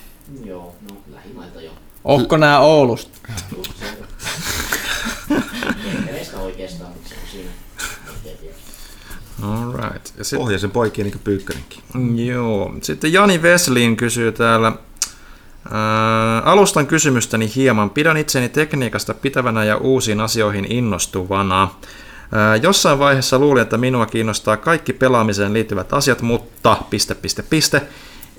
[0.45, 1.70] Joo, no lähimaita jo.
[2.05, 3.18] Onko nää Oulusta?
[6.09, 7.51] Ehkä oikeastaan, mutta se on siinä.
[9.43, 10.18] All right.
[10.18, 10.38] Ja sit...
[10.38, 11.82] Pohjaisen poikien niin kuin Pyykkönenkin.
[12.26, 12.74] Joo.
[12.82, 14.72] Sitten Jani Veslin kysyy täällä,
[15.70, 17.91] Ää, alustan kysymystäni hieman.
[17.91, 21.68] Pidän itseni tekniikasta pitävänä ja uusiin asioihin innostuvana.
[22.32, 27.82] Ää, jossain vaiheessa luulin, että minua kiinnostaa kaikki pelaamiseen liittyvät asiat, mutta piste, piste, piste.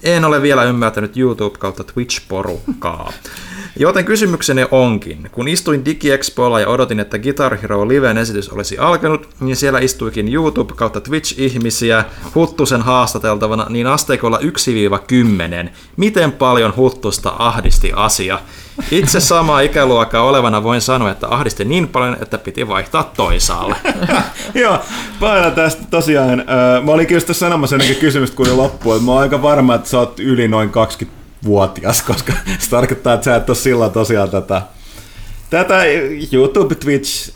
[0.04, 3.14] En ole vielä ymmärtänyt YouTube kautta Twitch-porukkaa.
[3.80, 9.30] Joten kysymykseni onkin, kun istuin DigiExpoilla ja odotin, että Guitar Hero Liven esitys olisi alkanut,
[9.40, 12.04] niin siellä istuikin YouTube kautta Twitch-ihmisiä
[12.36, 14.40] Huttusen haastateltavana niin asteikolla
[15.68, 15.70] 1-10.
[15.98, 18.40] Miten paljon Huttusta ahdisti asia?
[18.92, 23.76] Itse sama ikäluokka olevana voin sanoa, että ahdisti niin paljon, että piti vaihtaa toisaalle.
[24.62, 24.80] Joo,
[25.20, 26.44] paina tästä tosiaan.
[26.86, 30.20] Mä olin kyllä sanomassa ennenkin kysymystä kuin loppuun, mä oon aika varma, että sä oot
[30.20, 34.62] yli noin 20 vuotias, koska se tarkoittaa, että sä et ole silloin tosiaan tätä,
[35.50, 35.84] tätä
[36.34, 37.32] YouTube, Twitch,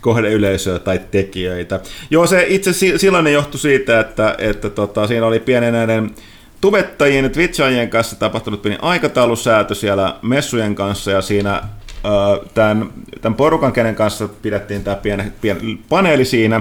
[0.00, 1.80] kohdeyleisöä tai tekijöitä.
[2.10, 6.10] Joo, se itse silloin johtui siitä, että, että tota, siinä oli pienen näiden
[6.60, 11.62] tubettajien ja twitchaajien kanssa tapahtunut pieni aikataulusäätö siellä messujen kanssa ja siinä
[12.54, 16.60] tämän, tämän porukan, kenen kanssa pidettiin tämä pieni, pieni paneeli siinä,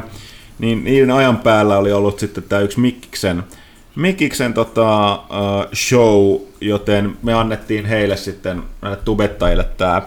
[0.60, 3.44] niin niiden ajan päällä oli ollut sitten tämä yksi Mikkiksen
[3.96, 10.02] Mikiksen tota, uh, show, joten me annettiin heille sitten näille tubettajille tämä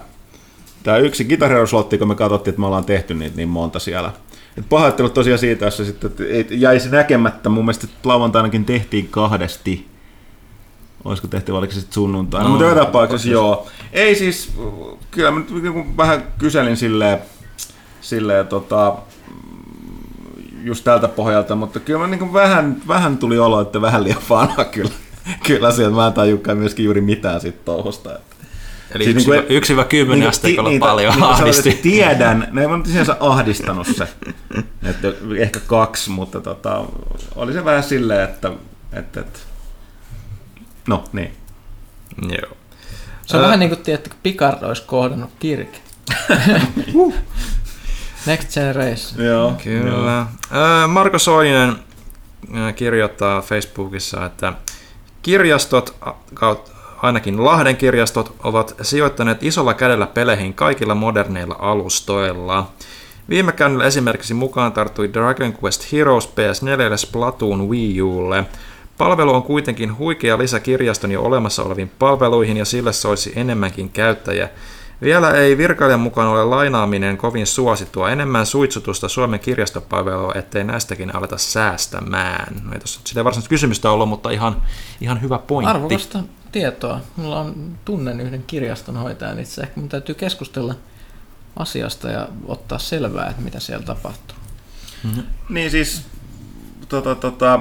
[0.82, 4.12] tää yksi kitarerouslotti, kun me katsottiin, että me ollaan tehty niitä niin monta siellä.
[4.58, 6.10] Et pahoittelut tosiaan siitä, jos se sitten
[6.50, 7.48] jäisi näkemättä.
[7.48, 9.86] Mun mielestä lauantainakin tehtiin kahdesti.
[11.04, 12.44] Olisiko tehty, vai oliko se sitten sunnuntaina?
[12.44, 13.66] No, mutta joka tapauksessa joo.
[13.92, 14.52] Ei siis,
[15.10, 17.18] kyllä mä nyt niinku vähän kyselin silleen,
[18.00, 18.96] silleen tota,
[20.64, 24.64] just tältä pohjalta, mutta kyllä mä niin vähän, vähän tuli olo, että vähän liian vanha
[24.64, 24.90] kyllä,
[25.46, 25.96] kyllä sieltä.
[25.96, 28.14] Mä en tajukaan myöskin juuri mitään siitä touhusta.
[28.14, 28.36] Että.
[28.94, 29.16] Eli siis
[29.48, 31.68] yksi, niin kuin, niin, asteikolla niin, paljon niin, ahdisti.
[31.68, 34.08] Niin, tiedän, ne on sinänsä ahdistanut se,
[34.82, 36.84] että ehkä kaksi, mutta tota,
[37.36, 38.52] oli se vähän silleen, että,
[38.92, 39.38] että, että
[40.86, 41.32] no niin.
[42.22, 42.56] Joo.
[43.26, 45.68] Se on äh, vähän niin kuin, että Picard olisi kohdannut Kirk.
[48.26, 49.26] Next Generation.
[49.26, 49.54] Joo.
[49.64, 50.26] Kyllä.
[50.50, 50.88] Joo.
[50.88, 51.76] Marko Soinen
[52.76, 54.52] kirjoittaa Facebookissa, että
[55.22, 55.96] kirjastot,
[57.02, 62.70] ainakin Lahden kirjastot, ovat sijoittaneet isolla kädellä peleihin kaikilla moderneilla alustoilla.
[63.28, 68.44] Viime käynnillä esimerkiksi mukaan tarttui Dragon Quest Heroes PS4 Splatoon Wii Ulle.
[68.98, 74.48] Palvelu on kuitenkin huikea lisä kirjaston jo olemassa oleviin palveluihin ja sille soisi enemmänkin käyttäjä.
[75.02, 78.10] Vielä ei virkailijan mukaan ole lainaaminen kovin suosittua.
[78.10, 82.54] Enemmän suitsutusta Suomen kirjastopalvelua, ettei näistäkin aleta säästämään.
[82.64, 84.62] No ei tuossa sitä varsinaista kysymystä ollut, mutta ihan,
[85.00, 85.70] ihan hyvä pointti.
[85.70, 86.18] Arvokasta
[86.52, 87.00] tietoa.
[87.16, 89.62] Mulla on tunnen yhden kirjastonhoitajan itse.
[89.62, 90.74] Ehkä mun täytyy keskustella
[91.56, 94.36] asiasta ja ottaa selvää, että mitä siellä tapahtuu.
[95.04, 95.22] Mm-hmm.
[95.48, 96.02] Niin siis,
[96.88, 97.60] tota, tota,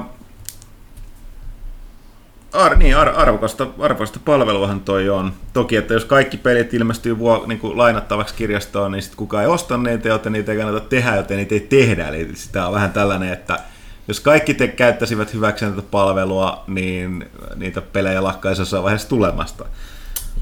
[2.54, 5.34] Ar, niin, ar, arvokasta, arvokasta palveluahan toi on.
[5.54, 9.50] Toki, että jos kaikki pelit ilmestyy vuo, niin kuin lainattavaksi kirjastoon, niin sitten kukaan ei
[9.50, 12.08] osta niitä, joten niitä ei kannata tehdä, joten niitä ei tehdä.
[12.08, 13.60] Eli sitä on vähän tällainen, että
[14.08, 19.66] jos kaikki te käyttäisivät hyväkseen tätä palvelua, niin niitä pelejä lakkaisi jossain vaiheessa tulemasta.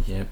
[0.07, 0.27] Jep.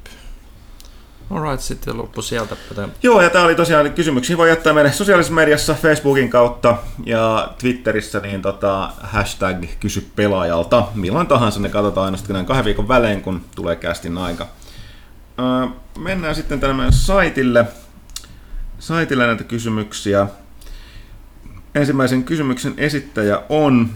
[1.34, 2.56] Alright, sitten loppu sieltä.
[3.04, 8.20] Joo, ja tämä oli tosiaan kysymyksiä voi jättää meille sosiaalisessa mediassa, Facebookin kautta ja Twitterissä,
[8.20, 10.88] niin tota, hashtag kysy pelaajalta.
[10.96, 14.48] Milloin tahansa ne katsotaan aina sitten kahden viikon välein, kun tulee kästin aika.
[15.40, 17.66] Öö, mennään sitten tänne meidän saitille.
[18.80, 20.28] Saitille näitä kysymyksiä.
[21.76, 23.90] Ensimmäisen kysymyksen esittäjä on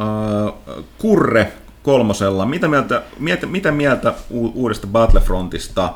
[0.00, 1.52] öö, Kurre
[1.84, 2.46] kolmosella.
[2.46, 5.94] Mitä mieltä, mitä, mitä mieltä uudesta Battlefrontista?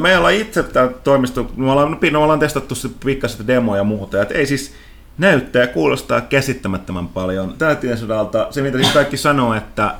[0.00, 0.64] Me ollaan itse
[1.04, 4.74] toimisto, me ollaan, me ollaan testattu se pikkaset demoja ja muuta, että ei siis
[5.18, 7.54] näyttää ja kuulostaa käsittämättömän paljon.
[7.58, 9.94] Täytien sodalta, se mitä siis kaikki sanoo, että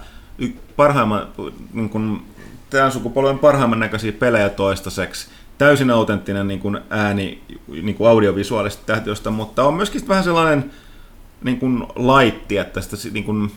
[0.76, 1.28] parhaimman,
[1.72, 2.22] niin kuin,
[2.70, 5.28] tämän sukupolven parhaimman näköisiä pelejä toistaiseksi,
[5.58, 7.42] täysin autenttinen niin kuin ääni,
[7.82, 10.70] niin kuin audiovisuaalista tähtiöstä, mutta on myöskin vähän sellainen
[11.44, 13.50] niin kuin laitti, että sitä si- niin kuin,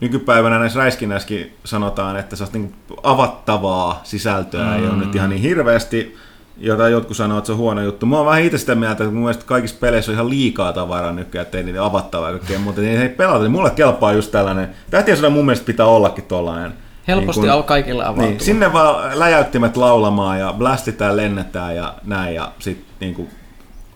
[0.00, 4.76] nykypäivänä näissä räiskinnäissäkin sanotaan, että se niin avattavaa sisältöä mm.
[4.76, 6.16] ei ole nyt ihan niin hirveästi,
[6.56, 8.06] jota jotkut sanoo, että se on huono juttu.
[8.06, 11.12] Mä oon vähän itse sitä mieltä, että mun mielestä kaikissa peleissä on ihan liikaa tavaraa
[11.12, 12.80] nykyään, ettei niitä avattavaa kaikkea muuta.
[12.80, 14.68] Niin ei pelata, niin mulle kelpaa just tällainen.
[14.90, 16.74] Tähtien sodan mun mielestä pitää ollakin tollainen.
[17.08, 18.26] Helposti niin niin kaikille avautuva.
[18.26, 23.28] niin, sinne vaan läjäyttimet laulamaan ja blastitään, lennetään ja näin ja sitten niin kuin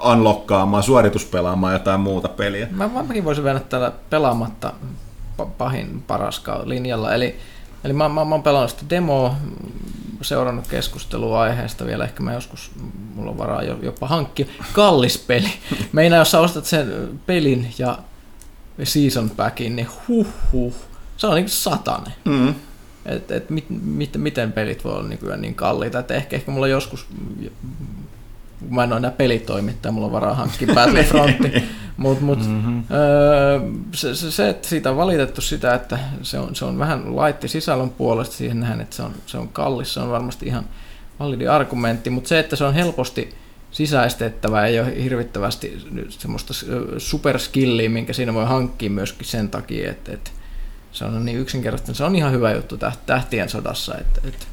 [0.05, 2.69] unlockkaamaan, suorituspelaamaan jotain muuta peliä.
[2.71, 4.73] Mä, mäkin voisin mennä täällä pelaamatta
[5.47, 7.15] pahin paraska linjalla.
[7.15, 7.39] Eli,
[7.85, 9.37] eli mä, mä, mä oon pelannut sitä demoa,
[10.23, 12.71] seurannut keskustelua aiheesta vielä, ehkä mä joskus,
[13.15, 14.47] mulla on varaa jo- jopa hankkia.
[14.73, 15.49] Kallis peli.
[15.93, 17.99] Meinaa, jos sä ostat sen pelin ja
[18.83, 20.75] season packin, niin huh huh.
[21.17, 22.13] Se on niin satanen.
[22.25, 22.55] Mm.
[23.07, 26.69] Et, et mit, mit, miten pelit voi olla nykyään niin kalliita, että ehkä, ehkä mulla
[26.69, 27.07] joskus,
[28.71, 31.53] mä en ole enää pelitoimittaja, mulla on varaa hankkia Battlefrontti,
[31.97, 32.85] mutta mut, mm-hmm.
[32.91, 33.61] öö,
[33.95, 37.49] se, se, se, että siitä on valitettu sitä, että se on, se on vähän laitti
[37.49, 40.65] sisällön puolesta siihen nähden, että se on, se on kallis, se on varmasti ihan
[41.21, 43.35] validi argumentti, mutta se, että se on helposti
[43.71, 46.55] sisäistettävä, ei ole hirvittävästi semmoista
[46.99, 50.31] superskilliä, minkä siinä voi hankkia myöskin sen takia, että, että
[50.93, 54.47] se on niin yksinkertaisesti, se on ihan hyvä juttu täht- tähtien sodassa, että, että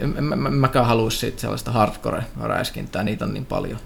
[0.00, 3.78] en, en, en mäkään haluaisi siitä sellaista hardcore-räiskintää, niitä on niin paljon,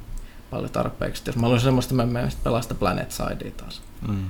[0.51, 1.23] paljon tarpeeksi.
[1.27, 3.83] Jos mä haluaisin semmoista, mä menen pelaa sitä Planet Sidea taas.
[4.09, 4.25] mm.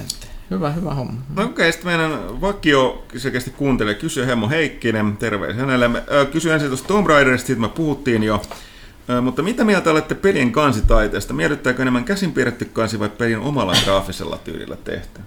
[0.00, 1.20] Et, hyvä, hyvä homma.
[1.36, 5.90] No okei, okay, sitten meidän vakio selkeästi kuuntelee, kysyy Hemmo Heikkinen, terveisiä hänelle.
[6.32, 8.42] Kysy ensin tuosta Tomb Raiderista, siitä me puhuttiin jo.
[9.22, 11.34] Mutta mitä mieltä olette pelin kansitaiteesta?
[11.34, 15.20] Miellyttääkö enemmän käsin piirretty kansi vai pelin omalla graafisella tyylillä tehty?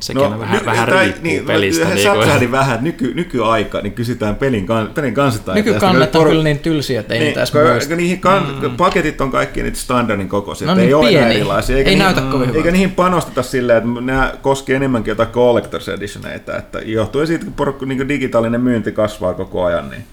[0.00, 1.84] Sekin no, vähän, ny- vähän tai- niin, pelistä.
[1.84, 5.70] Niin, Niin kuin, säpsähdin vähän nyky, nykyaika, niin kysytään pelin, kan, pelin kansitaiteesta.
[5.70, 7.96] Nykykannat on Por- kyllä niin tylsiä, että ei niin, kun- muista.
[7.96, 8.76] niihin kan, mm.
[8.76, 11.76] paketit on kaikki niitä standardin kokoisia, No että ei niin, ole erilaisia.
[11.76, 12.70] Ei niihin- näytä kovin Eikä hyvältä.
[12.70, 17.86] niihin panosteta silleen, että nämä koskee enemmänkin jotain collector's editioneita, että johtuen siitä, kun porukka,
[17.86, 20.04] niin digitaalinen myynti kasvaa koko ajan, niin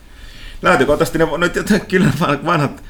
[0.62, 2.08] lähtökohtaisesti ne nyt jotain, kyllä
[2.46, 2.84] vanhat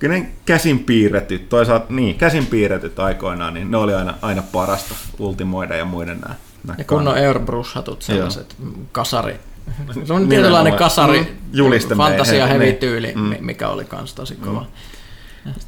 [0.00, 4.94] Kyllä ne käsin piirretyt, toisaalta niin, käsin piirretyt aikoinaan, niin ne oli aina, aina parasta
[5.18, 6.34] ultimoida ja muiden nämä.
[6.66, 7.22] nämä Ja kun on kannat.
[7.24, 8.56] airbrush-hatut sellaiset,
[8.92, 9.40] kasari.
[10.06, 12.76] Se on tietynlainen kasari, Mm, juliste fantasia heavy niin.
[12.76, 13.20] tyyli, Mm.
[13.22, 14.66] mi- mikä oli kans tosi kova.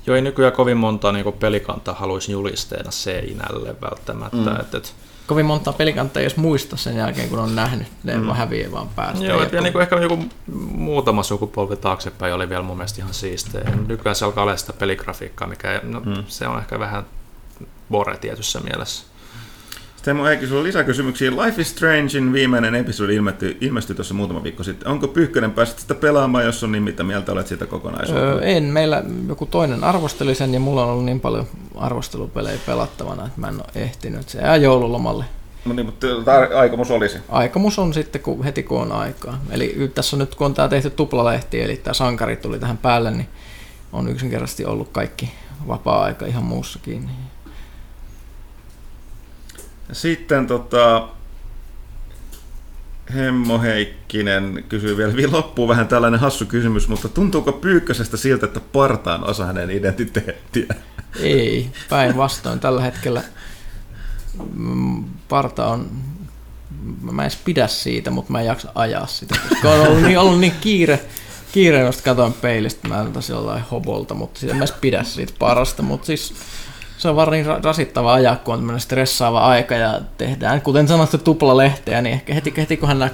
[0.06, 4.36] Joo, ei nykyään kovin monta niin pelikantaa haluaisi julisteena seinälle välttämättä.
[4.50, 4.60] Mm.
[4.60, 4.94] Et, et,
[5.27, 7.86] Kovin monta pelikantta ei edes muista sen jälkeen, kun on nähnyt.
[8.05, 8.28] Ne mm.
[8.28, 9.24] häviää vaan päästä.
[9.24, 10.19] Joo, ja niin kuin ehkä joku
[10.74, 13.70] muutama sukupolvi taaksepäin oli vielä mun mielestä ihan siistejä.
[13.86, 16.24] Nykyään se alkaa olla sitä peligrafiikkaa, mikä no, mm.
[16.27, 17.05] se on ehkä vähän
[17.90, 19.11] bore tietyssä mielessä.
[20.14, 21.30] Mun Heikki, sulla on lisäkysymyksiä.
[21.30, 24.88] Life is Strangein viimeinen episodi ilmestyi, ilmestyi tuossa muutama viikko sitten.
[24.88, 28.28] Onko Pyykkönen päässyt sitä pelaamaan, jos on niin mitä mieltä olet siitä kokonaisuudesta?
[28.28, 33.26] Öö, en, meillä joku toinen arvosteli sen ja mulla on ollut niin paljon arvostelupelejä pelattavana,
[33.26, 34.28] että mä en ole ehtinyt.
[34.28, 35.24] Se jää joululomalle.
[35.64, 37.18] No niin, mutta tar- aikomus olisi.
[37.28, 39.38] Aikomus on sitten kun, heti kun on aikaa.
[39.50, 43.10] Eli tässä on nyt kun on tämä tehty tuplalehti, eli tämä sankari tuli tähän päälle,
[43.10, 43.28] niin
[43.92, 45.30] on yksinkertaisesti ollut kaikki
[45.68, 47.10] vapaa-aika ihan muussakin.
[49.93, 51.09] Sitten tota,
[53.14, 58.60] Hemmo Heikkinen kysyy vielä, vielä loppuun vähän tällainen hassu kysymys, mutta tuntuuko Pyykkösestä siltä, että
[58.60, 60.74] parta on osa hänen identiteettiä?
[61.20, 63.23] Ei, päinvastoin tällä hetkellä
[65.28, 65.90] parta on,
[67.02, 70.19] mä en edes pidä siitä, mutta mä en jaksa ajaa sitä, koska on ollut niin,
[70.19, 71.01] ollut niin kiire,
[71.52, 75.32] kiire, josta katoin peilistä, mä en sillä hobolta, mutta siitä, mä en edes pidä siitä
[75.39, 76.35] parasta, mutta siis
[77.02, 80.88] se on vaan niin ra- rasittava ajaa, kun on tämmöinen stressaava aika ja tehdään, kuten
[80.88, 83.10] sanottu, tuplalehteä, niin ehkä heti, heti kun hän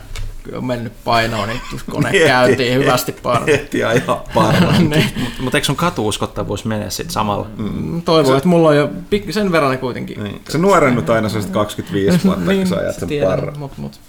[0.52, 1.60] on mennyt painoon, niin
[1.90, 2.24] kone Heti.
[2.24, 3.46] käytiin hyvästi parhaan.
[3.48, 4.90] Heti ajaa parhaan.
[4.90, 5.04] niin,
[5.40, 7.46] Mutta eikö sun katuuskottavuus mene sitten samalla?
[7.56, 10.24] Mm, toivon, että mulla on jo pik- sen verran kuitenkin.
[10.24, 10.40] Niin.
[10.48, 13.58] Se nuorennut aina sellaiset 25 vuotta, kun sä ajat sen parhaan.
[13.58, 14.00] Mut, mut,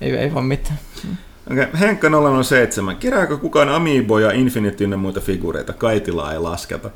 [0.00, 0.78] ei, ei vaan mitään.
[1.52, 1.66] Okay.
[1.80, 2.08] Henkka
[2.44, 2.96] 007.
[2.96, 5.72] Kerääkö kukaan Amiibo ja Infinity ynnä muita figureita?
[5.72, 6.90] Kaitilaa ei lasketa.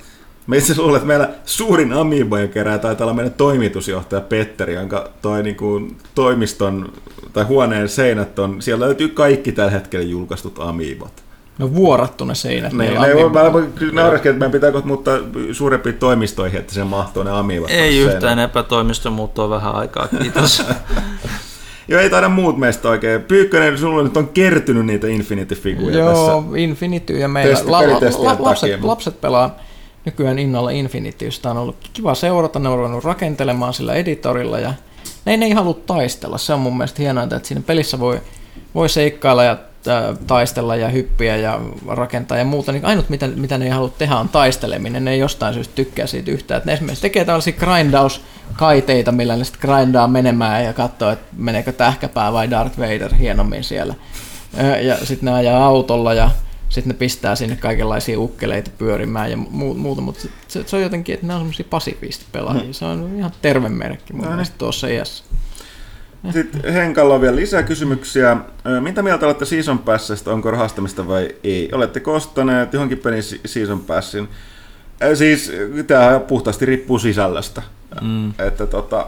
[0.47, 5.43] Mä itse luulen, että meillä suurin Amiibojen kerää taitaa olla meidän toimitusjohtaja Petteri, jonka toi
[5.43, 6.93] niinku toimiston
[7.33, 11.13] tai huoneen seinät on, siellä löytyy kaikki tällä hetkellä julkaistut Amiibot.
[11.59, 12.73] No vuorattu ne seinät.
[12.73, 13.63] Niin, ne ne Amiibo- voi,
[13.93, 15.19] mä naureskin, että meidän pitää kohta muuttaa
[15.53, 17.71] suurempiin toimistoihin, että se mahtuu ne Amiibot.
[17.71, 18.39] Ei yhtään seinään.
[18.39, 20.63] epätoimiston muuttoa vähän aikaa, kiitos.
[21.89, 23.23] Joo, ei taida muut meistä oikein.
[23.23, 26.09] Pyykkönen, sulla nyt on kertynyt niitä Infinity-figuja Joo,
[26.43, 26.59] tässä.
[26.59, 27.93] Infinity ja meillä la, la,
[28.39, 29.57] lapset, mutta- lapset pelaa
[30.05, 31.51] nykyään innolla Infinitystä.
[31.51, 34.75] On ollut kiva seurata, ne on ruvennut rakentelemaan sillä editorilla ja
[35.25, 36.39] ne, ne ei halua taistella.
[36.39, 38.21] Se on mun mielestä hienointa, että siinä pelissä voi,
[38.75, 39.57] voi seikkailla ja
[39.89, 43.89] ää, taistella ja hyppiä ja rakentaa ja muuta, niin ainut mitä, mitä ne ei halua
[43.99, 45.05] tehdä on taisteleminen.
[45.05, 46.59] Ne ei jostain syystä tykkää siitä yhtään.
[46.59, 51.73] Että ne esimerkiksi tekee tällaisia grindaus-kaiteita, millä ne sitten grindaa menemään ja katsoo, että meneekö
[51.73, 53.95] tähkäpää vai Darth Vader hienommin siellä.
[54.61, 56.31] Ö, Ja sitten ne ajaa autolla ja
[56.73, 61.15] sitten ne pistää sinne kaikenlaisia ukkeleita pyörimään ja mu- muuta, mutta se, se, on jotenkin,
[61.15, 62.73] että ne on semmoisia pasifistipelaajia.
[62.73, 64.35] Se on ihan terve merkki mun No niin.
[64.35, 65.25] mielestä tuossa iässä.
[66.33, 68.37] Sitten Henkalla on vielä lisää kysymyksiä.
[68.81, 70.33] Mitä mieltä olette Season Passista?
[70.33, 71.69] Onko rahastamista vai ei?
[71.73, 74.29] Oletteko ostaneet johonkin pelin Season Passin?
[75.15, 75.53] Siis
[75.87, 77.63] tämä puhtaasti riippuu sisällöstä.
[78.01, 78.31] Mm.
[78.39, 79.07] Että tota,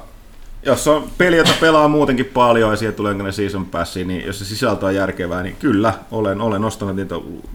[0.66, 4.38] jos on peli, jota pelaa muutenkin paljon ja siihen tulee ne Season Passi, niin jos
[4.38, 7.14] se sisältö on järkevää, niin kyllä, olen, olen ostanut niitä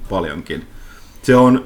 [0.09, 0.67] paljonkin.
[1.21, 1.65] Se on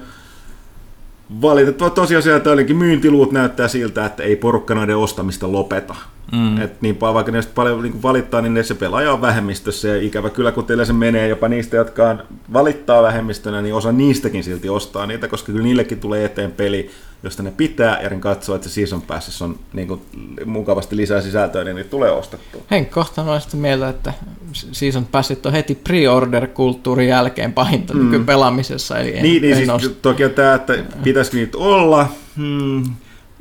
[1.41, 5.95] valitettava tosiasia, että myyntiluut näyttää siltä, että ei porukka noiden ostamista lopeta.
[6.34, 6.61] Mm.
[6.61, 10.30] Et niin vaikka ne paljon niin valittaa, niin ne se pelaaja on vähemmistössä ja ikävä
[10.30, 12.23] kyllä, kun teillä se menee jopa niistä, jotka on,
[12.53, 16.89] valittaa vähemmistönä, niin osa niistäkin silti ostaa niitä, koska kyllä niillekin tulee eteen peli,
[17.23, 20.01] josta ne pitää ja ne katsoo, että se season passissa on niin kuin,
[20.45, 22.61] mukavasti lisää sisältöä, niin niitä tulee ostettua.
[22.72, 24.14] Henkka kohtaan olen sitä mieltä, että
[24.53, 28.05] Season Passit on heti pre-order-kulttuurin jälkeen pahinta mm.
[28.05, 28.99] nykypelaamisessa.
[28.99, 29.89] Eli en, Niin, niin en siis osta.
[30.01, 32.07] toki on tämä, että pitäisikö niitä olla,
[32.38, 32.84] hmm,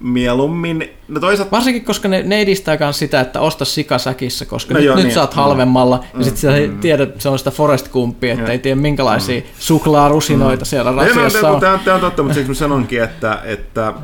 [0.02, 4.78] mieluummin, no toisaalta Varsinkin, koska ne, ne edistää myös sitä, että osta sikasäkissä, koska No
[4.78, 5.14] no nyt, joo, nyt niin.
[5.14, 6.20] saat halvemmalla, mm.
[6.20, 6.78] ja sitten mm.
[6.78, 9.46] tiedät, että se on sitä forest kumpia, että ei tiedä minkälaisia mm.
[9.58, 10.66] suklaarusinoita mm.
[10.66, 11.60] siellä No, no, rasiassa on.
[11.60, 13.94] Tämä, tämä on totta, mutta siksi mä sanonkin, että, että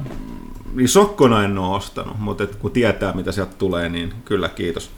[0.75, 4.91] niin sokkona en ole ostanut, mutta et kun tietää, mitä sieltä tulee, niin kyllä, kiitos.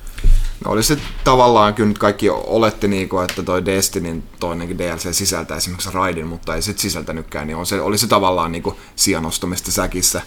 [0.64, 5.56] No oli se tavallaan, kyllä nyt kaikki olette niinku, että toi Destinyn toinenkin DLC sisältää
[5.56, 10.22] esimerkiksi raidin, mutta ei sit sisältänytkään, niin on se, oli se tavallaan niinku sijanostamista säkissä.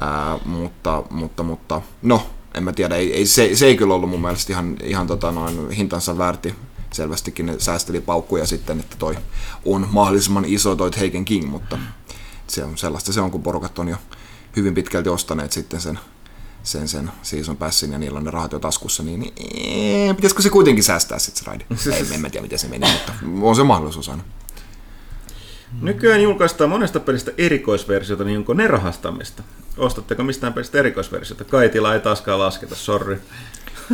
[0.00, 4.10] Ää, mutta, mutta, mutta, no, en mä tiedä, ei, ei, se, se, ei kyllä ollut
[4.10, 6.54] mun mielestä ihan, ihan tota noin hintansa väärti.
[6.92, 9.18] Selvästikin ne säästeli paukkuja sitten, että toi
[9.64, 11.78] on mahdollisimman iso toi Taken King, mutta
[12.46, 13.96] se on sellaista se on, kun porukat on jo
[14.56, 15.98] hyvin pitkälti ostaneet sitten sen
[16.62, 19.34] sen, sen season passin ja niillä on ne rahat jo taskussa, niin, niin
[20.08, 21.64] ee, pitäisikö se kuitenkin säästää sitten se raidi?
[21.96, 23.12] Ei, en mä tiedä, miten se meni, mutta
[23.42, 24.22] on se mahdollisuus aina.
[25.80, 29.42] Nykyään julkaistaan monesta pelistä erikoisversiota, niin onko ne rahastamista?
[29.76, 31.44] Ostatteko mistään pelistä erikoisversiota?
[31.44, 33.22] Kaitila ei taaskaan lasketa, sorry.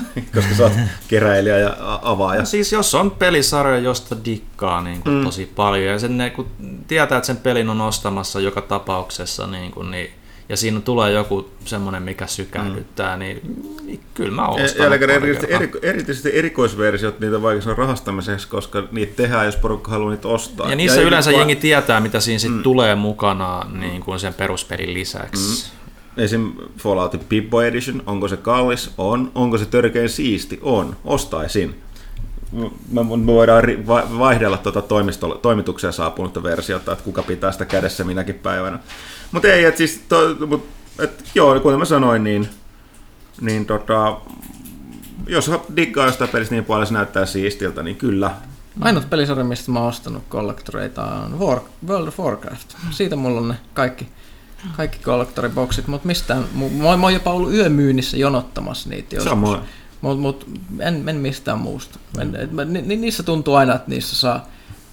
[0.35, 0.73] Koska sä oot
[1.09, 2.41] keräilijä ja avaaja.
[2.41, 5.25] Ja siis jos on pelisarja, josta dikkaa niin kuin mm.
[5.25, 6.49] tosi paljon, ja sen, kun
[6.89, 10.11] tietää, että sen pelin on ostamassa joka tapauksessa, niin kuin, niin,
[10.49, 13.21] ja siinä tulee joku semmoinen, mikä sykähdyttää, mm.
[13.21, 13.41] niin,
[13.87, 14.93] niin kyllä mä ostan.
[14.93, 19.57] Ja pari erityisesti, eri, erityisesti erikoisversiot, niitä on vaikea sanoa rahastamiseksi, koska niitä tehdään, jos
[19.57, 20.71] porukka haluaa niitä ostaa.
[20.71, 22.63] Ja niissä ei- yleensä va- jengi tietää, mitä siinä sit mm.
[22.63, 25.71] tulee mukana niin kuin sen peruspelin lisäksi.
[25.73, 25.79] Mm.
[26.23, 26.53] Esim.
[26.79, 28.91] Fallout Pippo Edition, onko se kallis?
[28.99, 29.33] On.
[29.35, 30.59] Onko se törkein siisti?
[30.63, 30.97] On.
[31.05, 31.75] Ostaisin.
[32.93, 33.63] Me voidaan
[34.19, 34.83] vaihdella tuota
[35.43, 38.79] toimitukseen saapunutta versiota, että kuka pitää sitä kädessä minäkin päivänä.
[39.33, 40.69] Mutta ei, että siis, to, mut,
[40.99, 42.49] et, joo, kuten mä sanoin, niin,
[43.41, 44.21] niin tota,
[45.27, 48.31] jos diggaa jostain pelistä niin paljon, se näyttää siistiltä, niin kyllä.
[48.81, 52.75] Ainut pelisarja, mistä mä oon ostanut kollektoreita on War, World of Warcraft.
[52.91, 54.09] Siitä mulla on ne kaikki,
[54.77, 59.31] kaikki kollektoriboksit, mutta mistään, mä, mä oon jopa ollut yömyynnissä jonottamassa niitä joskus.
[59.31, 59.61] Samoin.
[60.01, 60.47] Mutta mut,
[60.81, 61.99] en, en mistään muusta.
[62.21, 64.47] En, ni- niissä tuntuu aina, että niissä saa,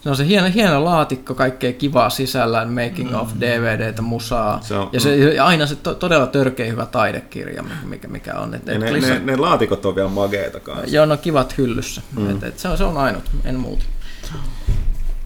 [0.05, 4.59] se on se hieno, hieno laatikko, kaikkea kivaa sisällään, making of, DVDtä, musaa.
[4.61, 8.53] Se on- ja, se, ja aina se to, todella törkeä hyvä taidekirja, mikä, mikä on.
[8.55, 10.95] Et, et ne, lisä- ne, ne, laatikot on vielä mageita kanssa.
[10.95, 12.01] Joo, no kivat hyllyssä.
[12.17, 12.29] Mm.
[12.31, 13.83] Et, et se, on, se on ainut, en muuta.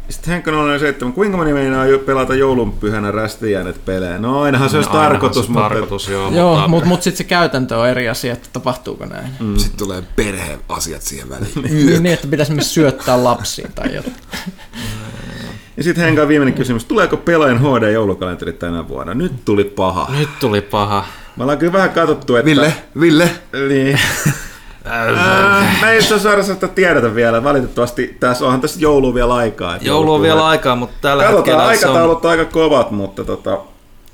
[0.09, 4.17] Sitten Henkka 007, kuinka moni meinaa pelata joulunpyhänä rästijäänet pelejä?
[4.17, 5.69] No ainahan se olisi Ainahan tarkoitus, se mutta...
[5.69, 9.27] tarkoitus, joo, Joo, mutta, mutta mut sitten se käytäntö on eri asia, että tapahtuuko näin.
[9.39, 9.57] Mm.
[9.57, 11.51] Sitten tulee perheasiat siihen väliin.
[11.63, 14.15] Niin, niin, että pitäisi myös syöttää lapsiin tai jotain.
[15.77, 19.13] Ja sitten Henkan viimeinen kysymys, tuleeko pelaajan HD-joulukalenteri tänä vuonna?
[19.13, 20.07] Nyt tuli paha.
[20.17, 21.05] Nyt tuli paha.
[21.35, 22.45] Me ollaan kyllä vähän katsottu, että...
[22.45, 23.29] Ville, Ville,
[23.69, 23.99] Niin.
[24.89, 27.43] Äh, me ei itse asiassa sitä tiedetä vielä.
[27.43, 29.75] Valitettavasti tässä onhan tässä joulu vielä aikaa.
[29.75, 33.57] että Joulu on vielä aikaa, mutta tällä Katsotaan, hetkellä aikataulut on aika kovat, mutta tota,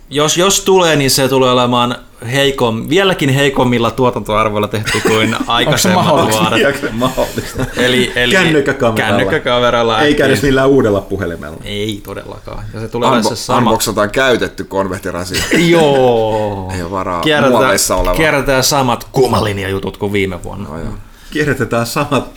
[0.09, 1.95] jos, jos tulee, niin se tulee olemaan
[2.31, 6.91] heikom, vieläkin heikommilla tuotantoarvoilla tehty kuin aikaisemmat vuodet.
[6.93, 7.65] mahdollista?
[7.77, 9.09] Eli, eli Kännykkäkameralla.
[9.17, 10.01] kännykkäkameralla.
[10.01, 11.57] Eikä edes millään uudella puhelimella.
[11.63, 12.63] Ei todellakaan.
[12.73, 13.57] Ja se tulee se Unbo- sama.
[13.57, 15.35] unboxataan käytetty konvehtirasi.
[15.71, 16.71] Joo.
[16.75, 18.15] Ei ole varaa Kierrätetään, muoveissa oleva.
[18.15, 20.69] kierrätetään samat kumalinjajutut kuin viime vuonna.
[20.69, 20.93] No joo.
[21.31, 22.29] Kierrätetään samat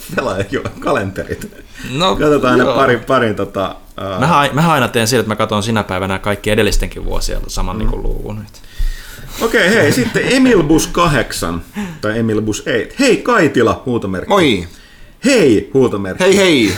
[0.81, 1.51] kalenterit.
[1.93, 2.75] No, Katsotaan ne joo.
[2.77, 3.77] parin, parin tota,
[4.15, 7.79] uh, Mä, aina teen sillä, että mä katson sinä päivänä kaikki edellistenkin vuosien saman mm.
[7.79, 8.47] niin luvun.
[9.41, 11.63] Okei, hei, sitten Emilbus 8,
[12.01, 12.97] tai Emilbus 8.
[13.01, 14.29] Hei Kaitila, huutomerkki.
[14.29, 14.67] Moi!
[15.25, 16.25] Hei, huutomerkki.
[16.25, 16.73] Hei hei!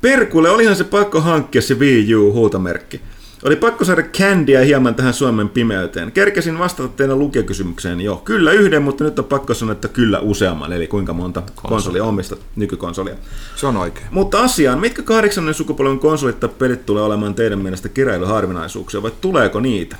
[0.00, 3.00] Perkulle, olihan se pakko hankkia se Wii U huutomerkki.
[3.44, 6.12] Oli pakko saada candyä hieman tähän Suomen pimeyteen.
[6.12, 8.22] Kerkesin vastata teidän lukijakysymykseen jo.
[8.24, 10.72] Kyllä yhden, mutta nyt on pakko sanoa, että kyllä useamman.
[10.72, 13.14] Eli kuinka monta konsolia omistat, nykykonsolia.
[13.56, 14.06] Se on oikein.
[14.10, 19.60] Mutta asiaan, mitkä kahdeksannen sukupolven konsolit tai pelit tulee olemaan teidän mielestä keräilyharvinaisuuksia, vai tuleeko
[19.60, 19.96] niitä?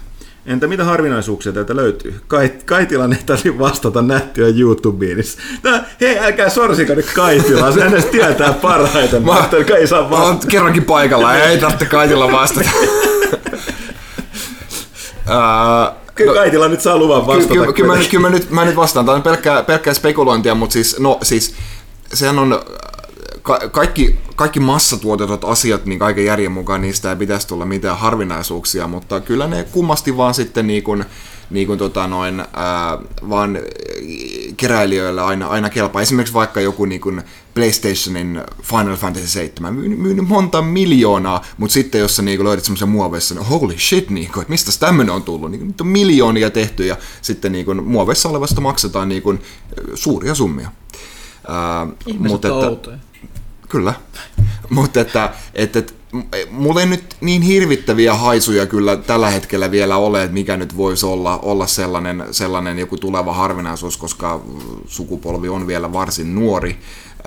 [0.47, 2.21] Entä mitä harvinaisuuksia täältä löytyy?
[2.29, 5.19] Kait, Kaitilan ei tarvitse vastata nättiä YouTubeen.
[5.63, 9.23] Tää, hei, älkää sorsiko nyt Kaitilaa, se edes tietää parhaiten.
[9.23, 10.29] Mä että ei saa Mä vastata.
[10.29, 12.69] oon kerrankin paikalla, ei tarvitse kaikilla vastata.
[15.27, 17.55] Ää, Kyllä Kaitila nyt saa luvan Kyllä, vastata.
[17.55, 18.11] kyllä, kyllä, mä, kuitenkin.
[18.11, 19.07] kyllä mä, nyt, mä nyt vastaan.
[19.07, 21.55] Tämä on pelkkää, pelkkää spekulointia, mutta siis, no siis,
[22.15, 22.61] sehän on
[23.47, 28.89] ka, kaikki, kaikki massatuotetut asiat, niin kaiken järjen mukaan niistä ei pitäisi tulla mitään harvinaisuuksia,
[28.89, 31.05] mutta kyllä ne kummasti vaan sitten niin kuin,
[31.51, 32.99] niin kuin tota noin, ää,
[33.29, 33.59] vaan
[34.57, 36.03] keräilijöille aina, aina kelpaa.
[36.03, 37.23] Esimerkiksi vaikka joku niin kuin
[37.55, 42.89] PlayStationin Final Fantasy 7 myynyt, myynyt monta miljoonaa, mutta sitten jos sä niin löydät semmoisen
[42.89, 46.51] muoveissa, niin holy shit, niin kuin, että mistä tämmöinen on tullut, niin, nyt on miljoonia
[46.51, 49.41] tehty ja sitten niin kuin, muoveissa olevasta maksetaan niin kuin,
[49.95, 50.71] suuria summia.
[51.49, 52.99] Ää, Ihmiset mutta että- outoja.
[53.69, 53.95] Kyllä.
[54.71, 56.21] Mutta että, että, että m-
[56.51, 61.07] mulla ei nyt niin hirvittäviä haisuja kyllä tällä hetkellä vielä ole, että mikä nyt voisi
[61.07, 64.41] olla, olla sellainen, sellainen joku tuleva harvinaisuus, koska
[64.87, 66.79] sukupolvi on vielä varsin nuori.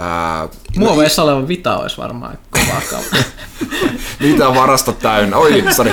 [0.02, 0.48] Ää,
[0.78, 3.16] Muoveissa oleva vita olisi varmaan kovaa kautta.
[4.20, 5.38] Mitä varasta täynnä?
[5.38, 5.92] Oi, sorry.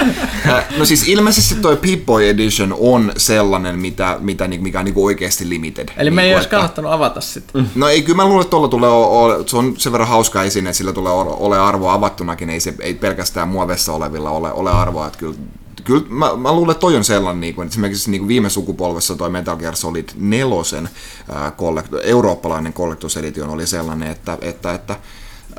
[0.79, 5.49] No siis ilmeisesti toi Pip-Boy Edition on sellainen, mitä, mitä, ni- mikä on niinku oikeasti
[5.49, 5.89] limited.
[5.97, 7.53] Eli me ei Niinku, olisi että- kannattanut avata sitä.
[7.75, 10.43] No ei, kyllä mä luulen, että tuolla tulee, o- o- se on sen verran hauska
[10.43, 14.53] esine, että sillä tulee o- ole arvoa avattunakin, ei, se, ei pelkästään muovessa olevilla ole,
[14.53, 15.35] ole arvoa, että kyllä
[15.87, 19.17] Kyllä mä, mä luulen, että toi on sellainen, niin kuin, esimerkiksi niin kuin viime sukupolvessa
[19.17, 20.49] toi Metal Gear Solid 4,
[21.33, 24.97] ää, kollekt- eurooppalainen Collector's Edition oli sellainen, että, että, että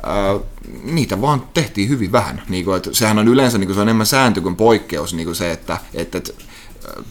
[0.02, 0.38] ää,
[0.82, 2.42] niitä vaan tehtiin hyvin vähän.
[2.48, 5.26] Niin kuin, että sehän on yleensä niin kuin, se on enemmän sääntö kuin poikkeus, niin
[5.26, 6.32] kuin se, että, että, että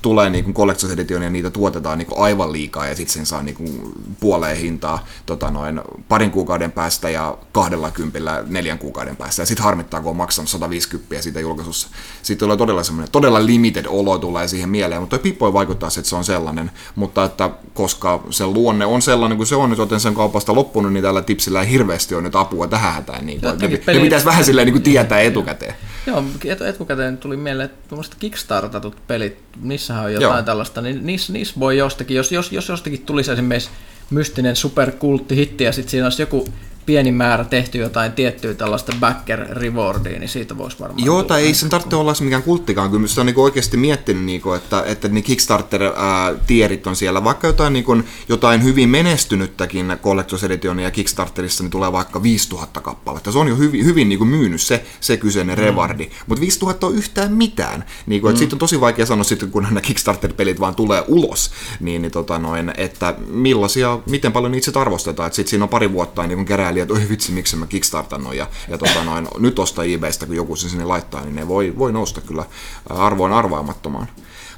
[0.02, 3.94] tulee niin Collector's Edition ja niitä tuotetaan niin aivan liikaa ja sitten sen saa niin
[4.20, 9.42] puoleen hintaa tota noin, parin kuukauden päästä ja kahdella kympillä neljän kuukauden päästä.
[9.42, 11.88] Ja sitten harmittaa, kun on maksanut 150 siitä julkaisussa.
[12.22, 16.10] Sitten tulee todella semmoinen, todella limited olo tulee siihen mieleen, mutta toi Pippo vaikuttaa, että
[16.10, 16.72] se on sellainen.
[16.96, 21.04] Mutta että koska se luonne on sellainen kuin se on, joten sen kaupasta loppunut, niin
[21.04, 23.26] tällä tipsillä ei hirveästi ole nyt apua tähän hätään.
[23.26, 25.76] Niin kuin, ne, ne pitäisi vähän silleen niin kuin tietää etukäteen.
[26.08, 30.44] Joo, et, etukäteen tuli mieleen, että tuommoiset kickstartatut pelit, niissähän on jotain Joo.
[30.44, 33.70] tällaista, niin niissä, niissä voi jostakin, jos, jos, jos jostakin tulisi esimerkiksi
[34.10, 36.48] mystinen superkultti hitti ja sitten siinä olisi joku
[36.88, 41.54] pieni määrä tehty jotain tiettyä tällaista backer rewardia, niin siitä voisi varmaan Joo, tai ei
[41.54, 42.92] sen tarvitse olla se mikään kulttikaan.
[42.92, 47.24] Kyllä sitä on niin oikeasti miettinyt, niin kuin, että, että ne Kickstarter-tierit on siellä.
[47.24, 53.32] Vaikka jotain, niin kuin, jotain hyvin menestynyttäkin Collector's Editionia Kickstarterissa, niin tulee vaikka 5000 kappaletta.
[53.32, 56.10] Se on jo hyvin, hyvin niin kuin myynyt se, se kyseinen revardi.
[56.28, 57.86] Mutta 5000 on yhtään mitään.
[58.06, 61.52] Niin kuin, että Sitten on tosi vaikea sanoa, sitten, kun nämä Kickstarter-pelit vaan tulee ulos,
[61.80, 65.34] niin, niin tota noin, että millaisia, miten paljon niitä sitten arvostetaan.
[65.34, 68.48] Sitten siinä on pari vuotta niin kuin keräilijä, että oi vitsi, miksi mä kickstartannut ja,
[68.70, 71.92] ja tota noin, nyt ostaa eBaystä, kun joku sen sinne laittaa, niin ne voi, voi
[71.92, 72.46] nousta kyllä
[72.90, 74.08] arvoon arvaamattomaan.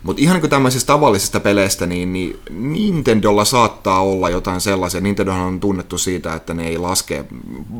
[0.03, 5.01] Mutta ihan niin tämmöisistä tavallisista peleistä, niin, niin Nintendolla saattaa olla jotain sellaisia.
[5.01, 7.25] Nintendohan on tunnettu siitä, että ne ei laske,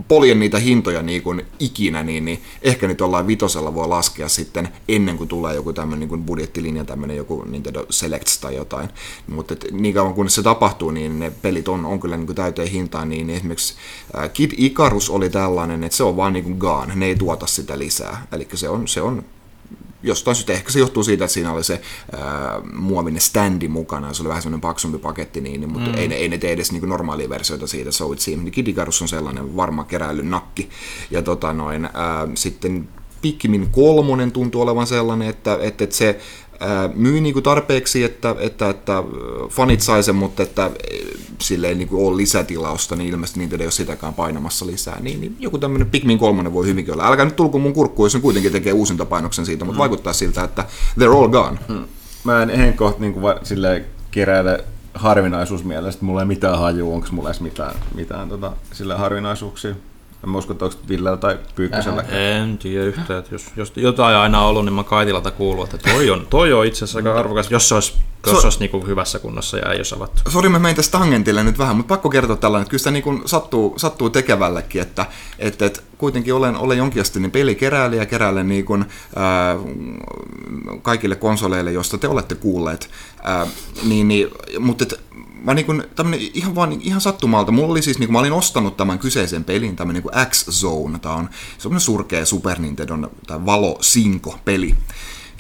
[0.08, 4.70] poljen niitä hintoja niin kuin ikinä, niin, niin ehkä nyt ollaan vitosella voi laskea sitten
[4.88, 8.90] ennen kuin tulee joku tämmöinen niin budjettilinja, tämmöinen joku Nintendo Selects tai jotain.
[9.28, 12.68] Mutta niin kauan kun se tapahtuu, niin ne pelit on, on kyllä niin kuin täyteen
[12.68, 13.74] hintaan, niin esimerkiksi
[14.30, 17.80] Kid Icarus oli tällainen, että se on vaan niin kuin gone, ne ei tuota sitä
[17.80, 18.28] lisää.
[18.32, 19.24] Eli se on, se on
[20.04, 21.82] jostain syystä, ehkä se johtuu siitä, että siinä oli se
[22.12, 25.98] ää, muovinen standi mukana, se oli vähän semmoinen paksumpi paketti, niin, niin mutta mm.
[25.98, 28.44] ei, ne, ei ne tee edes niin normaalia versioita siitä, so it seems.
[28.44, 30.70] Niin Kid Icarus on sellainen varma keräilyn nakki,
[31.12, 32.90] ja tota noin, ää, sitten
[33.22, 36.20] Pikmin kolmonen tuntuu olevan sellainen, että, että, että se
[36.60, 39.04] ää, myy niinku tarpeeksi, että, että, että
[39.50, 40.72] fanit sai sen, mutta että
[41.42, 45.00] sille ei niinku ole lisätilausta, niin ilmeisesti niitä ei ole sitäkään painamassa lisää.
[45.00, 47.08] Niin, niin joku tämmöinen Pikmin kolmonen voi hyvinkin olla.
[47.08, 49.80] Älkää nyt tulko mun kurkkuun, jos ne kuitenkin tekee uusinta painoksen siitä, mutta mm.
[49.80, 50.66] vaikuttaa siltä, että
[51.00, 51.60] they're all gone.
[51.68, 51.86] Mm.
[52.24, 54.64] Mä en en kohta niin va, silleen keräile
[54.94, 59.76] harvinaisuusmielestä, mulla ei mitään hajua, onko mulla edes mitään, mitään tota, sillä harvinaisuuksia.
[60.24, 62.02] En usko, että onko Villellä tai Pyykkösellä.
[62.02, 66.10] En tiedä yhtään, että jos, jos jotain aina ollut, niin mä Kaitilalta kuullut, että toi
[66.10, 67.94] on, toi on itse asiassa aika arvokas, jos se olisi,
[68.26, 70.32] jos So- se olisi niin hyvässä kunnossa ja ei olisi avattu.
[70.32, 73.22] Sori, mä menin tästä tangentille nyt vähän, mutta pakko kertoa tällainen, että kyllä sitä niin
[73.26, 75.06] sattuu, sattuu tekevällekin, että,
[75.40, 78.86] että, että kuitenkin olen, olen jonkinlainen pelikeräilijä, keräilen niin kuin,
[79.16, 79.56] ää,
[80.82, 82.90] kaikille konsoleille, joista te olette kuulleet,
[83.24, 83.48] ää,
[83.84, 84.28] niin, niin,
[84.60, 85.00] mutta et,
[85.44, 85.84] mä niin kuin,
[86.34, 89.76] ihan, vaan, ihan sattumalta, mulla oli siis, niin kuin, mä olin ostanut tämän kyseisen pelin,
[89.76, 94.76] tämmöinen niin X-Zone, tämä on semmoinen surkea Super Nintendo tai Valo Sinko peli.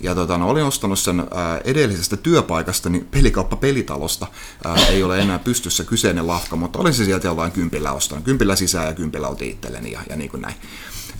[0.03, 4.27] Ja tota, no, olin ostanut sen ää, edellisestä työpaikasta, niin pelikauppa pelitalosta
[4.65, 8.26] ää, ei ole enää pystyssä kyseinen lafka, mutta olin se sieltä jollain kympillä ostanut.
[8.26, 10.55] Kympillä sisään ja kympillä otin itselleni ja, ja niin kuin näin.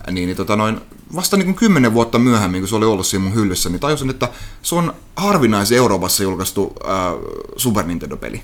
[0.06, 0.80] Niin, niin tota noin,
[1.14, 4.10] vasta niin kuin kymmenen vuotta myöhemmin, kun se oli ollut siinä mun hyllyssä, niin tajusin,
[4.10, 4.28] että
[4.62, 7.12] se on harvinaisen Euroopassa julkaistu ää,
[7.56, 8.42] Super Nintendo-peli.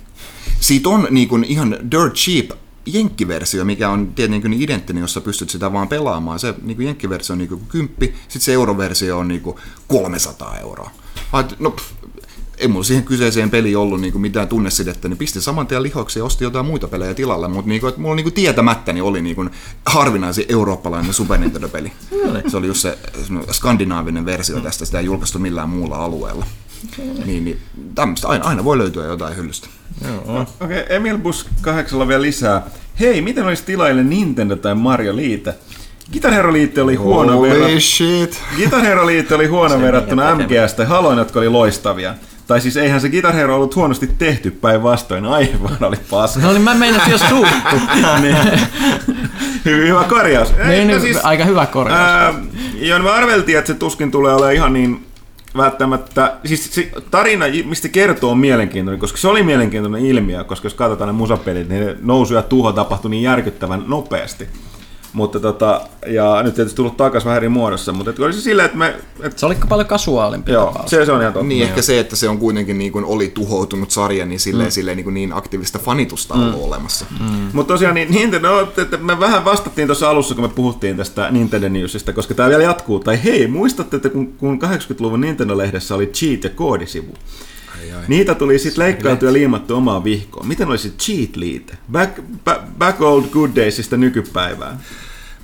[0.60, 2.50] Siitä on niin kuin ihan dirt cheap
[2.86, 6.38] jenkkiversio, mikä on tietenkin niin identtinen, jossa pystyt sitä vaan pelaamaan.
[6.38, 9.56] Se niin jenkkiversio on niin kuin kymppi, sitten se euroversio on niin kuin
[9.88, 10.90] 300 euroa.
[11.58, 11.92] No, pff,
[12.58, 16.24] ei mulla siihen kyseiseen peliin ollut niinku mitään tunnesidettä, niin pistin saman tien lihoksi ja
[16.24, 19.46] ostin jotain muita pelejä tilalle, mutta niinku, mulla niinku tietämättäni oli niinku
[19.86, 21.92] harvinaisin eurooppalainen Super Nintendo-peli.
[22.50, 22.98] Se oli just se
[23.52, 26.46] skandinaavinen versio tästä, sitä ei julkaistu millään muulla alueella.
[27.24, 27.58] Niin, niin
[27.94, 29.68] tämmöistä aina, aina voi löytyä jotain hyllystä.
[30.26, 32.62] Okei, okay, Emil Bus 8 vielä lisää.
[33.00, 35.54] Hei, miten olisi tilaille Nintendo tai Mario Liite?
[36.12, 37.80] Guitar Hero Liite oli huono Holy verrattuna.
[37.80, 38.42] shit!
[38.56, 42.14] Guitar Hero Liite oli huono verrattuna MGS tai Haloin, jotka oli loistavia.
[42.46, 46.40] Tai siis eihän se Guitar Hero ollut huonosti tehty päinvastoin, aivan oli paska.
[46.40, 47.76] No niin mä meinasin jo suuttu.
[48.20, 48.36] niin.
[49.64, 50.48] Hyvä, hyvä korjaus.
[50.56, 52.00] Niin, no niin, siis, aika hyvä korjaus.
[52.00, 52.34] ää,
[52.74, 55.06] joo, me arveltiin, että se tuskin tulee olemaan ihan niin
[55.56, 60.74] välttämättä, siis se tarina, mistä kertoo, on mielenkiintoinen, koska se oli mielenkiintoinen ilmiö, koska jos
[60.74, 64.48] katsotaan ne musapelit, niin ne nousu ja tuho tapahtui niin järkyttävän nopeasti.
[65.16, 68.66] Mutta tota, ja nyt tietysti tullut takaisin vähän eri muodossa, mutta et oli se silleen,
[68.66, 70.90] että me, et, Se oli paljon kasuaalimpi joo, tapaus.
[70.90, 71.48] se, se on ihan totta.
[71.48, 74.70] Niin ehkä se, että se on kuitenkin niin kuin oli tuhoutunut sarja, niin silleen, mm.
[74.70, 77.04] silleen niin, kuin niin aktiivista fanitusta on ollut olemassa.
[77.20, 77.48] Mm.
[77.52, 81.68] Mutta tosiaan niin Nintendo, että me vähän vastattiin tuossa alussa, kun me puhuttiin tästä Nintendo
[81.68, 82.98] Newsista, koska tämä vielä jatkuu.
[83.00, 87.14] Tai hei, muistatte, että kun, kun 80-luvun Nintendo-lehdessä oli cheat- ja koodisivu,
[87.78, 88.04] Ai, ai.
[88.08, 90.46] Niitä tuli sitten leikkailtu ja liimattu omaan vihkoon.
[90.46, 91.76] Miten olisi cheat-liite?
[91.92, 94.80] Back, back, back old good daysista nykypäivään.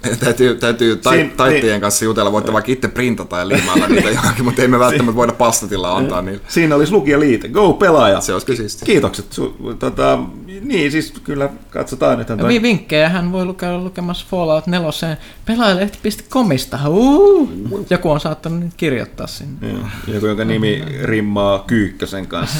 [0.20, 1.80] Täytyy, täytyy tai, Siin- taittajien niin.
[1.80, 5.32] kanssa jutella, voitte vaikka itse printata ja liimailla niitä johonkin, mutta ei me välttämättä voida
[5.32, 6.40] pastatilla antaa niille.
[6.48, 7.48] Siinä olisi lukija liite.
[7.48, 8.20] Go pelaaja!
[8.20, 8.86] Se olisi kyllä siistiä.
[8.86, 9.32] Kiitokset.
[9.32, 10.18] Su, tota,
[10.60, 12.28] niin, siis kyllä katsotaan nyt.
[12.28, 15.16] Ja vi- vinkkejä hän voi lukea lukemassa Fallout 4
[15.46, 16.78] pelaajalehti.comista.
[16.86, 17.50] Uh!
[17.90, 19.68] Joku on saattanut nyt kirjoittaa sinne.
[19.68, 22.58] Joo, Joku, jonka nimi rimmaa Kyykkösen kanssa.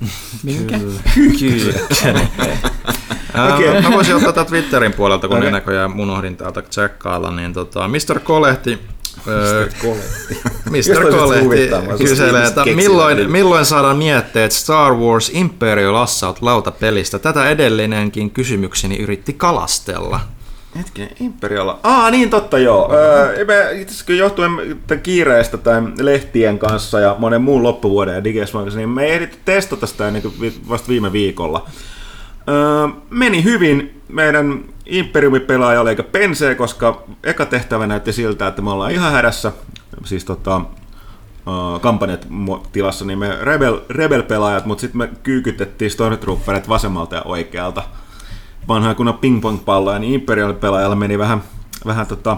[0.42, 0.78] Minkä?
[2.04, 2.28] Ää,
[3.54, 3.82] Okei.
[3.82, 5.50] Mä voisin ottaa tätä Twitterin puolelta, kun okay.
[5.50, 8.20] näköjään unohdin täältä tsekkailla, niin tota, Mr.
[8.20, 8.78] Kolehti
[9.28, 9.68] öö,
[10.70, 11.10] Mr.
[11.10, 17.18] Kolehti kun kyselee, että milloin, milloin saadaan mietteet Star Wars Imperial Assault lautapelistä.
[17.18, 20.20] Tätä edellinenkin kysymykseni yritti kalastella.
[20.78, 21.80] Hetkinen, Imperialla.
[21.82, 22.92] Aa, niin totta joo.
[22.92, 28.46] Öö, me, itse asiassa johtuen tämän kiireestä tämän lehtien kanssa ja monen muun loppuvuoden ja
[28.52, 31.66] kanssa, niin me ei ehditty testata sitä vi- vasta viime viikolla.
[33.10, 38.92] Meni hyvin meidän Imperiumi-pelaaja oli eikä pensee, koska eka tehtävä näytti siltä, että me ollaan
[38.92, 39.52] ihan hädässä.
[40.04, 40.60] Siis tota,
[41.80, 42.26] kampanjat
[42.72, 47.82] tilassa, niin me Rebel, Rebel-pelaajat, mutta sitten me kyykytettiin Stormtrooperit vasemmalta ja oikealta
[48.68, 51.42] vanhaa kunnon ping-pong-palloja, niin Imperial-pelaajalla meni vähän,
[51.86, 52.36] vähän tota,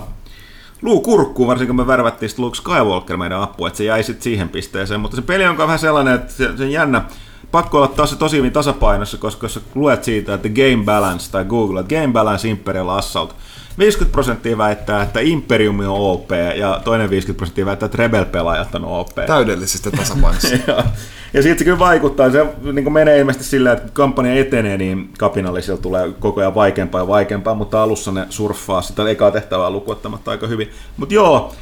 [0.82, 4.48] luu kurkkuun, varsinkin kun me värvättiin Luke Skywalker meidän apua, että se jäi sitten siihen
[4.48, 5.00] pisteeseen.
[5.00, 7.04] Mutta se peli on vähän sellainen, että se, se on jännä,
[7.52, 11.80] pakko olla taas tosi hyvin tasapainossa, koska jos luet siitä, että Game Balance tai Google,
[11.80, 13.34] että Game Balance Imperial Assault,
[13.78, 18.84] 50 prosenttia väittää, että Imperium on OP ja toinen 50 prosenttia väittää, että Rebel-pelaajat on
[18.84, 19.08] OP.
[19.26, 20.48] Täydellisesti tasapainossa.
[20.66, 20.84] ja,
[21.32, 25.10] ja sitten se kyllä vaikuttaa, se niin menee ilmeisesti sillä, että kun kampanja etenee, niin
[25.18, 30.30] kapinallisilla tulee koko ajan vaikeampaa ja vaikeampaa, mutta alussa ne surffaa sitä ekaa tehtävää lukuottamatta
[30.30, 30.70] aika hyvin.
[30.96, 31.52] Mutta joo,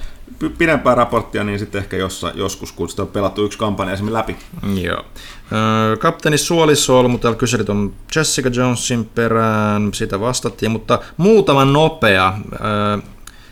[0.59, 4.36] pidempää raporttia, niin sitten ehkä jossa, joskus, kun sitä on pelattu yksi kampanja esimerkiksi läpi.
[4.82, 5.05] Joo.
[5.52, 12.34] Öö, Kapteeni Suolisolmu täällä kyseli tuon Jessica Jonesin perään, sitä vastattiin, mutta muutama nopea.
[12.52, 12.98] Öö,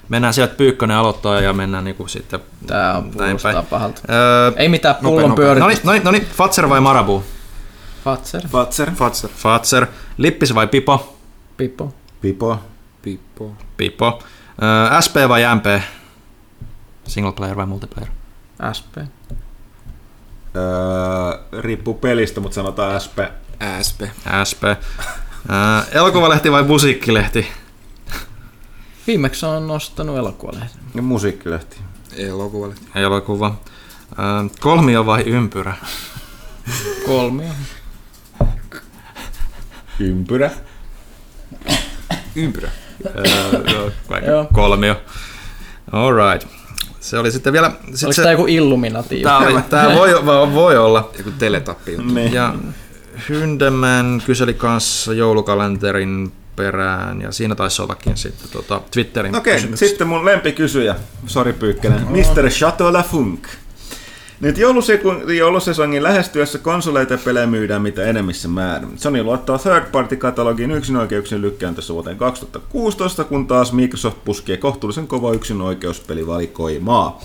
[0.08, 3.66] mennään sieltä Pyykkönen aloittaa ja mennään niinku sitten Tää on näin kuulostaa päin.
[3.66, 4.00] pahalta.
[4.10, 5.44] Öö, Ei mitään pullon nopea.
[5.44, 5.60] pyörit.
[5.62, 7.24] no niin, no niin, no niin, Fatser vai Marabu?
[8.04, 9.30] Fatser, Fatser, Fatser.
[9.36, 9.86] Fatser.
[10.18, 11.16] Lippis vai Pipo?
[11.56, 11.94] Pippo.
[12.20, 12.58] Pipo,
[13.02, 13.52] Pippo.
[13.76, 14.22] Pipo.
[14.62, 15.82] Öö, SP vai MP?
[17.06, 18.08] Single player vai multiplayer?
[18.78, 18.96] SP.
[20.56, 23.18] öö, riippuu pelistä, mutta sanotaan SP.
[23.86, 24.00] SP.
[24.50, 24.62] SP.
[24.64, 24.76] Öö,
[25.92, 27.52] elokuvalehti vai musiikkilehti?
[29.06, 30.70] Viimeksi on nostanut elokuvalehden.
[30.94, 31.76] Ja musiikkilehti.
[32.16, 32.74] Elokuvalle.
[32.94, 33.54] Elokuva.
[34.18, 34.24] Öö,
[34.60, 35.74] kolmio vai ympyrä?
[37.06, 37.52] Kolmio.
[39.98, 40.50] Ympyrä.
[42.36, 42.70] Ympyrä.
[43.06, 44.46] Öö, joo, vaikka Joo.
[47.06, 47.70] Se oli sitten vielä...
[47.94, 49.20] Sit Oliko se, tää joku Illuminati?
[49.22, 50.24] tää, oli, tää voi,
[50.54, 51.10] voi olla.
[51.18, 51.96] Joku teletappi.
[51.96, 52.32] Niin.
[52.32, 52.54] Ja
[53.28, 59.88] Hyndemän kyseli kanssa joulukalenterin perään, ja siinä taisi ollakin sitten tota, Twitterin Okei, kysymyksiä.
[59.88, 60.94] sitten mun lempikysyjä,
[61.26, 62.48] sori Pyykkänen, Mr.
[62.48, 63.46] Chateau La Funk.
[64.40, 64.56] Nyt
[65.38, 68.98] joulusesongin, lähestyessä konsoleita pelejä myydään mitä enemmissä määrin.
[68.98, 75.32] Sony luottaa third party katalogin yksinoikeuksien lykkääntössä vuoteen 2016, kun taas Microsoft puskee kohtuullisen kova
[75.32, 77.20] yksinoikeuspelivalikoimaa.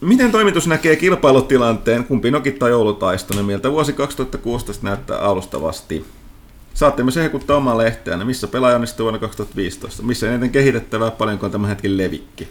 [0.00, 6.04] Miten toimitus näkee kilpailutilanteen, kumpi nokittaa joulutaiston, miltä vuosi 2016 näyttää alustavasti?
[6.74, 11.52] Saatte myös hehkuttaa omaa lehteänne, missä pelaaja onnistui vuonna 2015, missä eniten kehitettävää, paljonko on
[11.52, 12.48] tämän hetken levikki.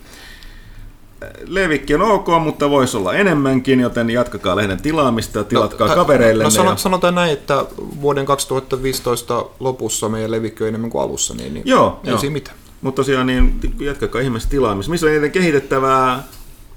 [1.47, 6.43] Levikki on ok, mutta voisi olla enemmänkin, joten jatkakaa lehden tilaamista ja tilatkaa ta- kavereille.
[6.43, 7.65] No, sano, sanotaan näin, että
[8.01, 12.19] vuoden 2015 lopussa meidän levikki on enemmän kuin alussa, niin, niin Joo, ei joo.
[12.19, 12.57] siinä mitään.
[12.81, 14.91] Mutta tosiaan niin jatkakaa ihmeessä tilaamista.
[14.91, 16.23] Missä on eniten kehitettävää?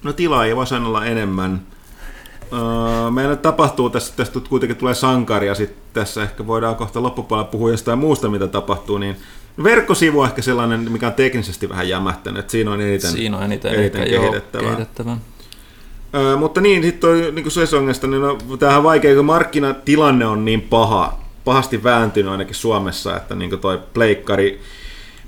[0.03, 0.57] No tilaajia
[0.87, 1.63] olla enemmän.
[2.53, 7.51] Öö, meillä tapahtuu tässä, tästä kuitenkin tulee sankari ja sitten tässä ehkä voidaan kohta loppupuolella
[7.51, 9.17] puhua jostain muusta, mitä tapahtuu, niin
[9.63, 13.43] verkkosivu on ehkä sellainen, mikä on teknisesti vähän jämähtänyt, että siinä on eniten, Siinä on
[13.43, 14.67] eniten, eniten eniten joo, kehitettävää.
[14.67, 15.17] kehitettävää.
[16.15, 20.61] Öö, mutta niin, sitten niin sesongista, niin no, tämähän on vaikea, kun markkinatilanne on niin
[20.61, 24.61] paha, pahasti vääntynyt ainakin Suomessa, että niin toi pleikkari,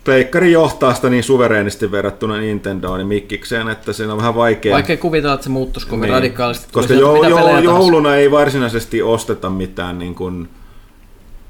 [0.05, 4.75] pleikkari johtaa sitä niin suvereenisti verrattuna Nintendoon ja Mikkikseen, että se on vähän vaikea.
[4.75, 6.13] Vaikea kuvitella, että se muuttuisi kovin Niin.
[6.13, 6.67] radikaalisti.
[6.73, 7.61] Koska pelejä tahansa.
[7.65, 10.49] jouluna ei varsinaisesti osteta mitään, niin kuin,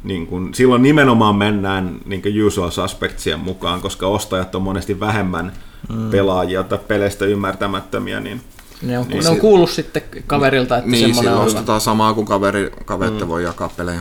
[0.07, 5.53] niin kuin, silloin nimenomaan mennään niin usual suspectsien mukaan, koska ostajat on monesti vähemmän
[5.89, 6.11] mm.
[6.11, 8.41] pelaajia tai peleistä ymmärtämättömiä, niin
[8.83, 11.59] Ne on, Niin ne on kuullut sitten kaverilta, että Niin, semmoinen silloin on hyvä.
[11.59, 13.29] ostetaan samaa kuin kaveri, kaverit mm.
[13.29, 14.01] voi jakaa pelejä.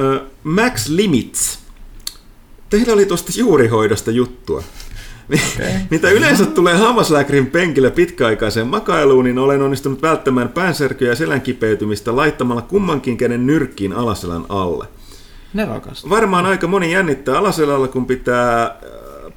[0.00, 1.58] Ö, Max Limits.
[2.70, 4.62] Teillä oli tuosta juurihoidosta juttua.
[5.28, 5.72] Okay.
[5.90, 12.16] Mitä yleensä tulee hammaslääkärin penkillä pitkäaikaiseen makailuun, niin olen onnistunut välttämään päänsärkyä ja selän kipeytymistä
[12.16, 14.86] laittamalla kummankin käden nyrkkiin alaselän alle.
[15.54, 16.10] Nerokasta.
[16.10, 18.72] Varmaan aika moni jännittää alaselällä, kun pitää äh,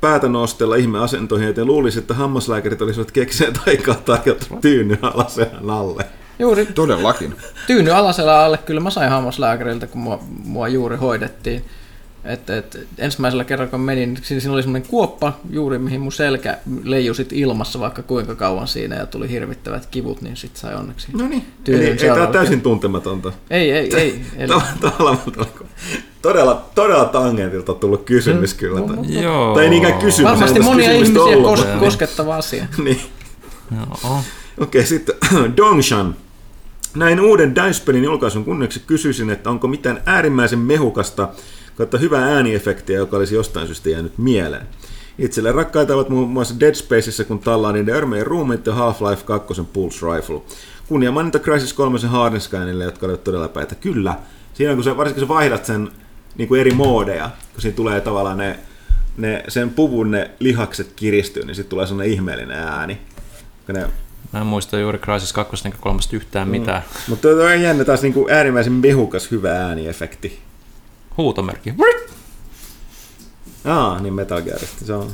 [0.02, 6.06] päätä nostella ihmeasentoihin, joten luulisi, että hammaslääkärit olisivat keksineet aikaa tarjota tyyny alaselän alle.
[6.40, 7.36] Juuri Todellakin.
[7.68, 11.66] tyyny alaselän alle kyllä mä sain hammaslääkäriltä, kun mua, mua juuri hoidettiin.
[12.24, 16.58] Et, et, ensimmäisellä kerralla kun menin, siinä, siinä oli semmoinen kuoppa juuri, mihin mun selkä
[16.84, 21.08] leijui sit ilmassa vaikka kuinka kauan siinä ja tuli hirvittävät kivut, niin sit sai onneksi.
[21.14, 23.32] No niin, eli ei tämä täysin tuntematonta.
[23.50, 24.22] Ei, ei, ei.
[24.38, 24.54] Eli,
[26.22, 28.82] todella, todella tangentilta tullut kysymys kyllä.
[28.82, 29.56] Tai, Joo.
[29.56, 30.32] tai ei niinkään kysymys.
[30.32, 32.66] varmasti ei monia ihmisiä ollut, kos, koskettava asia.
[32.84, 33.02] niin.
[33.76, 34.22] Joo.
[34.60, 35.16] Okei, sitten
[35.58, 36.16] Dongshan.
[36.96, 41.30] Näin uuden DICE-pelin julkaisun kunniaksi kysyisin, että onko mitään äärimmäisen mehukasta
[41.80, 44.68] kautta hyvää ääniefektiä, joka olisi jostain syystä jäänyt mieleen.
[45.20, 49.62] Itselle rakkaita ovat muun muassa Dead Spaceissa, kun tallaa niiden örmejen ruumiit ja Half-Life 2
[49.74, 50.42] Pulse Rifle.
[50.88, 53.76] Kunnia mainita Crisis 3 Hardenscanille, jotka olivat todella päitä.
[53.76, 54.16] Kyllä,
[54.54, 55.90] siinä kun se, varsinkin kun sä vaihdat sen
[56.36, 58.60] niin kuin eri moodeja, kun siinä tulee tavallaan ne,
[59.18, 62.98] ne sen puvun ne lihakset kiristyy, niin sitten tulee sellainen ihmeellinen ääni.
[63.68, 63.88] Ne
[64.34, 66.82] Mä en muista juuri Crysis 2 ja 3 yhtään mitään.
[67.08, 70.49] Mutta tuo on jännä taas niinku äärimmäisen mehukas hyvä ääniefekti.
[71.24, 71.74] Huutomerkki.
[73.66, 74.86] Aa, niin Metal Gearista.
[74.86, 75.12] Se on.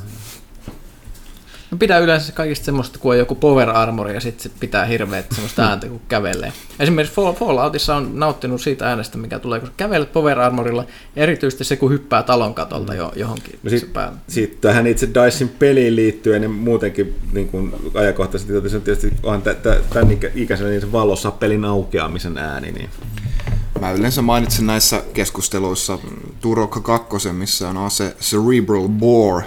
[1.71, 5.25] Mä pidän yleensä kaikista semmoista, kun on joku power armor ja sitten se pitää hirveät
[5.31, 6.53] semmoista ääntä, kun kävelee.
[6.79, 11.75] Esimerkiksi Fall- Falloutissa on nauttinut siitä äänestä, mikä tulee, kun kävelet power armorilla, erityisesti se,
[11.75, 13.59] kun hyppää talon katolta jo, johonkin.
[13.63, 18.79] No sit, pää- sit tähän itse Dicein peliin liittyen ja muutenkin niin kuin ajankohtaisesti tietysti,
[18.79, 22.71] tietysti onhan tä- tä- tämän ikä- ikäisenä niin se valosappelin aukeamisen ääni.
[22.71, 22.89] Niin.
[23.79, 25.99] Mä yleensä mainitsen näissä keskusteluissa
[26.41, 29.45] Turokka 2, missä on ase Cerebral Bore,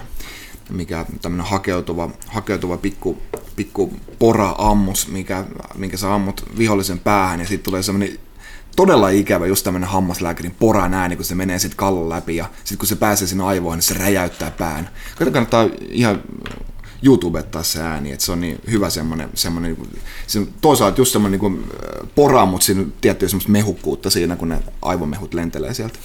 [0.71, 3.19] mikä tämmönen hakeutuva, hakeutuva pikku,
[3.57, 5.45] pikku pora-ammus, mikä,
[5.75, 8.19] minkä sä ammut vihollisen päähän ja sitten tulee semmoinen
[8.77, 12.79] todella ikävä just tämmönen hammaslääkärin poran ääni, kun se menee sitten kallon läpi ja sitten
[12.79, 14.91] kun se pääsee sinne aivoihin, niin se räjäyttää pään.
[15.17, 16.23] Kyllä kannattaa ihan
[17.03, 19.77] YouTubettaa se ääni, että se on niin hyvä semmoinen, semmoinen
[20.27, 21.65] se on toisaalta just semmoinen niin
[22.15, 25.99] pora, mutta siinä on tiettyä semmoista mehukkuutta siinä, kun ne aivomehut lentelee sieltä.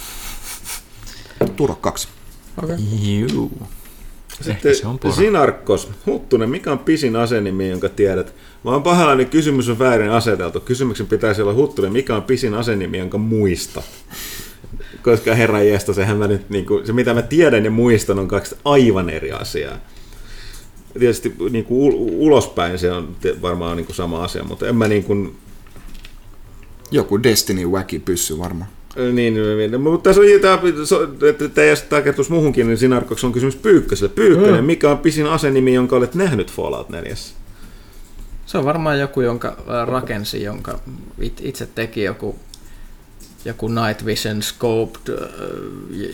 [1.56, 2.08] Turok 2.
[3.34, 3.52] Juu.
[4.40, 5.14] Ehkä Sitten se on pora.
[5.14, 8.34] Sinarkkos, Huttunen, mikä on pisin asenimi, jonka tiedät?
[8.64, 10.60] Mä oon pahallani, kysymys on väärin aseteltu.
[10.60, 13.86] Kysymyksen pitäisi olla Huttunen, mikä on pisin asenimi, jonka muistat?
[15.02, 18.28] Koska herra jästä, sehän mä nyt, niin kuin, se mitä mä tiedän ja muistan on
[18.28, 19.78] kaksi aivan eri asiaa.
[21.00, 25.04] Tietysti niin kuin ulospäin se on varmaan niin kuin sama asia, mutta en mä niin
[25.04, 25.36] kuin,
[26.92, 28.70] Joku Destiny Wacky pyssy varmaan.
[29.14, 31.50] niin, niin, mutta tässä on, tämä, että
[31.90, 34.14] tämä, kertoisi muuhunkin, niin Sinarkoksi on kysymys Pyykköselle.
[34.16, 37.16] Pyykkönen, mikä on pisin asenimi, jonka olet nähnyt Fallout 4?
[38.46, 40.80] Se on varmaan joku, jonka rakensi, jonka
[41.20, 42.36] it- itse teki joku,
[43.46, 45.28] joku Night Vision Scoped, ää,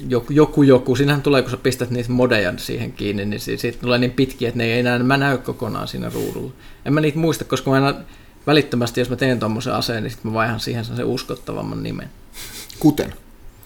[0.10, 0.96] joku, joku, joku.
[0.96, 4.48] Siinähän tulee, kun sä pistät niitä modeja siihen kiinni, niin si- siitä tulee niin pitkiä,
[4.48, 6.52] että ne ei enää mä näy kokonaan siinä ruudulla.
[6.86, 7.94] En mä niitä muista, koska mä aina
[8.48, 12.10] välittömästi, jos mä teen tuommoisen aseen, niin sitten mä vaihan siihen sen uskottavamman nimen.
[12.80, 13.14] Kuten.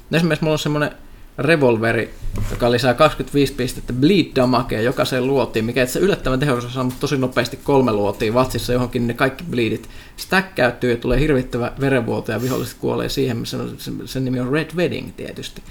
[0.10, 0.92] No Esimerkiksi mulla on semmoinen
[1.38, 2.14] revolveri,
[2.52, 7.18] joka lisää 25 pistettä bleed damagea jokaiseen luotiin, mikä itse yllättävän tehokas on, mutta tosi
[7.18, 12.78] nopeasti kolme luotia vatsissa johonkin, ne kaikki bleedit stäkkäytyy ja tulee hirvittävä verenvuoto ja viholliset
[12.80, 15.64] kuolee siihen, missä on, sen, sen nimi on Red Wedding tietysti.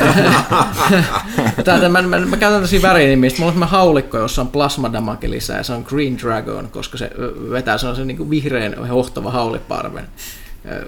[1.64, 5.30] Täältä mä, mä, mä käytän tosi värinimiä, mulla on semmoinen haulikko, jossa on plasma damage
[5.30, 7.10] lisää ja se on Green Dragon, koska se
[7.50, 10.08] vetää se on se niin vihreän hohtava hauliparven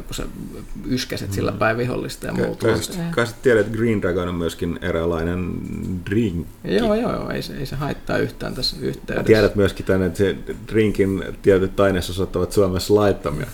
[0.07, 0.23] kun sä
[0.91, 2.67] yskäset sillä päin vihollista ja muuta.
[2.67, 2.79] Kai,
[3.11, 5.53] kai sä tiedät, että Green Dragon on myöskin eräänlainen
[6.11, 6.47] drink.
[6.65, 9.27] Joo, joo, joo, ei se, ei se haittaa yhtään tässä yhteydessä.
[9.27, 10.37] Tiedät myöskin tänne, että se
[10.69, 13.47] drinkin tietyt ainesosat ovat Suomessa laittomia.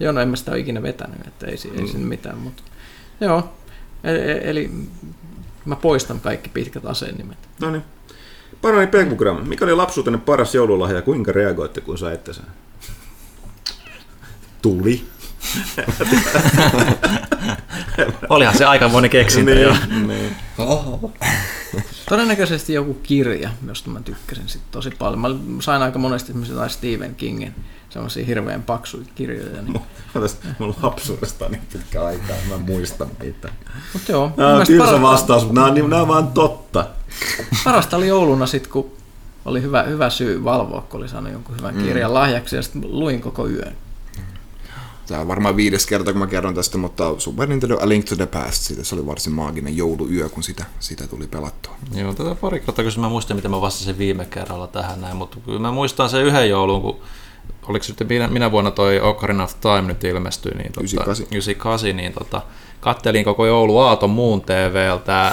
[0.00, 2.62] Joo, no en mä sitä ole ikinä vetänyt, että ei, ei siinä mitään, mutta
[3.20, 3.54] joo,
[4.04, 4.70] eli, eli
[5.64, 7.38] mä poistan kaikki pitkät aseen nimet.
[7.60, 7.82] No niin.
[8.62, 12.44] Parani Pekugram, mikä oli lapsuutenne paras joululahja ja kuinka reagoitte, kun saitte sen?
[14.62, 15.04] Tuli.
[18.28, 19.76] Olihan se aika moni keksintö jo.
[20.06, 20.36] niin.
[22.08, 25.20] Todennäköisesti joku kirja, josta mä tykkäsin sit tosi paljon.
[25.20, 27.54] Mä sain aika monesti jotain Stephen Kingin
[27.90, 29.62] semmoisia hirveän paksuja kirjoja.
[29.62, 29.80] Niin.
[30.14, 33.48] Mä tästä mun lapsuudesta on niin pitkä aikaa, mä muistan niitä.
[33.92, 36.28] Mutta joo, mun Nämä on tylsä parasta, vastaus, mutta nämä on, niin- nämä on vaan
[36.28, 36.86] totta.
[37.64, 38.92] parasta oli jouluna sitten, kun
[39.44, 43.20] oli hyvä, hyvä syy valvoa, kun oli saanut jonkun hyvän kirjan lahjaksi ja sitten luin
[43.20, 43.76] koko yön.
[45.06, 48.16] Tämä on varmaan viides kerta, kun mä kerron tästä, mutta Super Nintendo A Link to
[48.16, 51.72] the Past, siitä se oli varsin maaginen jouluyö, kun sitä, sitä tuli pelattua.
[51.94, 55.36] Joo, tätä pari kertaa, koska mä muistan, miten mä vastasin viime kerralla tähän näin, mutta
[55.44, 57.00] kyllä mä muistan sen yhden joulun, kun
[57.68, 61.26] oliko nyt minä, minä vuonna toi Ocarina of Time nyt ilmestyi, niin tota, 98.
[61.30, 62.42] 98, niin tota,
[62.80, 65.32] kattelin koko joulu Aaton muun TVltä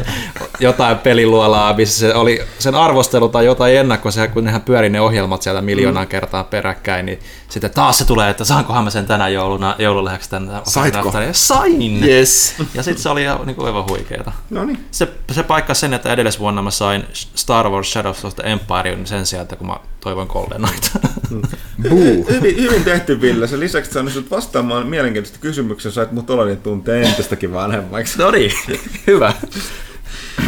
[0.60, 5.42] jotain peliluolaa, missä se oli sen arvostelu tai jotain ennakkoa, kun nehän pyöri ne ohjelmat
[5.42, 7.18] sieltä miljoonan kertaa peräkkäin, niin
[7.54, 11.20] sitten taas se tulee, että saankohan mä sen tänä jouluna, joululehäksi tänä Saitko?
[11.20, 12.04] Ja Sain!
[12.04, 12.54] Yes.
[12.74, 14.32] Ja sitten se oli ihan, niin kuin aivan huikeeta.
[14.50, 14.84] No niin.
[14.90, 17.04] Se, se paikka sen, että edellisvuonna mä sain
[17.34, 20.88] Star Wars Shadows of the Empire sen sijaan, että kun mä toivon Golden Knight.
[22.30, 23.46] Hyvin, hyvin tehty, Ville.
[23.46, 28.18] Sen lisäksi saanut sut vastaamaan mielenkiintoista kysymyksiä, sait mut oloni tuntee entistäkin vanhemmaksi.
[28.18, 28.52] no niin,
[29.06, 29.32] hyvä.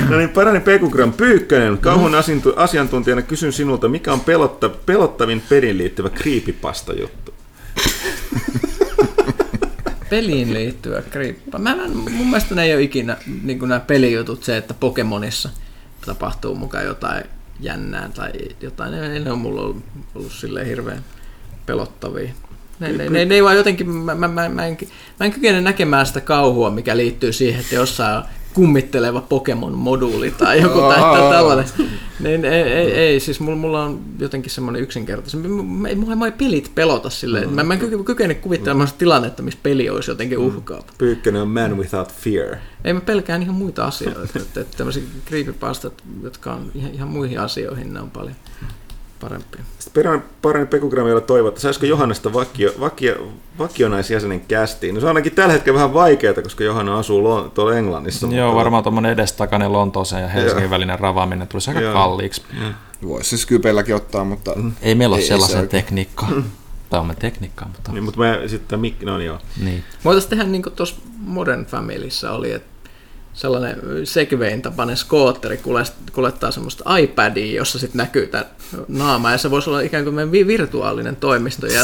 [0.09, 5.79] No niin, parani Pekugram Pyykkönen, kauhun asiantu- asiantuntijana kysyn sinulta, mikä on pelotta, pelottavin peliin
[5.79, 7.35] liittyvä creepypasta juttu?
[10.11, 11.59] Peliin liittyvä kriippa.
[11.59, 15.51] Mä, mä, mun mielestä ne ei ole ikinä niin nämä pelijutut se, että Pokemonissa
[16.07, 17.25] tapahtuu mukaan jotain
[17.61, 18.93] jännää tai jotain.
[18.93, 19.83] Ne, ne, on mulla ollut,
[20.15, 21.05] ollut silleen hirveän
[21.67, 22.31] pelottavia.
[22.81, 24.79] Ne, ne, ne, ne ei vaan jotenkin, mä, mä, mä, mä, en,
[25.21, 28.25] mä en kykene näkemään sitä kauhua, mikä liittyy siihen, että jossain
[28.57, 31.67] kummitteleva Pokemon-moduuli tai joku tai, tai tällainen.
[32.21, 35.51] Niin, ei, ei, ei, siis mulla, mulla on jotenkin semmoinen yksinkertaisen.
[35.51, 37.51] Mua ei, mua ei pelit pelota silleen.
[37.51, 40.85] Mä, mä en kykene kuvittelemaan sitä tilannetta, missä peli olisi jotenkin uhkaava.
[40.99, 42.57] Pyykkönen on man without fear.
[42.85, 44.21] Ei mä pelkään ihan muita asioita.
[44.37, 48.37] että, että tämmöisiä creepypastat, jotka on ihan, ihan muihin asioihin, ne on paljon,
[49.21, 49.59] parempi.
[49.79, 53.29] Sitten perään paremmin Pekugrammi vielä toivoo, että saisiko Johannesta vakio, vakio,
[53.59, 54.95] vakionaisjäsenen kästiin.
[54.95, 58.27] No se on ainakin tällä hetkellä vähän vaikeaa, koska Johanna asuu Lon- tuolla Englannissa.
[58.27, 60.71] Joo, mutta- varmaan tuommoinen edestakainen Lontooseen ja Helsingin Joo.
[60.71, 61.93] välinen ravaaminen tulisi aika Joo.
[61.93, 62.43] kalliiksi.
[63.07, 64.53] Voisi siis Skypeilläkin ottaa, mutta
[64.83, 66.29] Ei meillä ole Ei- sellaisen se- tekniikkaa.
[66.91, 69.39] Tai on me tekniikkaa, mutta Niin, mutta me sitten Mikki, no niin joo.
[69.65, 69.85] niin.
[70.05, 72.69] Voitaisiin tehdä niin kuin tuossa Modern Familyssä oli, että
[73.37, 75.61] sellainen Segwayn tapainen skootteri
[76.13, 78.45] kuljettaa semmoista iPadia, jossa sitten näkyy tämä
[78.89, 81.67] naama, ja se voisi olla ikään kuin meidän vi- virtuaalinen toimisto.
[81.67, 81.83] Ja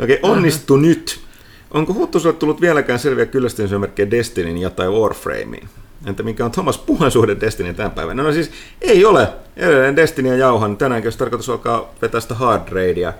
[0.00, 1.20] Okei, onnistu nyt.
[1.70, 5.68] Onko Huttuselle tullut vieläkään selviä kyllästymismerkkejä Destinyin ja tai Warframeen?
[6.06, 8.22] Entä mikä on Thomas Puhan suhde Destinyin tämän päivänä?
[8.22, 8.50] No siis
[8.80, 9.28] ei ole.
[9.56, 10.76] Edelleen Destiny ja jauhan.
[10.76, 13.12] Tänäänkin olisi tarkoitus alkaa vetää sitä hard raidea.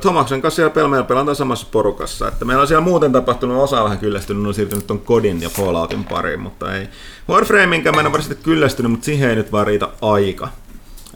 [0.00, 2.28] Thomaksen kanssa siellä pel- meillä pelataan samassa porukassa.
[2.28, 6.04] Että meillä on siellä muuten tapahtunut osa vähän kyllästynyt, on siirtynyt ton Kodin ja Falloutin
[6.04, 6.88] pariin, mutta ei.
[7.28, 10.48] Warframeinkään mä en ole kyllästynyt, mutta siihen ei nyt vaan riitä aika.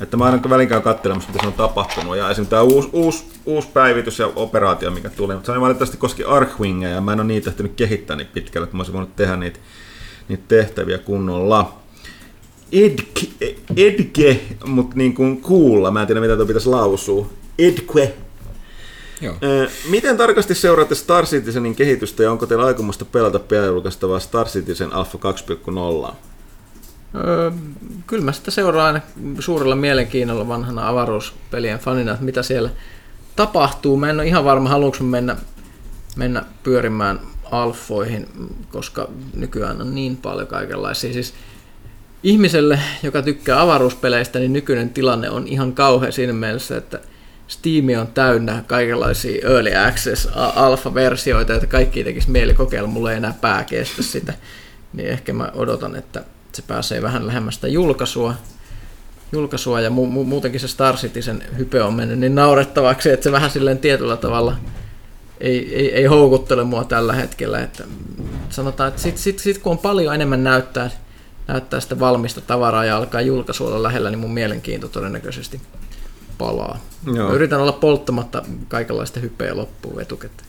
[0.00, 2.16] Että mä aina välinkään katselemassa, mitä se on tapahtunut.
[2.16, 5.34] Ja esimerkiksi tämä uusi, uusi, uusi päivitys ja operaatio, mikä tuli.
[5.34, 8.64] Mutta se on valitettavasti koski Arkwingia ja mä en ole niitä ehtinyt kehittää niin pitkälle,
[8.64, 9.58] että mä olisin voinut tehdä niitä,
[10.28, 11.78] niitä tehtäviä kunnolla.
[12.72, 13.04] Edge,
[13.76, 17.26] edge mutta niin kuin kuulla, mä en tiedä mitä tuo pitäisi lausua.
[17.58, 18.14] Edque.
[19.20, 19.34] joo.
[19.88, 24.92] Miten tarkasti seuraatte Star Citizenin kehitystä ja onko teillä aikomusta pelata pian julkaistavaa Star Citizen
[24.92, 25.18] Alpha
[26.08, 26.14] 2.0?
[27.14, 27.50] Öö,
[28.06, 29.02] kyllä mä sitä seuraan
[29.38, 32.70] suurella mielenkiinnolla vanhana avaruuspelien fanina, että mitä siellä
[33.36, 33.96] tapahtuu.
[33.96, 35.36] Mä en ole ihan varma, haluanko mennä,
[36.16, 37.20] mennä pyörimään
[37.50, 38.26] alfoihin,
[38.72, 41.12] koska nykyään on niin paljon kaikenlaisia.
[41.12, 41.34] Siis
[42.22, 47.00] ihmiselle, joka tykkää avaruuspeleistä, niin nykyinen tilanne on ihan kauhea siinä mielessä, että
[47.48, 53.34] Steam on täynnä kaikenlaisia early access alfa-versioita, että kaikki tekisi mieli kokeilla, mulla ei enää
[53.40, 54.34] pää kestä sitä.
[54.92, 58.34] Niin ehkä mä odotan, että se pääsee vähän lähemmästä julkaisua.
[59.32, 63.32] julkaisua ja mu- mu- muutenkin se Star Citizen hype on mennyt niin naurettavaksi, että se
[63.32, 64.56] vähän silleen tietyllä tavalla
[65.40, 67.60] ei, ei, ei houkuttele mua tällä hetkellä.
[67.60, 67.84] Että
[68.50, 70.90] sanotaan, että sit, sit, sit kun on paljon enemmän näyttää,
[71.46, 75.60] näyttää sitä valmista tavaraa ja alkaa julkaisu olla lähellä, niin mun mielenkiinto todennäköisesti
[76.38, 76.78] palaa.
[77.06, 77.28] Joo.
[77.28, 80.48] Mä yritän olla polttamatta kaikenlaista hypeä loppuun etukäteen.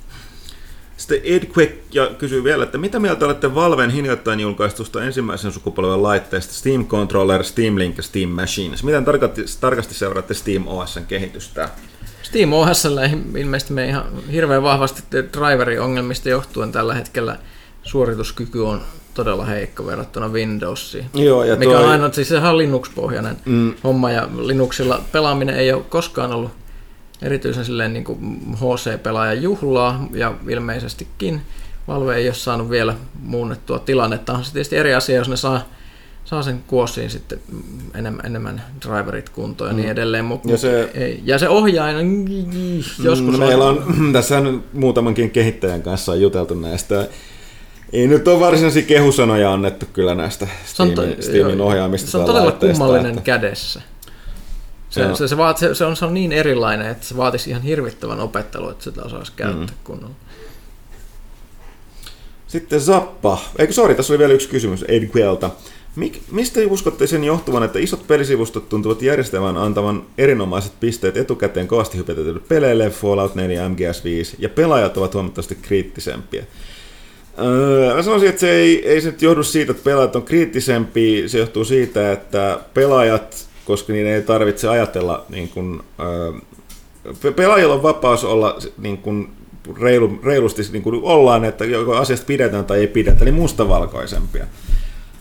[0.98, 6.04] Sitten Ed Quick ja kysyy vielä, että mitä mieltä olette Valven hiljattain julkaistusta ensimmäisen sukupolven
[6.04, 8.84] laitteista Steam Controller, Steam Link ja Steam Machines?
[8.84, 11.70] Miten tarkasti, tarkasti seuraatte Steam OSn kehitystä?
[12.24, 12.88] Steam OS
[13.38, 17.40] ilmeisesti me ihan hirveän vahvasti driveri-ongelmista johtuen tällä hetkellä
[17.84, 18.82] suorituskyky on
[19.24, 21.06] todella heikko verrattuna Windowsiin.
[21.14, 23.74] Joo, ja Mikä toi- on aina, siis sehän on Linux-pohjainen mm.
[23.84, 26.52] homma ja Linuxilla pelaaminen ei ole koskaan ollut
[27.22, 28.18] erityisen silleen niin kuin
[28.56, 31.42] HC-pelaajan juhlaa ja ilmeisestikin
[31.88, 34.34] Valve ei ole saanut vielä muunnettua tilannetta.
[34.34, 35.62] On se tietysti eri asia, jos ne saa,
[36.26, 37.40] saa sen kuosiin sitten
[37.96, 40.26] enemmän, enemmän driverit kuntoon ja niin edelleen.
[40.26, 41.22] Mutta Ja se- ei.
[41.26, 42.26] ja se ohjain
[43.04, 43.84] joskus Mm, Meillä on,
[44.14, 47.08] tässä on muutamankin kehittäjän kanssa on juteltu näistä.
[47.94, 52.12] Ei nyt ole varsinaisia kehusanoja annettu kyllä näistä se on, Steamin, to- Steamin joo, ohjaamista.
[52.12, 53.82] Se on todella kummallinen että- kädessä.
[54.90, 55.16] Se, Joo.
[55.16, 58.20] se, se, vaat, se, se, on, se on niin erilainen, että se vaatisi ihan hirvittävän
[58.20, 59.74] opettelua, että sitä osaisi käyttää mm.
[59.84, 60.16] kunnolla.
[62.48, 63.38] Sitten Zappa.
[63.60, 65.50] Eikö sori, tässä oli vielä yksi kysymys Edquelta.
[65.96, 71.98] Mik, mistä uskotte sen johtuvan, että isot pelisivustot tuntuvat järjestelmän antavan erinomaiset pisteet etukäteen kovasti
[71.98, 76.44] hypetetyille peleille, Fallout 4, MGS5, ja pelaajat ovat huomattavasti kriittisempiä?
[77.42, 81.38] Öö, mä sanoisin, että se ei, ei se johdu siitä, että pelaajat on kriittisempi, se
[81.38, 86.32] johtuu siitä, että pelaajat, koska niiden ei tarvitse ajatella, niin kuin, öö,
[87.22, 89.30] pe- pelaajilla on vapaus olla niin kuin,
[89.82, 94.46] reilu, reilusti niin kuin ollaan, että joko asiasta pidetään tai ei pidetä, eli mustavalkoisempia.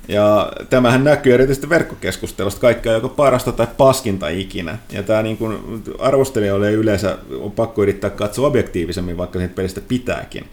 [0.09, 4.78] Ja tämähän näkyy erityisesti verkkokeskustelusta, kaikkea joko parasta tai paskinta ikinä.
[4.93, 5.59] Ja tämä niin kuin
[5.99, 10.45] arvostelijoille yleensä on pakko yrittää katsoa objektiivisemmin, vaikka siitä pelistä pitääkin.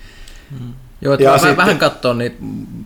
[1.06, 2.36] Joo, että Ja vähän, sitten- vähän katsoa niitä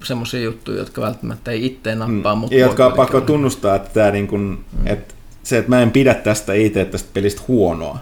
[0.04, 4.12] semmoisia juttuja, jotka välttämättä ei itse nappaa, mutta ja jotka on pakko tunnustaa, että, tämä
[4.12, 5.14] niin kuin, että
[5.44, 8.00] se, että mä en pidä tästä itse tästä pelistä huonoa.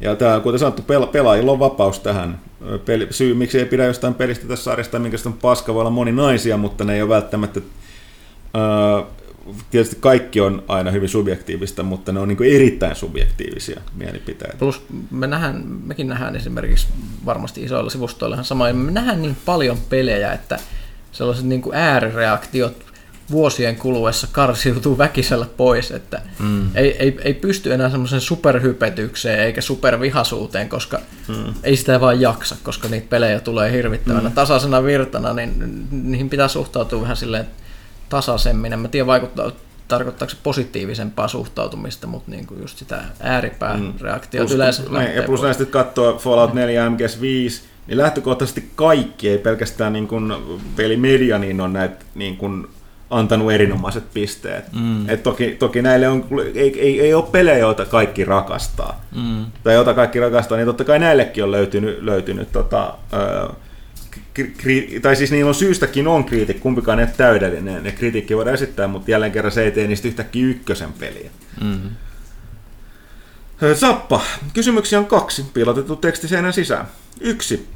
[0.00, 2.40] Ja tämä, kuten sanottu, pela- pelaajilla on vapaus tähän.
[2.84, 6.56] Peli, syy, miksi ei pidä jostain pelistä tässä sarjasta, minkä on paska, voi olla moninaisia,
[6.56, 7.60] mutta ne ei ole välttämättä...
[8.56, 9.02] Öö,
[9.70, 14.56] tietysti kaikki on aina hyvin subjektiivista, mutta ne on niin erittäin subjektiivisia mielipiteitä.
[14.58, 16.86] Plus me nähdään, mekin nähdään esimerkiksi
[17.26, 20.58] varmasti isoilla sivustoilla ihan sama, me nähdään niin paljon pelejä, että
[21.12, 22.86] sellaiset niin kuin äärireaktiot
[23.30, 26.76] vuosien kuluessa karsiutuu väkisellä pois, että mm.
[26.76, 31.54] ei, ei, ei pysty enää semmoisen superhypetykseen eikä supervihasuuteen, koska mm.
[31.62, 34.34] ei sitä vaan jaksa, koska niitä pelejä tulee hirvittävänä mm.
[34.34, 37.46] tasaisena virtana, niin niihin pitää suhtautua vähän silleen
[38.08, 38.72] tasaisemmin.
[38.72, 39.52] En mä tiedä, vaikuttaa,
[39.88, 45.22] tarkoittaako se positiivisempaa suhtautumista, mutta niin kuin just sitä ääripääreaktiota Plus- yleensä niin, lähtee ja
[45.22, 50.32] plus näistä nyt katsoo Fallout 4 ja MGS5, niin lähtökohtaisesti kaikki, ei pelkästään niin kuin
[50.76, 52.66] pelimedia, niin on näitä niin kuin
[53.10, 54.72] antanut erinomaiset pisteet.
[54.72, 55.08] Mm.
[55.08, 56.24] Et toki, toki näille on,
[56.54, 59.04] ei, ei, ei ole pelejä, joita kaikki rakastaa.
[59.16, 59.44] Mm.
[59.64, 63.48] Tai joita kaikki rakastaa, niin totta kai näillekin on löytynyt, löytynyt tota, ö,
[64.42, 67.82] kri- tai siis niillä on syystäkin on kriitikki, kumpikaan ei ole täydellinen.
[67.82, 71.30] Ne kritiikki voidaan esittää, mutta jälleen kerran se ei tee niistä yhtäkkiä ykkösen peliä.
[71.60, 71.90] Mm-hmm.
[73.62, 74.20] Ö, Zappa.
[74.52, 75.44] Kysymyksiä on kaksi.
[75.54, 76.86] Piilotettu teksti seinän sisään.
[77.20, 77.66] Yksi.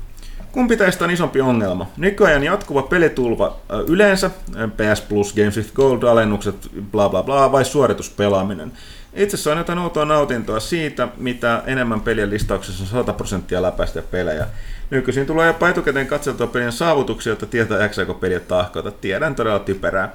[0.53, 1.91] Kumpi tästä on isompi ongelma?
[1.97, 8.73] Nykyajan jatkuva pelitulva yleensä, PS Plus, Games with Gold, alennukset, bla bla bla, vai suorituspelaaminen?
[9.15, 14.47] Itse saan jotain outoa nautintoa siitä, mitä enemmän pelien listauksessa on 100 prosenttia läpäistä pelejä.
[14.91, 18.91] Nykyisin tulee jopa etukäteen katseltua pelien saavutuksia, jotta tietää jaksaako peliä tahkota.
[18.91, 20.13] Tiedän todella typerää.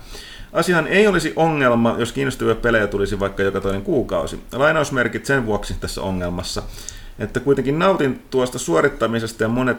[0.53, 4.39] Asiahan ei olisi ongelma, jos kiinnostavia pelejä tulisi vaikka joka toinen kuukausi.
[4.53, 6.63] Lainausmerkit sen vuoksi tässä ongelmassa,
[7.19, 9.77] että kuitenkin nautin tuosta suorittamisesta ja monet,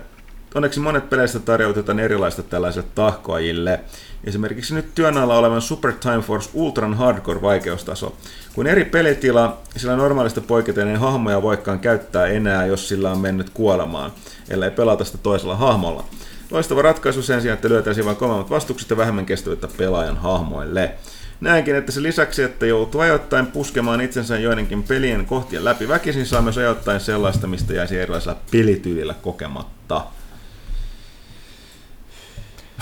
[0.54, 3.80] onneksi monet peleistä tarjoavat jotain erilaista tällaisille tahkoajille.
[4.24, 8.16] Esimerkiksi nyt työn alla olevan Super Time Force Ultran Hardcore vaikeustaso.
[8.54, 13.50] Kun eri pelitila, sillä normaalista poiketen ei hahmoja voikaan käyttää enää, jos sillä on mennyt
[13.50, 14.12] kuolemaan,
[14.48, 16.04] ellei pelata sitä toisella hahmolla.
[16.50, 20.94] Loistava ratkaisu sen sijaan, että lyötäisiin vain kovemmat vastukset ja vähemmän kestävyyttä pelaajan hahmoille.
[21.40, 26.42] Näenkin, että sen lisäksi, että joutuu ajoittain puskemaan itsensä joidenkin pelien kohtien läpi väkisin, saa
[26.42, 30.04] myös ajoittain sellaista, mistä jäisi erilaisella pelityylillä kokematta.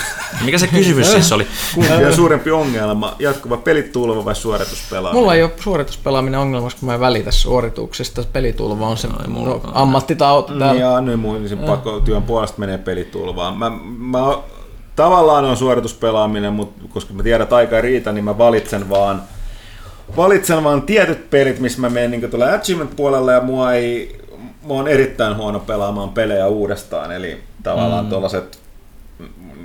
[0.45, 1.47] Mikä se kysymys siis oli?
[1.75, 5.21] Kumpi on suurempi ongelma, jatkuva pelitulva vai suorituspelaaminen?
[5.23, 8.25] Mulla ei ole suorituspelaaminen ongelma, koska mä en välitä suorituksista.
[8.33, 10.81] Pelitulva on se No, no, ammattitauti Mm, täällä.
[10.81, 13.59] Ja nyt mun niin pakko työn puolesta menee pelitulvaan.
[13.59, 14.19] Mä, mä,
[14.97, 19.23] tavallaan on suorituspelaaminen, mutta koska mä tiedän, että aika ei riitä, niin mä valitsen vaan
[20.17, 24.89] valitsen vaan tietyt pelit, missä mä menen niin tuolla achievement-puolella ja mua ei, mä oon
[24.89, 28.11] erittäin huono pelaamaan pelejä uudestaan, eli tavallaan mm.
[28.11, 28.64] tuollaiset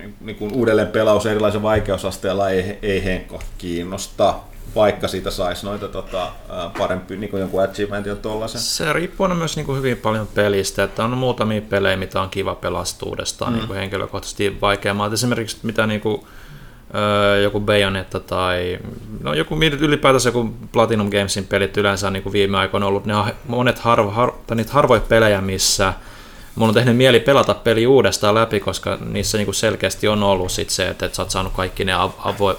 [0.10, 4.36] niin, niin kuin uudelleen pelaus erilaisen vaikeusasteella ei, ei henkko kiinnosta,
[4.76, 6.32] vaikka siitä saisi noita tota,
[6.78, 8.62] parempi, niin kuin jonkun achievementin tollasen.
[8.62, 12.56] Se riippuu myös niin kuin hyvin paljon pelistä, että on muutamia pelejä, mitä on kiva
[12.56, 13.58] pelastaa uudestaan mm.
[13.58, 15.14] niin kuin henkilökohtaisesti vaikeammat.
[15.14, 16.22] Esimerkiksi mitä niin kuin,
[17.44, 18.80] joku Bayonetta tai
[19.24, 23.16] no joku ylipäätänsä joku Platinum Gamesin pelit yleensä on niin kuin viime aikoina ollut, ne
[23.16, 25.94] on monet harvo, har, tai niitä harvoja pelejä, missä
[26.60, 30.70] mun on tehnyt mieli pelata peli uudestaan läpi, koska niissä niinku selkeästi on ollut sit
[30.70, 32.12] se, että, että sä oot saanut kaikki ne, av,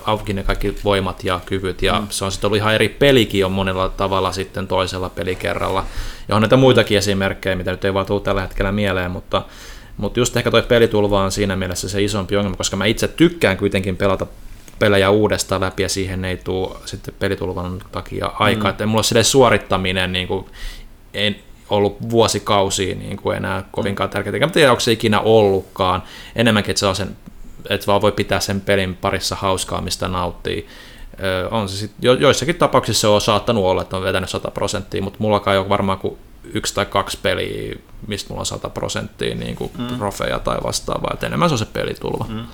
[0.07, 2.07] avo, ne kaikki voimat ja kyvyt, ja mm.
[2.11, 5.87] se on sitten ollut ihan eri pelikin on monella tavalla sitten toisella pelikerralla.
[6.29, 9.43] Ja on näitä muitakin esimerkkejä, mitä nyt ei vaan tule tällä hetkellä mieleen, mutta,
[9.97, 13.57] mutta just ehkä toi pelitulva on siinä mielessä se isompi ongelma, koska mä itse tykkään
[13.57, 14.27] kuitenkin pelata
[14.79, 18.65] pelejä uudestaan läpi ja siihen ei tule sitten pelitulvan takia aikaa.
[18.65, 18.71] Mm.
[18.71, 20.47] Että mulla on suorittaminen niin kuin,
[21.15, 24.35] ei, ollut vuosikausia niin kuin enää kovinkaan tärkeää.
[24.35, 26.03] Enkä tiedä, onko se ikinä ollutkaan.
[26.37, 27.17] Enemmänkin, että, se on sen,
[27.71, 30.67] että vaan voi pitää sen pelin parissa hauskaa, mistä nauttii.
[31.23, 34.51] Öö, on se sit, jo, joissakin tapauksissa se on saattanut olla, että on vetänyt 100
[34.51, 36.19] prosenttia, mutta mulla ei ole varmaan kuin
[36.55, 37.77] yksi tai kaksi peliä,
[38.07, 39.87] mistä mulla on 100 prosenttia niin kuin mm.
[39.87, 41.11] trofeja tai vastaavaa.
[41.13, 42.27] Että enemmän se on se pelitulva.
[42.29, 42.45] Mm.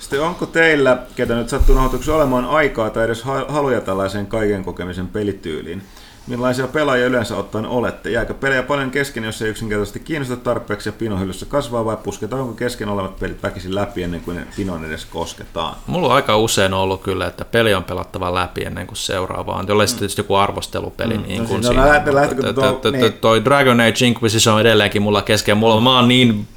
[0.00, 1.76] Sitten onko teillä, ketä nyt sattuu
[2.14, 5.82] olemaan aikaa tai edes haluja tällaiseen kaiken kokemisen pelityyliin?
[6.30, 8.10] Millaisia pelaajia yleensä ottaen olette?
[8.10, 12.88] Jääkö pelejä paljon kesken, jos ei yksinkertaisesti kiinnosta tarpeeksi ja pinohyllyssä kasvaa vai pusketaanko kesken
[12.88, 15.76] olevat pelit väkisin läpi ennen kuin pinon edes kosketaan?
[15.86, 19.64] Mulla on aika usein ollut kyllä, että peli on pelattava läpi ennen kuin seuraavaan.
[19.68, 21.18] Jollei sitten tietysti joku arvostelupeli.
[21.18, 21.22] Mm.
[21.22, 22.02] Niin kuin siinä,
[23.20, 25.56] toi Dragon Age Inquisition on edelleenkin mulla kesken.
[25.56, 26.48] Mulla, mä oon niin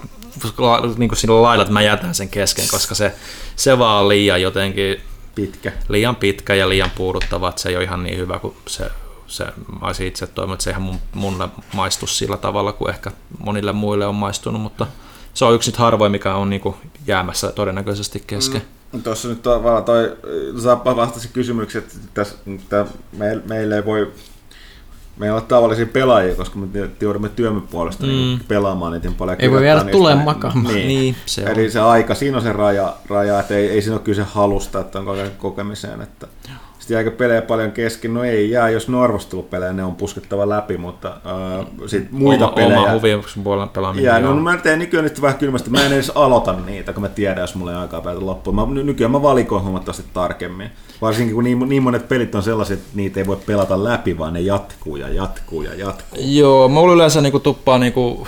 [0.98, 3.14] niin kuin sillä lailla, että mä jätän sen kesken, koska se,
[3.56, 5.00] se vaan on liian jotenkin
[5.36, 5.72] pitkä.
[5.90, 8.92] liian pitkä ja liian puuduttava, että se ei ole ihan niin hyvä kuin se
[9.34, 9.46] se,
[9.82, 13.12] mä olisin itse toivonut, että se ihan mun, mulle maistu sillä tavalla kuin ehkä
[13.46, 14.88] monille muille on maistunut, mutta
[15.34, 16.76] se on yksi harvoin, mikä on niinku
[17.08, 18.62] jäämässä todennäköisesti kesken.
[18.92, 19.04] Mm.
[19.04, 20.18] Tuossa nyt tavallaan toi
[20.62, 22.36] Zappa vastasi kysymyksiä, että tässä,
[23.12, 24.12] me, meille ei voi
[25.18, 28.26] me ei ole tavallisia pelaajia, koska me joudumme työmme puolesta niin mm.
[28.26, 29.38] niin pelaamaan niitä paljon.
[29.40, 30.76] Ei voi jäädä tuleen makaamaan.
[30.76, 30.88] Niin.
[30.88, 31.72] niin se Eli on.
[31.72, 35.00] se aika, siinä on se raja, raja että ei, ei siinä ole kyse halusta, että
[35.00, 36.02] on kokemiseen.
[36.02, 36.28] Että
[36.84, 38.14] sitten jääkö pelejä paljon kesken?
[38.14, 42.56] No ei jää, jos ne arvostelupelejä, ne on puskettava läpi, mutta äh, sit muita oma,
[42.56, 42.80] pelejä...
[42.80, 44.06] Oma huvin puolella pelaaminen.
[44.06, 47.10] Jää, no, mä teen nykyään nyt vähän kylmästi, mä en edes aloita niitä, kun mä
[47.10, 48.56] tiedän, jos mulla ei aikaa päätä loppuun.
[48.56, 50.72] Mä, nykyään mä valikoin huomattavasti tarkemmin.
[51.02, 54.34] Varsinkin kun niin, niin monet pelit on sellaiset, että niitä ei voi pelata läpi, vaan
[54.34, 56.20] ne jatkuu ja jatkuu ja jatkuu.
[56.22, 58.28] Joo, mulla yleensä niinku tuppaa niinku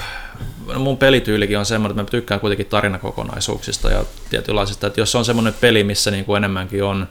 [0.77, 5.53] mun pelityylikin on semmoinen, että mä tykkään kuitenkin tarinakokonaisuuksista ja tietynlaisista, että jos on semmoinen
[5.61, 7.07] peli, missä niinku enemmänkin on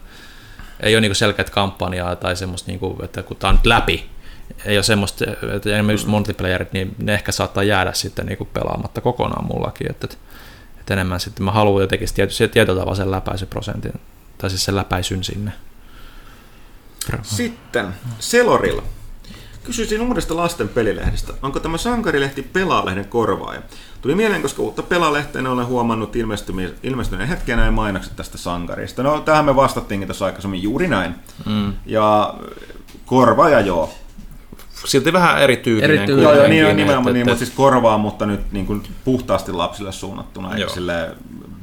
[0.81, 4.11] ei ole niinku selkeät kampanjaa tai semmoista, niinku, että kun tämä on nyt läpi,
[4.65, 5.25] ei ole semmoista,
[5.57, 10.09] että enemmän just multiplayerit, niin ne ehkä saattaa jäädä sitten niinku pelaamatta kokonaan mullakin, että,
[10.81, 12.09] että enemmän sitten mä haluan jotenkin
[12.53, 13.93] tietyllä tavalla sen läpäisyprosentin,
[14.39, 15.53] tai siis sen läpäisyn sinne.
[17.23, 18.83] Sitten Selorilla.
[19.65, 21.33] Kysyisin uudesta lasten pelilehdestä.
[21.43, 23.63] Onko tämä sankarilehti Pelaalehden korvaaja?
[24.05, 29.03] Tuli mieleen, koska uutta Pelaalehteen olen huomannut ilmestymi- ilmestyneen hetken näin mainokset tästä sankarista.
[29.03, 31.15] No, tähän me vastattiinkin tuossa aikaisemmin juuri näin.
[31.47, 31.73] Mm.
[31.87, 32.35] Ja
[33.07, 33.91] korvaaja joo.
[34.87, 35.91] Silti vähän erityylinen.
[35.91, 36.23] Erityylinen.
[36.23, 39.93] Joo, joo, niin, nimenomaan, että- niin, mutta siis korvaa, mutta nyt niin kuin puhtaasti lapsille
[39.93, 40.71] suunnattuna, eikä Joo.
[40.75, 41.11] sille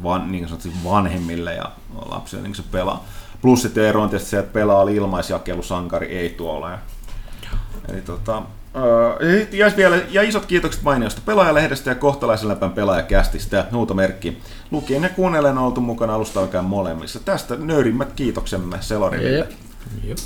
[0.04, 1.72] van, niin sanotusti vanhemmille ja
[2.10, 3.06] lapsille niin kuin se pelaa.
[3.42, 6.70] Plus sitten ero on tietysti se, että pelaa oli ilmaisjakelu, sankari ei tuolla.
[6.72, 6.78] Ja,
[7.90, 8.42] eli tota,
[8.76, 14.42] öö, ja, vielä, ja isot kiitokset mainiosta pelaajalehdestä ja kohtalaisen läpän pelaajakästistä, huutomerkki.
[14.72, 17.20] Lukien ja kuunnellen on oltu mukana alusta alkaen molemmissa.
[17.20, 19.48] Tästä nöyrimmät kiitoksemme Selarille.
[20.04, 20.18] Jep.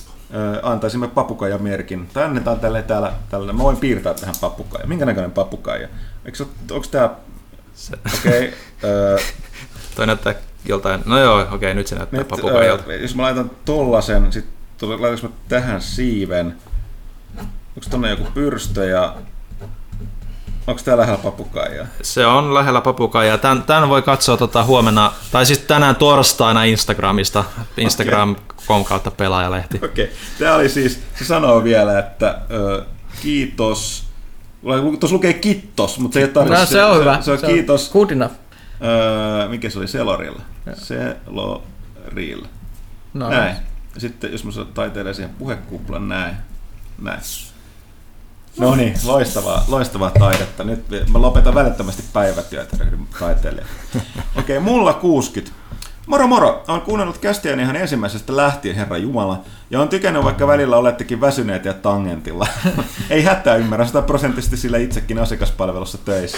[0.63, 2.07] Antaisimme papukaija-merkin.
[2.13, 3.53] Tai annetaan tälle täällä, tälle.
[3.53, 4.87] Mä voin piirtää tähän papukaija.
[4.87, 5.87] Minkä näköinen papukaija?
[6.25, 7.09] Eikö se, onko tää...
[8.19, 8.53] Okei.
[8.83, 9.19] Okay,
[9.95, 10.35] Toi näyttää
[10.65, 12.93] joltain, no joo, okei, nyt se näyttää nyt, papukaijalta.
[12.93, 14.45] jos mä laitan tollasen, sit
[14.81, 16.55] laitanko mä tähän siiven?
[17.75, 19.15] Onko tonne joku pyrstö ja...
[20.67, 21.87] Onko tää lähellä papukaijaa?
[22.01, 23.37] Se on lähellä papukaijaa.
[23.37, 27.43] Tän, tän voi katsoa tota huomenna, tai siis tänään torstaina Instagramista,
[27.77, 29.77] Instagram.com kautta pelaajalehti.
[29.83, 30.05] Okei.
[30.05, 30.15] Okay.
[30.39, 32.85] Tää oli siis, se sanoo vielä, että ö,
[33.21, 34.05] kiitos.
[34.99, 36.59] Tuossa lukee kittos, mutta se ei tarkoitus.
[36.59, 37.21] No, se on hyvä.
[37.21, 37.89] Se on kiitos.
[37.91, 38.35] Good enough.
[38.83, 39.87] Öö, mikä se oli?
[39.87, 40.41] Selorilla.
[40.73, 42.47] Selorilla.
[43.13, 43.55] No, Näin.
[43.95, 46.35] Ja sitten jos mä taiteilen siihen puhekuplan, näin.
[47.01, 47.21] Näin.
[48.57, 50.63] No niin, loistavaa, loistavaa taidetta.
[50.63, 53.67] Nyt mä lopetan välittömästi päivätyötä ryhdyn taiteilijan.
[54.39, 55.65] Okei, okay, mulla 60.
[56.07, 56.63] Moro moro!
[56.67, 61.65] Olen kuunnellut kästiäni ihan ensimmäisestä lähtien, herra Jumala, ja on tykännyt vaikka välillä olettekin väsyneet
[61.65, 62.47] ja tangentilla.
[63.09, 66.37] Ei hätää ymmärrä sitä prosenttisesti sillä itsekin asiakaspalvelussa töissä.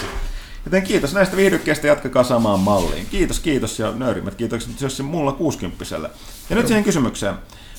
[0.65, 3.05] Joten kiitos näistä viihdykkeistä, jatkakaa samaan malliin.
[3.11, 5.85] Kiitos, kiitos ja nöyrimmät kiitokset jos se mulla 60
[6.49, 7.35] Ja nyt siihen kysymykseen.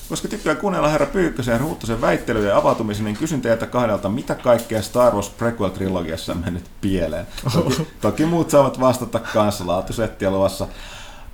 [0.09, 4.35] Koska tykkää kuunnella herra Pyykkösen ja Ruuttosen väittelyjä ja avautumisen, niin kysyn teiltä kahdelta, mitä
[4.35, 7.27] kaikkea Star Wars prequel-trilogiassa on mennyt pieleen.
[7.53, 10.67] Toki, toki muut saavat vastata kanssa laatusettiä luvassa.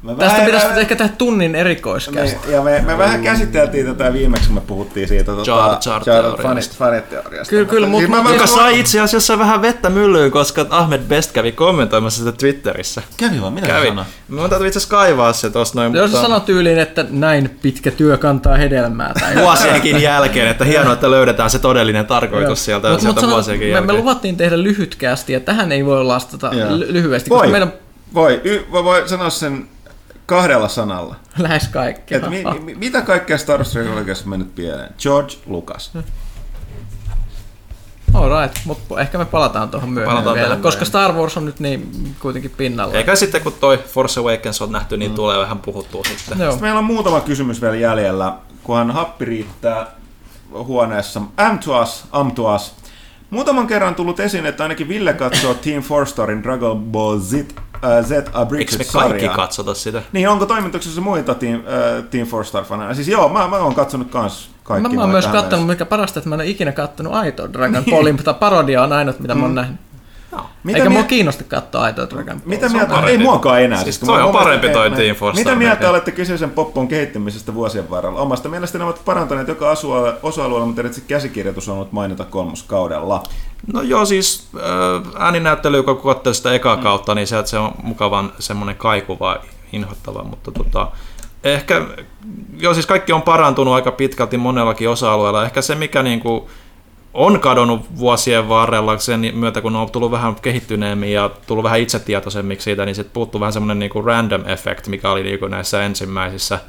[0.05, 2.21] Mä Tästä vähän- pitäisi vähän- ehkä tehdä tunnin erikoiskästä.
[2.45, 6.03] niin, ja me, me vähän käsiteltiin tätä viimeksi, kun me puhuttiin siitä tota, Jar Jar
[6.03, 6.43] teoriasta.
[6.73, 7.49] fanit- faniteoriasta.
[7.49, 11.01] Kyllä, kyllä, Siis mut- mä- mut- Joka sai itse asiassa vähän vettä myllyyn, koska Ahmed
[11.01, 13.01] Best kävi kommentoimassa sitä Twitterissä.
[13.17, 13.87] Kävi vaan, mitä Kävi.
[13.87, 14.05] sanoi?
[14.27, 18.17] Mä täytyy itse asiassa kaivaa se tosta noin, Jos sanot tyyliin, että näin pitkä työ
[18.17, 19.13] kantaa hedelmää.
[19.19, 23.67] Tai vuosienkin jälkeen, että hienoa, että löydetään se todellinen tarkoitus sieltä, Mut- sieltä mut vuosienkin
[23.67, 23.97] me, me jälkeen.
[23.97, 27.73] luvattiin tehdä lyhytkästi ja tähän ei voi lastata lyhyesti, Voi, koska meidän
[28.13, 29.67] voi, y- voi, voi sanoa sen
[30.25, 31.15] kahdella sanalla.
[31.37, 32.15] lähes kaikki.
[32.15, 34.93] Et mi, mi, mitä kaikkea Star Wars trilogiassa on mennyt pieleen?
[34.99, 35.91] George Lucas.
[38.13, 40.85] All right, mutta ehkä me palataan tuohon myöhemmin Palataan vielä, koska myöhemmin.
[40.87, 42.93] Star Wars on nyt niin kuitenkin pinnalla.
[42.93, 46.39] Eikä sitten kun toi Force Awakens on nähty, niin tulee vähän puhuttua sitten.
[46.39, 46.51] Joo.
[46.51, 48.33] Sitten meillä on muutama kysymys vielä jäljellä,
[48.63, 49.87] kunhan happi riittää
[50.51, 51.21] huoneessa.
[51.37, 52.75] Am to us, am to us.
[53.35, 58.05] Muutaman kerran tullut esiin, että ainakin Ville katsoo Team Four Starin Dragon Ball Z, äh,
[58.05, 60.01] Z Eikö me kaikki katsota sitä?
[60.11, 62.93] Niin, onko toimituksessa muita Team, äh, Team Four Star faneja?
[62.93, 64.89] Siis joo, mä, mä oon katsonut kans kaikki.
[64.89, 67.53] Mä, mä oon myös tähän kattonut, mikä parasta, että mä en ole ikinä kattonut aitoa
[67.53, 69.79] Dragon Ballin, mutta parodia on ainut, mitä mä oon nähnyt.
[70.63, 72.45] Mitä Eikä mua mie- kiinnosta katsoa aitoa Dragon Ballia.
[72.45, 72.99] Mitä mieltä?
[73.07, 73.83] Ei muakaan enää.
[73.83, 77.53] Siis kun toi on parempi toi Team Force Mitä Star mieltä olette kyseisen poppon kehittymisestä
[77.53, 78.19] vuosien varrella?
[78.19, 83.23] Omasta mielestäni ne ovat parantaneet joka asua- osa-alueella, mutta erityisesti käsikirjoitus on ollut mainita kolmoskaudella.
[83.73, 88.33] No joo, siis äh, ääninäyttely, kun katsoo sitä ekaa kautta, niin se, se on mukavan
[88.39, 89.37] semmoinen kaikuva,
[89.73, 90.87] inhottava, mutta tota,
[91.43, 91.81] ehkä,
[92.57, 95.45] joo siis kaikki on parantunut aika pitkälti monellakin osa-alueella.
[95.45, 96.49] Ehkä se, mikä niinku
[97.15, 102.63] on kadonnut vuosien varrella sen myötä, kun on tullut vähän kehittyneemmin ja tullut vähän itsetietoisemmiksi
[102.63, 106.59] siitä, niin sitten puuttuu vähän semmoinen niinku random effect, mikä oli niinku näissä ensimmäisissä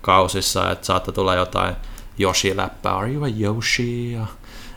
[0.00, 1.74] kausissa, että saattoi tulla jotain
[2.20, 4.12] Yoshi-läppää, are you a Yoshi?
[4.12, 4.26] Ja,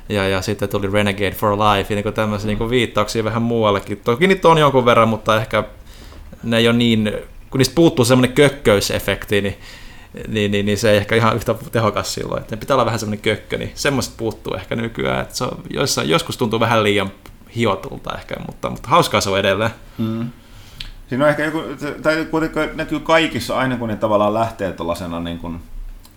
[0.10, 4.02] ja, ja sitten tuli Renegade for Life, ja niin tämmöisiä niin viittauksia vähän muuallekin.
[4.04, 5.64] Toki niitä on jonkun verran, mutta ehkä
[6.44, 7.12] ne ei ole niin,
[7.50, 9.58] kun niistä puuttuu semmoinen kökköysefekti, niin,
[10.28, 12.42] niin, niin, niin se ei ehkä ihan yhtä tehokas silloin.
[12.42, 15.22] Että pitää olla vähän semmoinen kökkö, niin semmoista puuttuu ehkä nykyään.
[15.22, 17.12] Että se on, joissain, joskus tuntuu vähän liian
[17.56, 19.72] hiotulta ehkä, mutta, mutta hauskaa se on edelleen.
[21.10, 21.64] Siinä on ehkä joku,
[22.02, 25.60] tai kuitenkin näkyy kaikissa aina, kun ne tavallaan lähtee tuollaisena, niin kuin,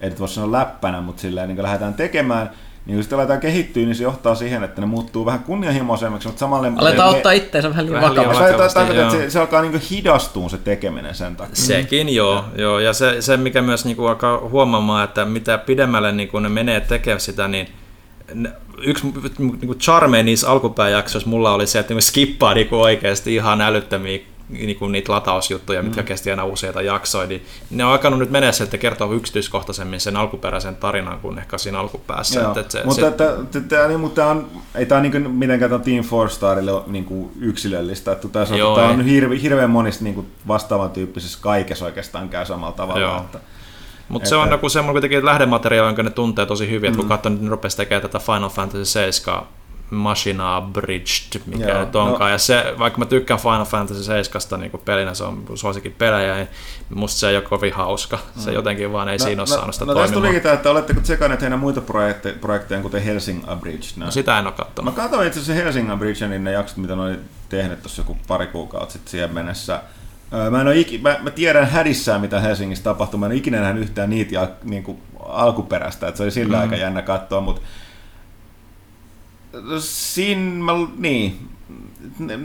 [0.00, 2.50] ei nyt voi sanoa läppänä, mutta silleen niin lähdetään tekemään,
[2.86, 6.40] niin kun sitten aletaan kehittyä, niin se johtaa siihen, että ne muuttuu vähän kunnianhimoisemmiksi, mutta
[6.40, 6.72] samalle...
[6.76, 8.74] Aletaan me- ottaa itteensä vähän liian Vähän liian vakavasti.
[8.74, 11.56] Tarkoitan, että se, se alkaa niin hidastuun se tekeminen sen takia.
[11.56, 12.78] Sekin joo, joo.
[12.80, 17.20] ja se, se mikä myös niinku alkaa huomaamaan, että mitä pidemmälle niinku ne menee tekemään
[17.20, 17.68] sitä, niin
[18.34, 18.52] ne-
[18.82, 19.06] yksi
[19.40, 24.18] niinku charme niissä alkupääjaksoissa mulla oli se, että niinku skippaa niinku oikeasti ihan älyttömiä
[24.48, 26.06] niinku niitä latausjuttuja, mitkä Mm.
[26.06, 30.76] kesti aina useita jaksoja, niin ne on alkanut nyt mennä että kertoo yksityiskohtaisemmin sen alkuperäisen
[30.76, 32.40] tarinan kuin ehkä siinä alkupäässä.
[32.40, 33.06] Joo, Että, että se, mutta, se,
[33.56, 37.32] että, niin, mutta tämä on, ei tämä niinku mitenkään tämän Team Four Starille ole niinku
[37.40, 38.12] yksilöllistä.
[38.12, 42.72] Että tämä, Joo, tämä on hirve, hirveän monista niinku vastaavan tyyppisessä kaikessa oikeastaan käy samalla
[42.72, 43.00] tavalla.
[43.00, 43.16] Joo.
[43.16, 43.38] Että,
[44.08, 47.08] Mutta se on joku semmoinen kuitenkin lähdemateriaali, jonka ne tuntee tosi hyvin, että kun Mm.
[47.08, 49.42] katsoo, niin ne rupesi tekemään tätä Final Fantasy 7
[49.90, 52.20] Machina Bridged, mikä Joo, nyt onkaan.
[52.20, 56.34] no- Ja se, vaikka mä tykkään Final Fantasy 7 niin pelinä, se on suosikin pelejä,
[56.34, 56.48] niin
[56.94, 58.18] musta se ei ole kovin hauska.
[58.36, 60.22] Se jotenkin vaan ei siinä ole saanut sitä no, no toimimaan.
[60.22, 63.90] tulikin tämä, että oletteko tsekanneet heidän muita projekteja, projekteja kuten Helsing Abridged?
[63.96, 64.94] No, sitä en ole Mä katsonut.
[64.94, 67.18] katsoin itse asiassa Helsing Abridged, niin ne jaksot, mitä ne oli
[67.48, 69.80] tehnyt tuossa joku pari kuukautta sitten siihen mennessä.
[70.32, 73.20] Öö, Mä, en iki, mä, mä, tiedän hädissään, mitä Helsingissä tapahtui.
[73.20, 74.98] Mä en ikinä nähnyt yhtään niitä ja, niin kuin,
[75.28, 76.62] alkuperäistä, että se oli sillä mm.
[76.62, 77.62] aika jännä katsoa, mutta
[79.78, 81.48] siinä mä, niin,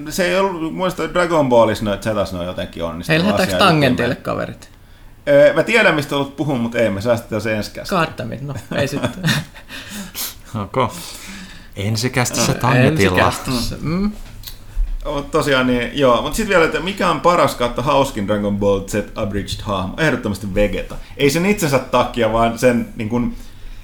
[0.10, 3.10] se ei ollut, mielestä Dragon Ballissa noita Zetas ne on jotenkin onnistunut.
[3.10, 4.24] Hei, lähdetäänkö asiaa tangentille, jutumaan.
[4.24, 4.72] kaverit?
[5.28, 7.98] Öö, Mä tiedän, mistä olet puhunut, mutta ei, me säästetään se ensi käsin.
[7.98, 9.12] Goddammit, no ei sitten.
[10.64, 10.88] Okay.
[11.76, 13.18] Ensikästissä tangentilla.
[13.18, 13.76] Ensikästissä.
[13.82, 14.12] Mm.
[15.06, 16.22] Mut tosiaan niin, joo.
[16.22, 19.94] Mutta sitten vielä, että mikä on paras kautta hauskin Dragon Ball Z Abridged hahmo?
[19.98, 20.96] Ehdottomasti Vegeta.
[21.18, 23.36] Ei sen itsensä takia, vaan sen niin kun,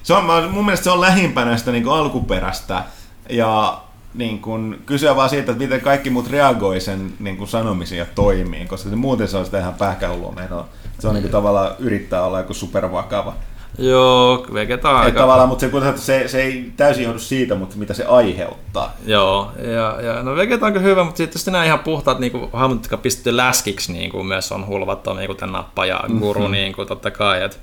[0.04, 2.84] se on, mun mielestä se on lähimpänä sitä niin alkuperäistä.
[3.30, 3.82] Ja
[4.14, 8.00] niin kun, kyse on vaan siitä, että miten kaikki muut reagoi sen niin kun sanomisiin
[8.00, 10.68] ja toimiin, koska se muuten se on sitä ihan pähkähullua menoa.
[11.00, 13.34] Se on niin kun, tavallaan yrittää olla joku supervakava.
[13.78, 15.20] Joo, Vegeta on Ei aika...
[15.20, 18.94] tavallaan, mutta se, kun se, se ei täysin johdu siitä, mutta mitä se aiheuttaa.
[19.06, 22.78] Joo, ja, ja no Vegeta on kyllä hyvä, mutta sitten nämä ihan puhtaat niin hahmot,
[22.78, 26.52] jotka pistetty läskiksi, niin kuin myös on hulvattomia, niin kuin tämän nappa ja guru, mm-hmm.
[26.52, 27.44] niin kuin totta kai.
[27.44, 27.60] Et,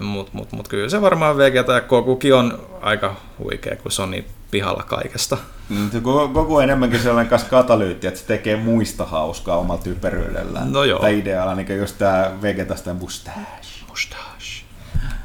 [0.00, 4.10] mutta mut, mut kyllä se varmaan Vegeta ja Gokukin on aika huikea, kun se on
[4.10, 5.38] niin pihalla kaikesta.
[5.68, 5.90] Mm,
[6.32, 10.72] Goku on enemmänkin sellainen kanssa katalyytti, että se tekee muista hauskaa omalla typeryydellään.
[10.72, 11.00] No joo.
[11.00, 13.40] Tai idealla, niin just tää Vegetasta mustache.
[13.88, 14.64] Mustache.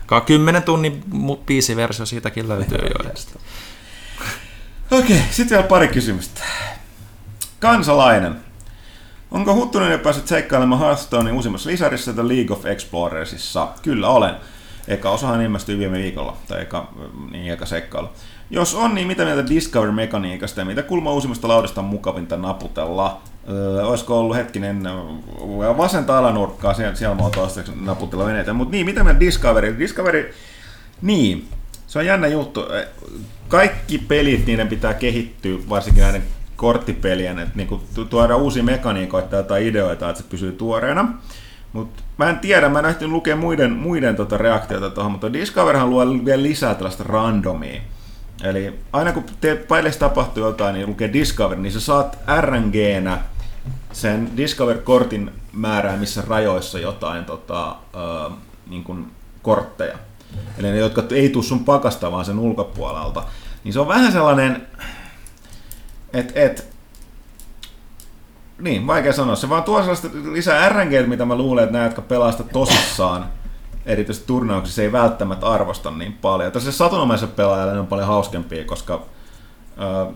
[0.05, 1.03] Ka 10 tunnin
[1.45, 3.11] biisiversio siitäkin löytyy jo.
[4.99, 6.41] Okei, sitten vielä pari kysymystä.
[7.59, 8.42] Kansalainen.
[9.33, 13.67] Onko Huttunen jo päässyt seikkailemaan Hearthstonein uusimmassa lisarissa The League of Explorersissa?
[13.81, 14.35] Kyllä olen.
[14.87, 16.87] Eka osahan ilmestyi viime viikolla, tai eka,
[17.31, 18.09] niin eka seikkailu.
[18.49, 23.21] Jos on, niin mitä mieltä Discover-mekaniikasta ja mitä kulma uusimmasta laudasta on mukavinta naputella?
[23.49, 28.53] Öö, olisiko ollut hetkinen öö, vasenta alanurkkaa, siellä, siellä mä oon toistaiseksi naputella veneitä.
[28.53, 29.79] Mutta niin, mitä mieltä Discovery?
[29.79, 30.33] Discovery,
[31.01, 31.47] niin,
[31.87, 32.65] se on jännä juttu.
[33.47, 36.23] Kaikki pelit, niiden pitää kehittyä, varsinkin näiden
[36.55, 37.59] korttipelien, että
[37.95, 41.13] tu- tuoda uusia mekaniikoita tai ideoita, että se pysyy tuoreena.
[41.73, 45.89] Mutta mä en tiedä, mä en ehtinyt lukea muiden, muiden tota reaktioita tuohon, mutta Discoverhan
[45.89, 47.81] luo vielä lisää tällaista randomia.
[48.43, 53.17] Eli aina kun te paileissa tapahtuu jotain, niin lukee Discover, niin sä saat RNGnä
[53.91, 58.31] sen Discover-kortin määräämissä rajoissa jotain tota, ö,
[58.69, 59.11] niin kuin
[59.41, 59.97] kortteja.
[60.57, 63.23] Eli ne, jotka ei tule sun pakasta, vaan sen ulkopuolelta.
[63.63, 64.67] Niin se on vähän sellainen,
[66.13, 66.73] että et,
[68.59, 69.35] niin, vaikea sanoa.
[69.35, 73.25] Se vaan tuo sellaista lisää RNG, mitä mä luulen, että nämä, jotka pelaa sitä tosissaan,
[73.85, 76.51] erityisesti turnauksissa, ei välttämättä arvosta niin paljon.
[76.51, 79.05] Tässä satunomaisen pelaajalle on paljon hauskempia, koska
[79.81, 80.13] ö,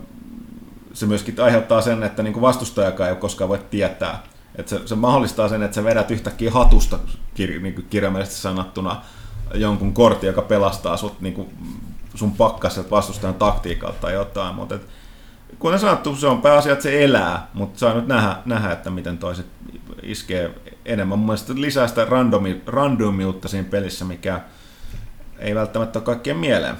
[0.92, 4.22] se myöskin aiheuttaa sen, että niin vastustajakaan ei koskaan voi tietää.
[4.54, 6.98] Että se, se mahdollistaa sen, että sä vedät yhtäkkiä hatusta
[7.34, 9.02] kir, niin kirjaimellisesti sanottuna
[9.54, 11.48] jonkun kortin, joka pelastaa sut niin kuin
[12.14, 14.54] sun pakkaset vastustajan taktiikalta tai jotain.
[14.54, 14.86] Mutta et,
[15.58, 19.18] kuten sanottu, se on pääasia, että se elää, mutta saa nyt nähdä, nähdä että miten
[19.18, 19.46] toiset
[20.02, 20.50] iskee
[20.84, 21.18] enemmän.
[21.18, 24.40] Mun mielestä lisää sitä randomi, randomiutta siinä pelissä, mikä
[25.38, 26.76] ei välttämättä ole kaikkien mieleen.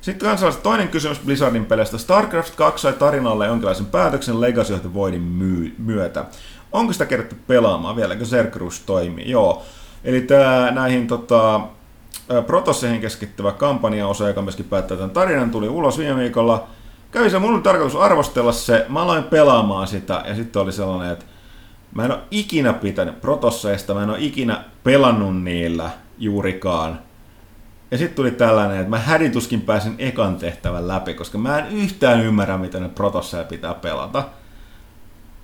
[0.00, 1.98] Sitten kansalaiset toinen kysymys Blizzardin peleistä.
[1.98, 6.24] StarCraft 2 sai tarinalle jonkinlaisen päätöksen Legacy of the Voidin myy- myötä.
[6.72, 9.30] Onko sitä kerätty pelaamaan vieläkö Cerberus toimii?
[9.30, 9.62] Joo.
[10.04, 11.60] Eli tää, näihin tota,
[12.46, 16.68] Protosseihin keskittyvä kampanjaosa, joka myöskin päättää tämän tarinan, tuli ulos viime viikolla.
[17.10, 21.12] Kävi se, mulla oli tarkoitus arvostella se, mä aloin pelaamaan sitä ja sitten oli sellainen,
[21.12, 21.24] että
[21.94, 27.00] mä en ole ikinä pitänyt Protosseista, mä en ole ikinä pelannut niillä juurikaan.
[27.90, 32.20] Ja sitten tuli tällainen, että mä hädituskin pääsin ekan tehtävän läpi, koska mä en yhtään
[32.20, 34.24] ymmärrä, miten ne protosseja pitää pelata.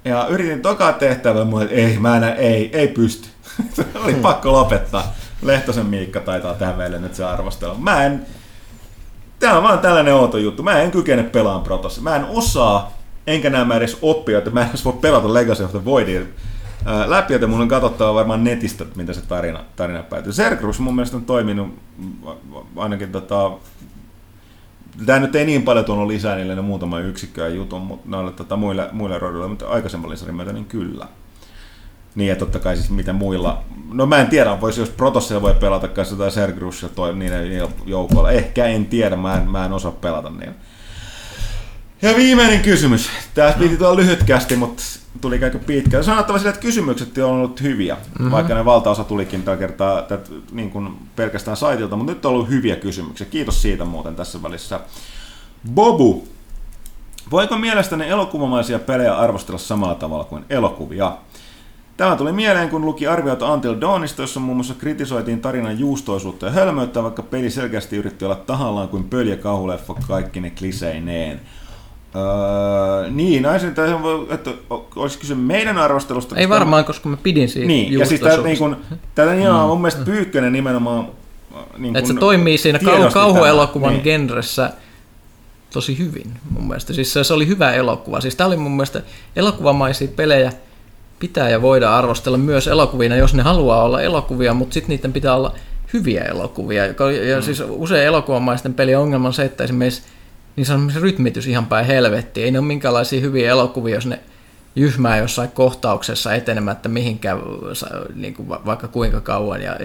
[0.04, 3.28] Ja yritin tokaa tehtävän, mutta ei, mä en, ei, ei pysty.
[4.04, 5.14] oli pakko lopettaa.
[5.42, 7.74] Lehtosen Miikka taitaa tehdä meille nyt se arvostelu.
[7.74, 8.26] Mä en,
[9.38, 10.62] Tää on vaan tällainen outo juttu.
[10.62, 12.00] Mä en kykene pelaamaan Protossa.
[12.00, 12.92] Mä en osaa,
[13.26, 16.34] enkä näe mä edes oppia, että mä en edes voi pelata Legacy of the Voidin
[16.84, 20.32] ää, läpi, joten mun on katsottava varmaan netistä, mitä se tarina, tarina päätyy.
[20.32, 21.68] Cerberus mun mielestä on toiminut
[22.24, 22.36] va-
[22.76, 23.50] ainakin tota,
[25.06, 28.32] Tämä nyt ei niin paljon tuonut lisää niille ne muutama yksikkö ja jutun mutta noille
[28.32, 31.08] tota, muille, muille roduille, mutta aikaisemman lisärin myötä niin kyllä.
[32.14, 33.62] Niin ja totta kai siis mitä muilla,
[33.92, 37.68] no mä en tiedä, voisi jos Protossa voi pelata kanssa jotain Sergrussia toi niiden, niiden
[37.86, 38.30] joukoilla.
[38.30, 40.54] Ehkä en tiedä, mä en, mä en osaa pelata niin.
[42.02, 43.10] Ja viimeinen kysymys.
[43.34, 44.82] Tämä piti tulla lyhytkästi, mutta
[45.20, 46.02] tuli aika pitkä.
[46.02, 48.30] Sanottava sille, että kysymykset on ollut hyviä, mm-hmm.
[48.30, 52.48] vaikka ne valtaosa tulikin tällä kertaa tät, niin kuin pelkästään saitilta, mutta nyt on ollut
[52.48, 53.26] hyviä kysymyksiä.
[53.30, 54.80] Kiitos siitä muuten tässä välissä.
[55.74, 56.28] Bobu,
[57.30, 61.16] voiko mielestäni elokuvamaisia pelejä arvostella samalla tavalla kuin elokuvia?
[61.96, 66.52] Tämä tuli mieleen, kun luki arvioita Until Dawnista, jossa muun muassa kritisoitiin tarinan juustoisuutta ja
[66.52, 71.40] hölmöyttä, vaikka peli selkeästi yritti olla tahallaan kuin pöljä kauhuleffa kaikki ne kliseineen.
[72.16, 73.88] Öö, niin, naisin, tai
[74.30, 74.50] että
[74.96, 76.36] olisi kyse meidän arvostelusta.
[76.36, 78.76] Ei varmaan, koska mä pidin siitä Niin, ja siis tää, niin kun,
[79.14, 81.08] tätä niin on mun mielestä Pyykkönen nimenomaan...
[81.78, 84.02] Niin Että se toimii siinä kau- kauhuelokuvan niin.
[84.02, 84.70] genressä
[85.72, 86.92] tosi hyvin mun mielestä.
[86.92, 88.20] Siis se, se oli hyvä elokuva.
[88.20, 89.02] Siis tämä oli mun mielestä
[89.36, 90.52] elokuvamaisia pelejä
[91.28, 95.34] pitää ja voida arvostella myös elokuvina, jos ne haluaa olla elokuvia, mutta sitten niiden pitää
[95.34, 95.54] olla
[95.92, 96.86] hyviä elokuvia.
[96.86, 97.42] Joka- Ja mm.
[97.42, 100.02] siis usein elokuvamaisten pelien ongelma on se, että esimerkiksi
[100.56, 102.44] niin se rytmitys ihan päin helvettiin.
[102.44, 104.20] Ei ne ole minkäänlaisia hyviä elokuvia, jos ne
[104.76, 107.40] jyhmää jossain kohtauksessa etenemättä mihinkään
[108.14, 109.76] niin kuin va- vaikka kuinka kauan ja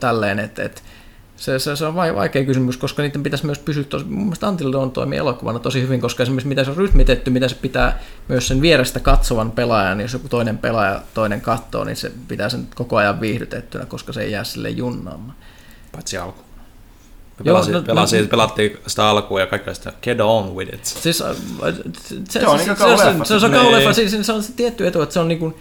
[0.00, 0.82] tälleen, että et,
[1.42, 4.48] se, se, se, on vai- vaikea kysymys, koska niiden pitäisi myös pysyä tosi, mun mielestä
[4.48, 7.98] Until Dawn toimii elokuvana tosi hyvin, koska esimerkiksi mitä se on rytmitetty, mitä se pitää
[8.28, 12.66] myös sen vierestä katsovan pelaajan, jos joku toinen pelaaja toinen katsoo, niin se pitää sen
[12.74, 15.34] koko ajan viihdytettynä, koska se ei jää sille junnaamaan.
[15.92, 16.40] Paitsi alku.
[17.44, 20.74] Joo, Pelasin, no- no, pelasin, no- pelattiin sitä alkua ja kaikkea sitä get on with
[20.74, 20.84] it.
[20.84, 21.36] Siis, äh,
[22.02, 23.62] se, se, Se on se, se, se, se, se on Niin.
[23.62, 25.58] kauleffa, siis se on se tietty etu, että se on niinku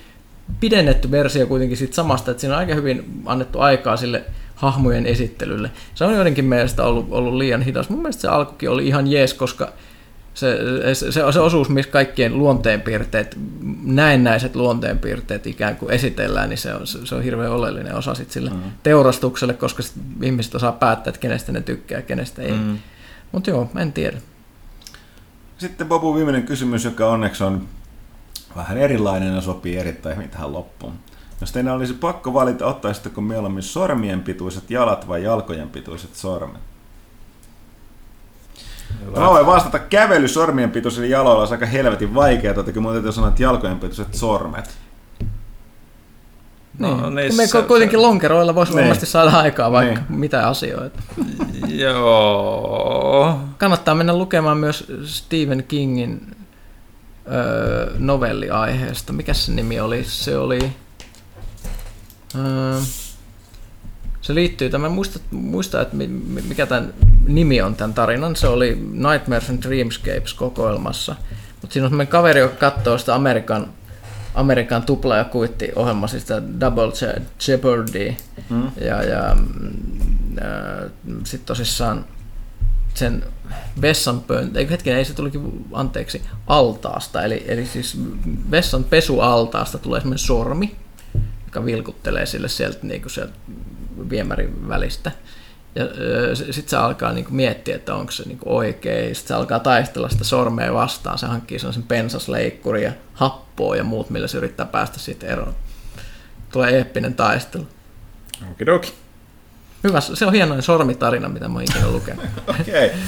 [0.60, 4.24] pidennetty versio kuitenkin siitä samasta, että siinä on aika hyvin annettu aikaa sille
[4.62, 5.72] hahmojen esittelylle.
[5.96, 7.90] Se on joidenkin mielestä ollut, ollut liian hidas.
[7.90, 9.74] Mun mielestä se alkukin oli ihan jees, koska
[10.34, 10.58] se,
[10.94, 13.38] se, se, osuus, missä kaikkien luonteenpiirteet,
[13.84, 18.50] näennäiset luonteenpiirteet ikään kuin esitellään, niin se on, se, on hirveän oleellinen osa sit sille
[18.50, 18.62] mm.
[18.84, 22.52] teurastukselle, koska sit ihmiset osaa päättää, että kenestä ne tykkää ja kenestä ei.
[22.52, 22.78] Mm.
[23.32, 24.18] Mutta joo, en tiedä.
[25.58, 27.68] Sitten Bobu viimeinen kysymys, joka onneksi on
[28.56, 30.94] vähän erilainen ja sopii erittäin hyvin tähän loppuun.
[31.42, 36.62] Jos teidän olisi pakko valita, ottaisitteko mieluummin sormien pituiset jalat vai jalkojen pituiset sormet?
[39.18, 43.12] Mä voin vastata kävely sormien pituisilla jaloilla olisi aika helvetin vaikeaa, että kun mun täytyy
[43.12, 44.78] sanoa, että jalkojen pituiset sormet.
[46.80, 46.98] Niin.
[46.98, 48.80] No, niin Kun me se- kuitenkin se- lonkeroilla voisi Niin.
[48.82, 50.20] varmasti saada aikaa vaikka Niin.
[50.20, 51.00] mitä asioita.
[51.68, 53.40] Joo.
[53.58, 56.36] Kannattaa mennä lukemaan myös Stephen Kingin
[57.32, 59.14] öö, novelli aiheesta.
[59.14, 60.04] Mikä se nimi oli?
[60.04, 60.72] Se oli...
[62.36, 62.80] Öö,
[64.22, 66.94] se liittyy, tämä muista, muista että mi- mi- mikä tämän
[67.28, 68.36] nimi on tämän tarinan.
[68.36, 71.16] Se oli Nightmares and Dreamscapes kokoelmassa.
[71.62, 73.68] Mutta siinä on semmoinen kaveri, joka katsoo sitä Amerikan,
[74.36, 78.16] Amerikan tupla- ja kuitti-ohjelmaa, siis sitä Double Je- Jeopardy.
[78.50, 78.72] Mm.
[78.82, 79.38] Ja, ja
[81.24, 82.06] sitten tosissaan
[82.94, 83.24] sen
[83.82, 87.98] vessanpöyntö, eikö hetken, ei se tulikin, anteeksi, altaasta, eli, eli siis
[88.52, 90.76] vessan pesualtaasta tulee semmoinen sormi,
[91.52, 93.34] joka vilkuttelee sille sieltä, niin kuin sieltä
[94.10, 95.12] viemärin välistä.
[95.76, 95.86] Ja
[96.36, 99.16] sitten se alkaa niinku miettiä, että onko se niinku oikein.
[99.16, 101.18] Sitten se alkaa taistella sitä sormea vastaan.
[101.18, 105.56] Se hankkii sellaisen pensasleikkuri ja happoa ja muut, millä se yrittää päästä siitä eroon.
[106.52, 107.68] Tulee eeppinen taistelu.
[108.52, 108.94] Okidoki.
[109.84, 112.26] Hyvä, se on hienoin sormitarina, mitä mä oon ikinä lukenut.
[112.62, 112.86] Okei.
[112.86, 113.00] Okay.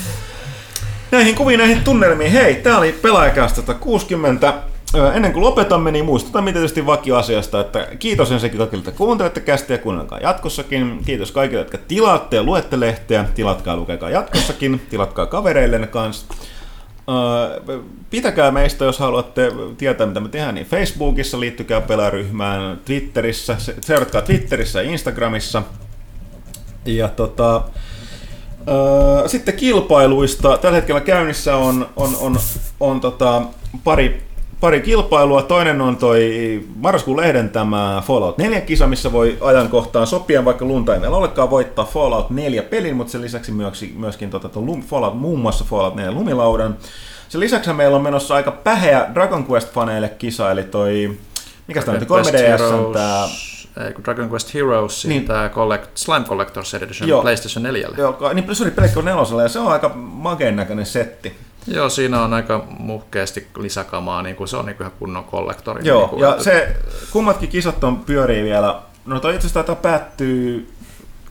[1.11, 2.32] Näihin kuviin, näihin tunnelmiin.
[2.32, 4.53] Hei, tää oli pelaajakästä 60.
[5.14, 10.20] Ennen kuin lopetamme, niin muistutan tietysti vakioasiasta, että kiitos ensinnäkin kaikille, että kuuntelette kästiä kuunnelkaa
[10.20, 10.99] jatkossakin.
[11.06, 13.26] Kiitos kaikille, jotka tilaatte ja luette lehteä.
[13.36, 14.82] Tilatkaa ja lukekaa jatkossakin.
[14.90, 16.26] Tilatkaa kavereillenne kanssa.
[18.10, 24.22] Pitäkää meistä, jos haluatte tietää, mitä me tehdään, niin Facebookissa liittykää pelaaryhmään, Twitterissä, se- seuratkaa
[24.22, 25.64] Twitterissä ja Instagramissa.
[26.86, 27.61] Ja tota,
[29.28, 30.57] sitten kilpailuista.
[30.57, 32.38] Tällä hetkellä käynnissä on, on, on,
[32.80, 33.41] on tota,
[33.84, 34.22] pari,
[34.64, 35.41] pari kilpailua.
[35.41, 40.99] Toinen on toi marraskuun lehden tämä Fallout 4-kisa, missä voi ajankohtaan sopia, vaikka lunta ei
[40.99, 44.49] meillä olekaan voittaa Fallout 4 pelin, mutta sen lisäksi myöskin, myöskin tota,
[44.88, 46.77] Fallout, muun muassa Fallout 4 lumilaudan.
[47.30, 51.18] Sen lisäksi meillä on menossa aika päheä Dragon Quest-faneille kisa, eli toi,
[51.68, 53.27] mikä tämä nyt 3DS on tää
[53.88, 55.26] ei, kun Dragon Quest Heroes, Niin.
[55.26, 57.22] tämä collect, Slime Collector's Edition Joo.
[57.22, 57.90] PlayStation 4.
[57.98, 58.34] Joo.
[58.34, 61.38] Niin se oli Pleikkari nelosella ja se on aika makeen näköinen setti.
[61.68, 65.88] Joo, siinä on aika muhkeasti lisäkamaa, niin kuin se on niin kuin ihan kunnon kollektori.
[65.88, 66.76] Joo, niin kuin, ja että- se,
[67.11, 70.73] kummatkin kisat on pyörii vielä, no toi itse asiassa päättyy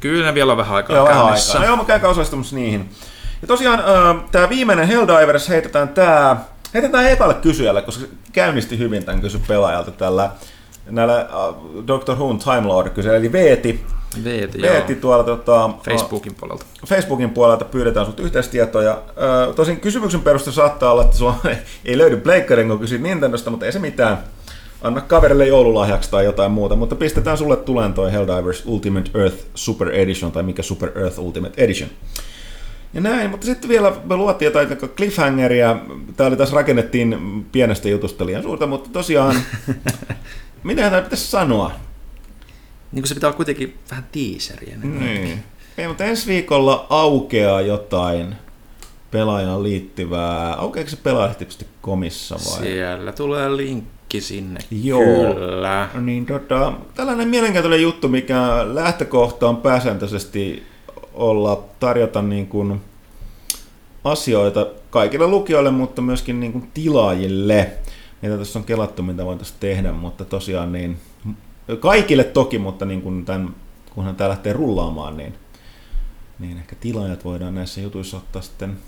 [0.03, 1.61] Kyllä ne vielä on vähän aikaa Joo, vähän aikaa.
[1.61, 2.91] No joo, mä käyn osallistumassa niihin.
[3.43, 6.45] Ja tosiaan äh, tämä viimeinen Helldivers heitetään tää,
[6.75, 10.31] heitetään ekalle kysyjälle, koska käynnisti hyvin tämän kysy pelaajalta tällä
[10.91, 11.27] näillä äh,
[11.87, 13.87] Doctor Who Time Lord kysely, eli Veeti.
[14.25, 14.63] Veeti.
[14.63, 16.65] Veeti tuolla tota, Facebookin puolelta.
[16.87, 19.03] Facebookin puolelta pyydetään sinulta yhteistietoja.
[19.49, 21.37] Ö, tosin kysymyksen perusteella saattaa olla, että sulla
[21.85, 24.19] ei löydy pleikkarin, kun kysyt Nintendosta, mutta ei se mitään.
[24.83, 29.89] Anna kaverille joululahjaksi tai jotain muuta, mutta pistetään sulle tuleen toi Helldivers Ultimate Earth Super
[29.89, 31.91] Edition, tai mikä Super Earth Ultimate Edition.
[32.95, 35.77] Ja näin, mutta sitten vielä me luotiin jotain cliffhangeria.
[36.17, 37.17] Tämä oli taas rakennettiin
[37.53, 39.37] pienestä jutusta liian suurta, mutta tosiaan,
[40.63, 41.73] mitä tämä pitäisi sanoa?
[42.93, 44.77] Niin kuin se pitää olla kuitenkin vähän tiiseriä.
[44.77, 45.01] Niin.
[45.01, 45.43] Niin.
[45.79, 48.35] Ei, mutta ensi viikolla aukeaa jotain
[49.11, 50.55] pelaajaan liittyvää.
[50.55, 52.63] Aukeako se pelaajalehti.comissa vai?
[52.63, 54.61] Siellä tulee linkki sinne.
[54.71, 55.35] Joo.
[55.35, 55.89] Kyllä.
[56.01, 60.63] Niin tota, tällainen mielenkiintoinen juttu, mikä lähtökohta on pääsääntöisesti
[61.15, 62.81] olla tarjota niin kuin
[64.05, 67.71] asioita kaikille lukijoille, mutta myöskin niin kuin tilaajille.
[68.23, 70.97] Mitä tässä on kelattu, mitä voitaisiin tehdä, mutta tosiaan niin
[71.81, 73.55] kaikille toki, mutta niin kuin tämän,
[73.95, 75.35] kunhan tämä lähtee rullaamaan, niin,
[76.39, 78.79] niin ehkä tilaajat voidaan näissä jutuissa ottaa sitten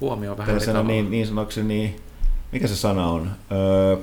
[0.00, 0.88] Huomioon vähän eri tavalla.
[0.88, 1.96] niin, niin sanokseni, niin,
[2.52, 3.30] mikä se sana on?
[3.52, 3.96] Öö,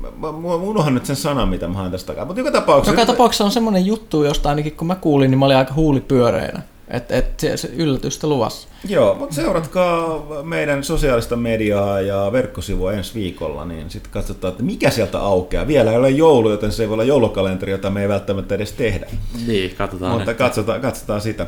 [0.00, 3.00] mä, mä, unohan nyt sen sanan, mitä mä haen tästä takaa, mutta joka tapauksessa...
[3.00, 6.62] Joka tapauksessa on semmoinen juttu, josta ainakin kun mä kuulin, niin mä olin aika huulipyöreänä.
[6.88, 8.68] Että et se, yllätystä luvassa.
[8.88, 14.90] Joo, mutta seuratkaa meidän sosiaalista mediaa ja verkkosivua ensi viikolla, niin sitten katsotaan, että mikä
[14.90, 15.66] sieltä aukeaa.
[15.66, 18.72] Vielä ei ole joulu, joten se ei voi olla joulukalenteri, jota me ei välttämättä edes
[18.72, 19.06] tehdä.
[19.46, 20.12] Niin, katsotaan.
[20.12, 21.46] mutta että- katsotaan, katsotaan sitä.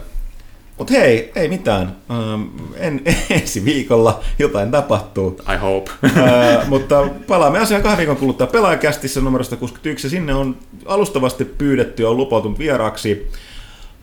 [0.79, 1.97] Mutta hei, ei mitään.
[2.11, 2.43] Ähm,
[2.77, 5.41] en, ensi viikolla jotain tapahtuu.
[5.55, 5.91] I hope.
[6.17, 10.07] Ää, mutta palaamme asiaan kahden viikon kuluttua pelaajakästissä numerosta 61.
[10.07, 10.57] Ja sinne on
[10.87, 13.27] alustavasti pyydetty ja on lupautunut vieraaksi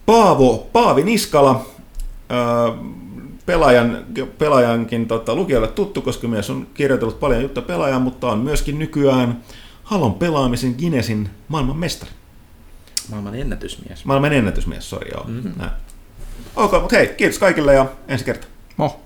[0.06, 1.66] Paavo Paavi Niskala,
[3.46, 4.06] pelaajan,
[4.38, 9.44] pelaajankin tota, lukijoille tuttu, koska mies on kirjoitellut paljon juttuja pelaajaan, mutta on myöskin nykyään
[9.84, 12.12] Halon pelaamisen Guinnessin maailman mestari.
[13.10, 14.06] Maailman ennätysmies.
[14.06, 15.24] Maailman ennätysmies, sori joo.
[15.28, 15.54] Mm-hmm.
[16.56, 18.50] Ok, mutta hei, kiitos kaikille ja ensi kertaa.
[18.78, 19.03] Moh.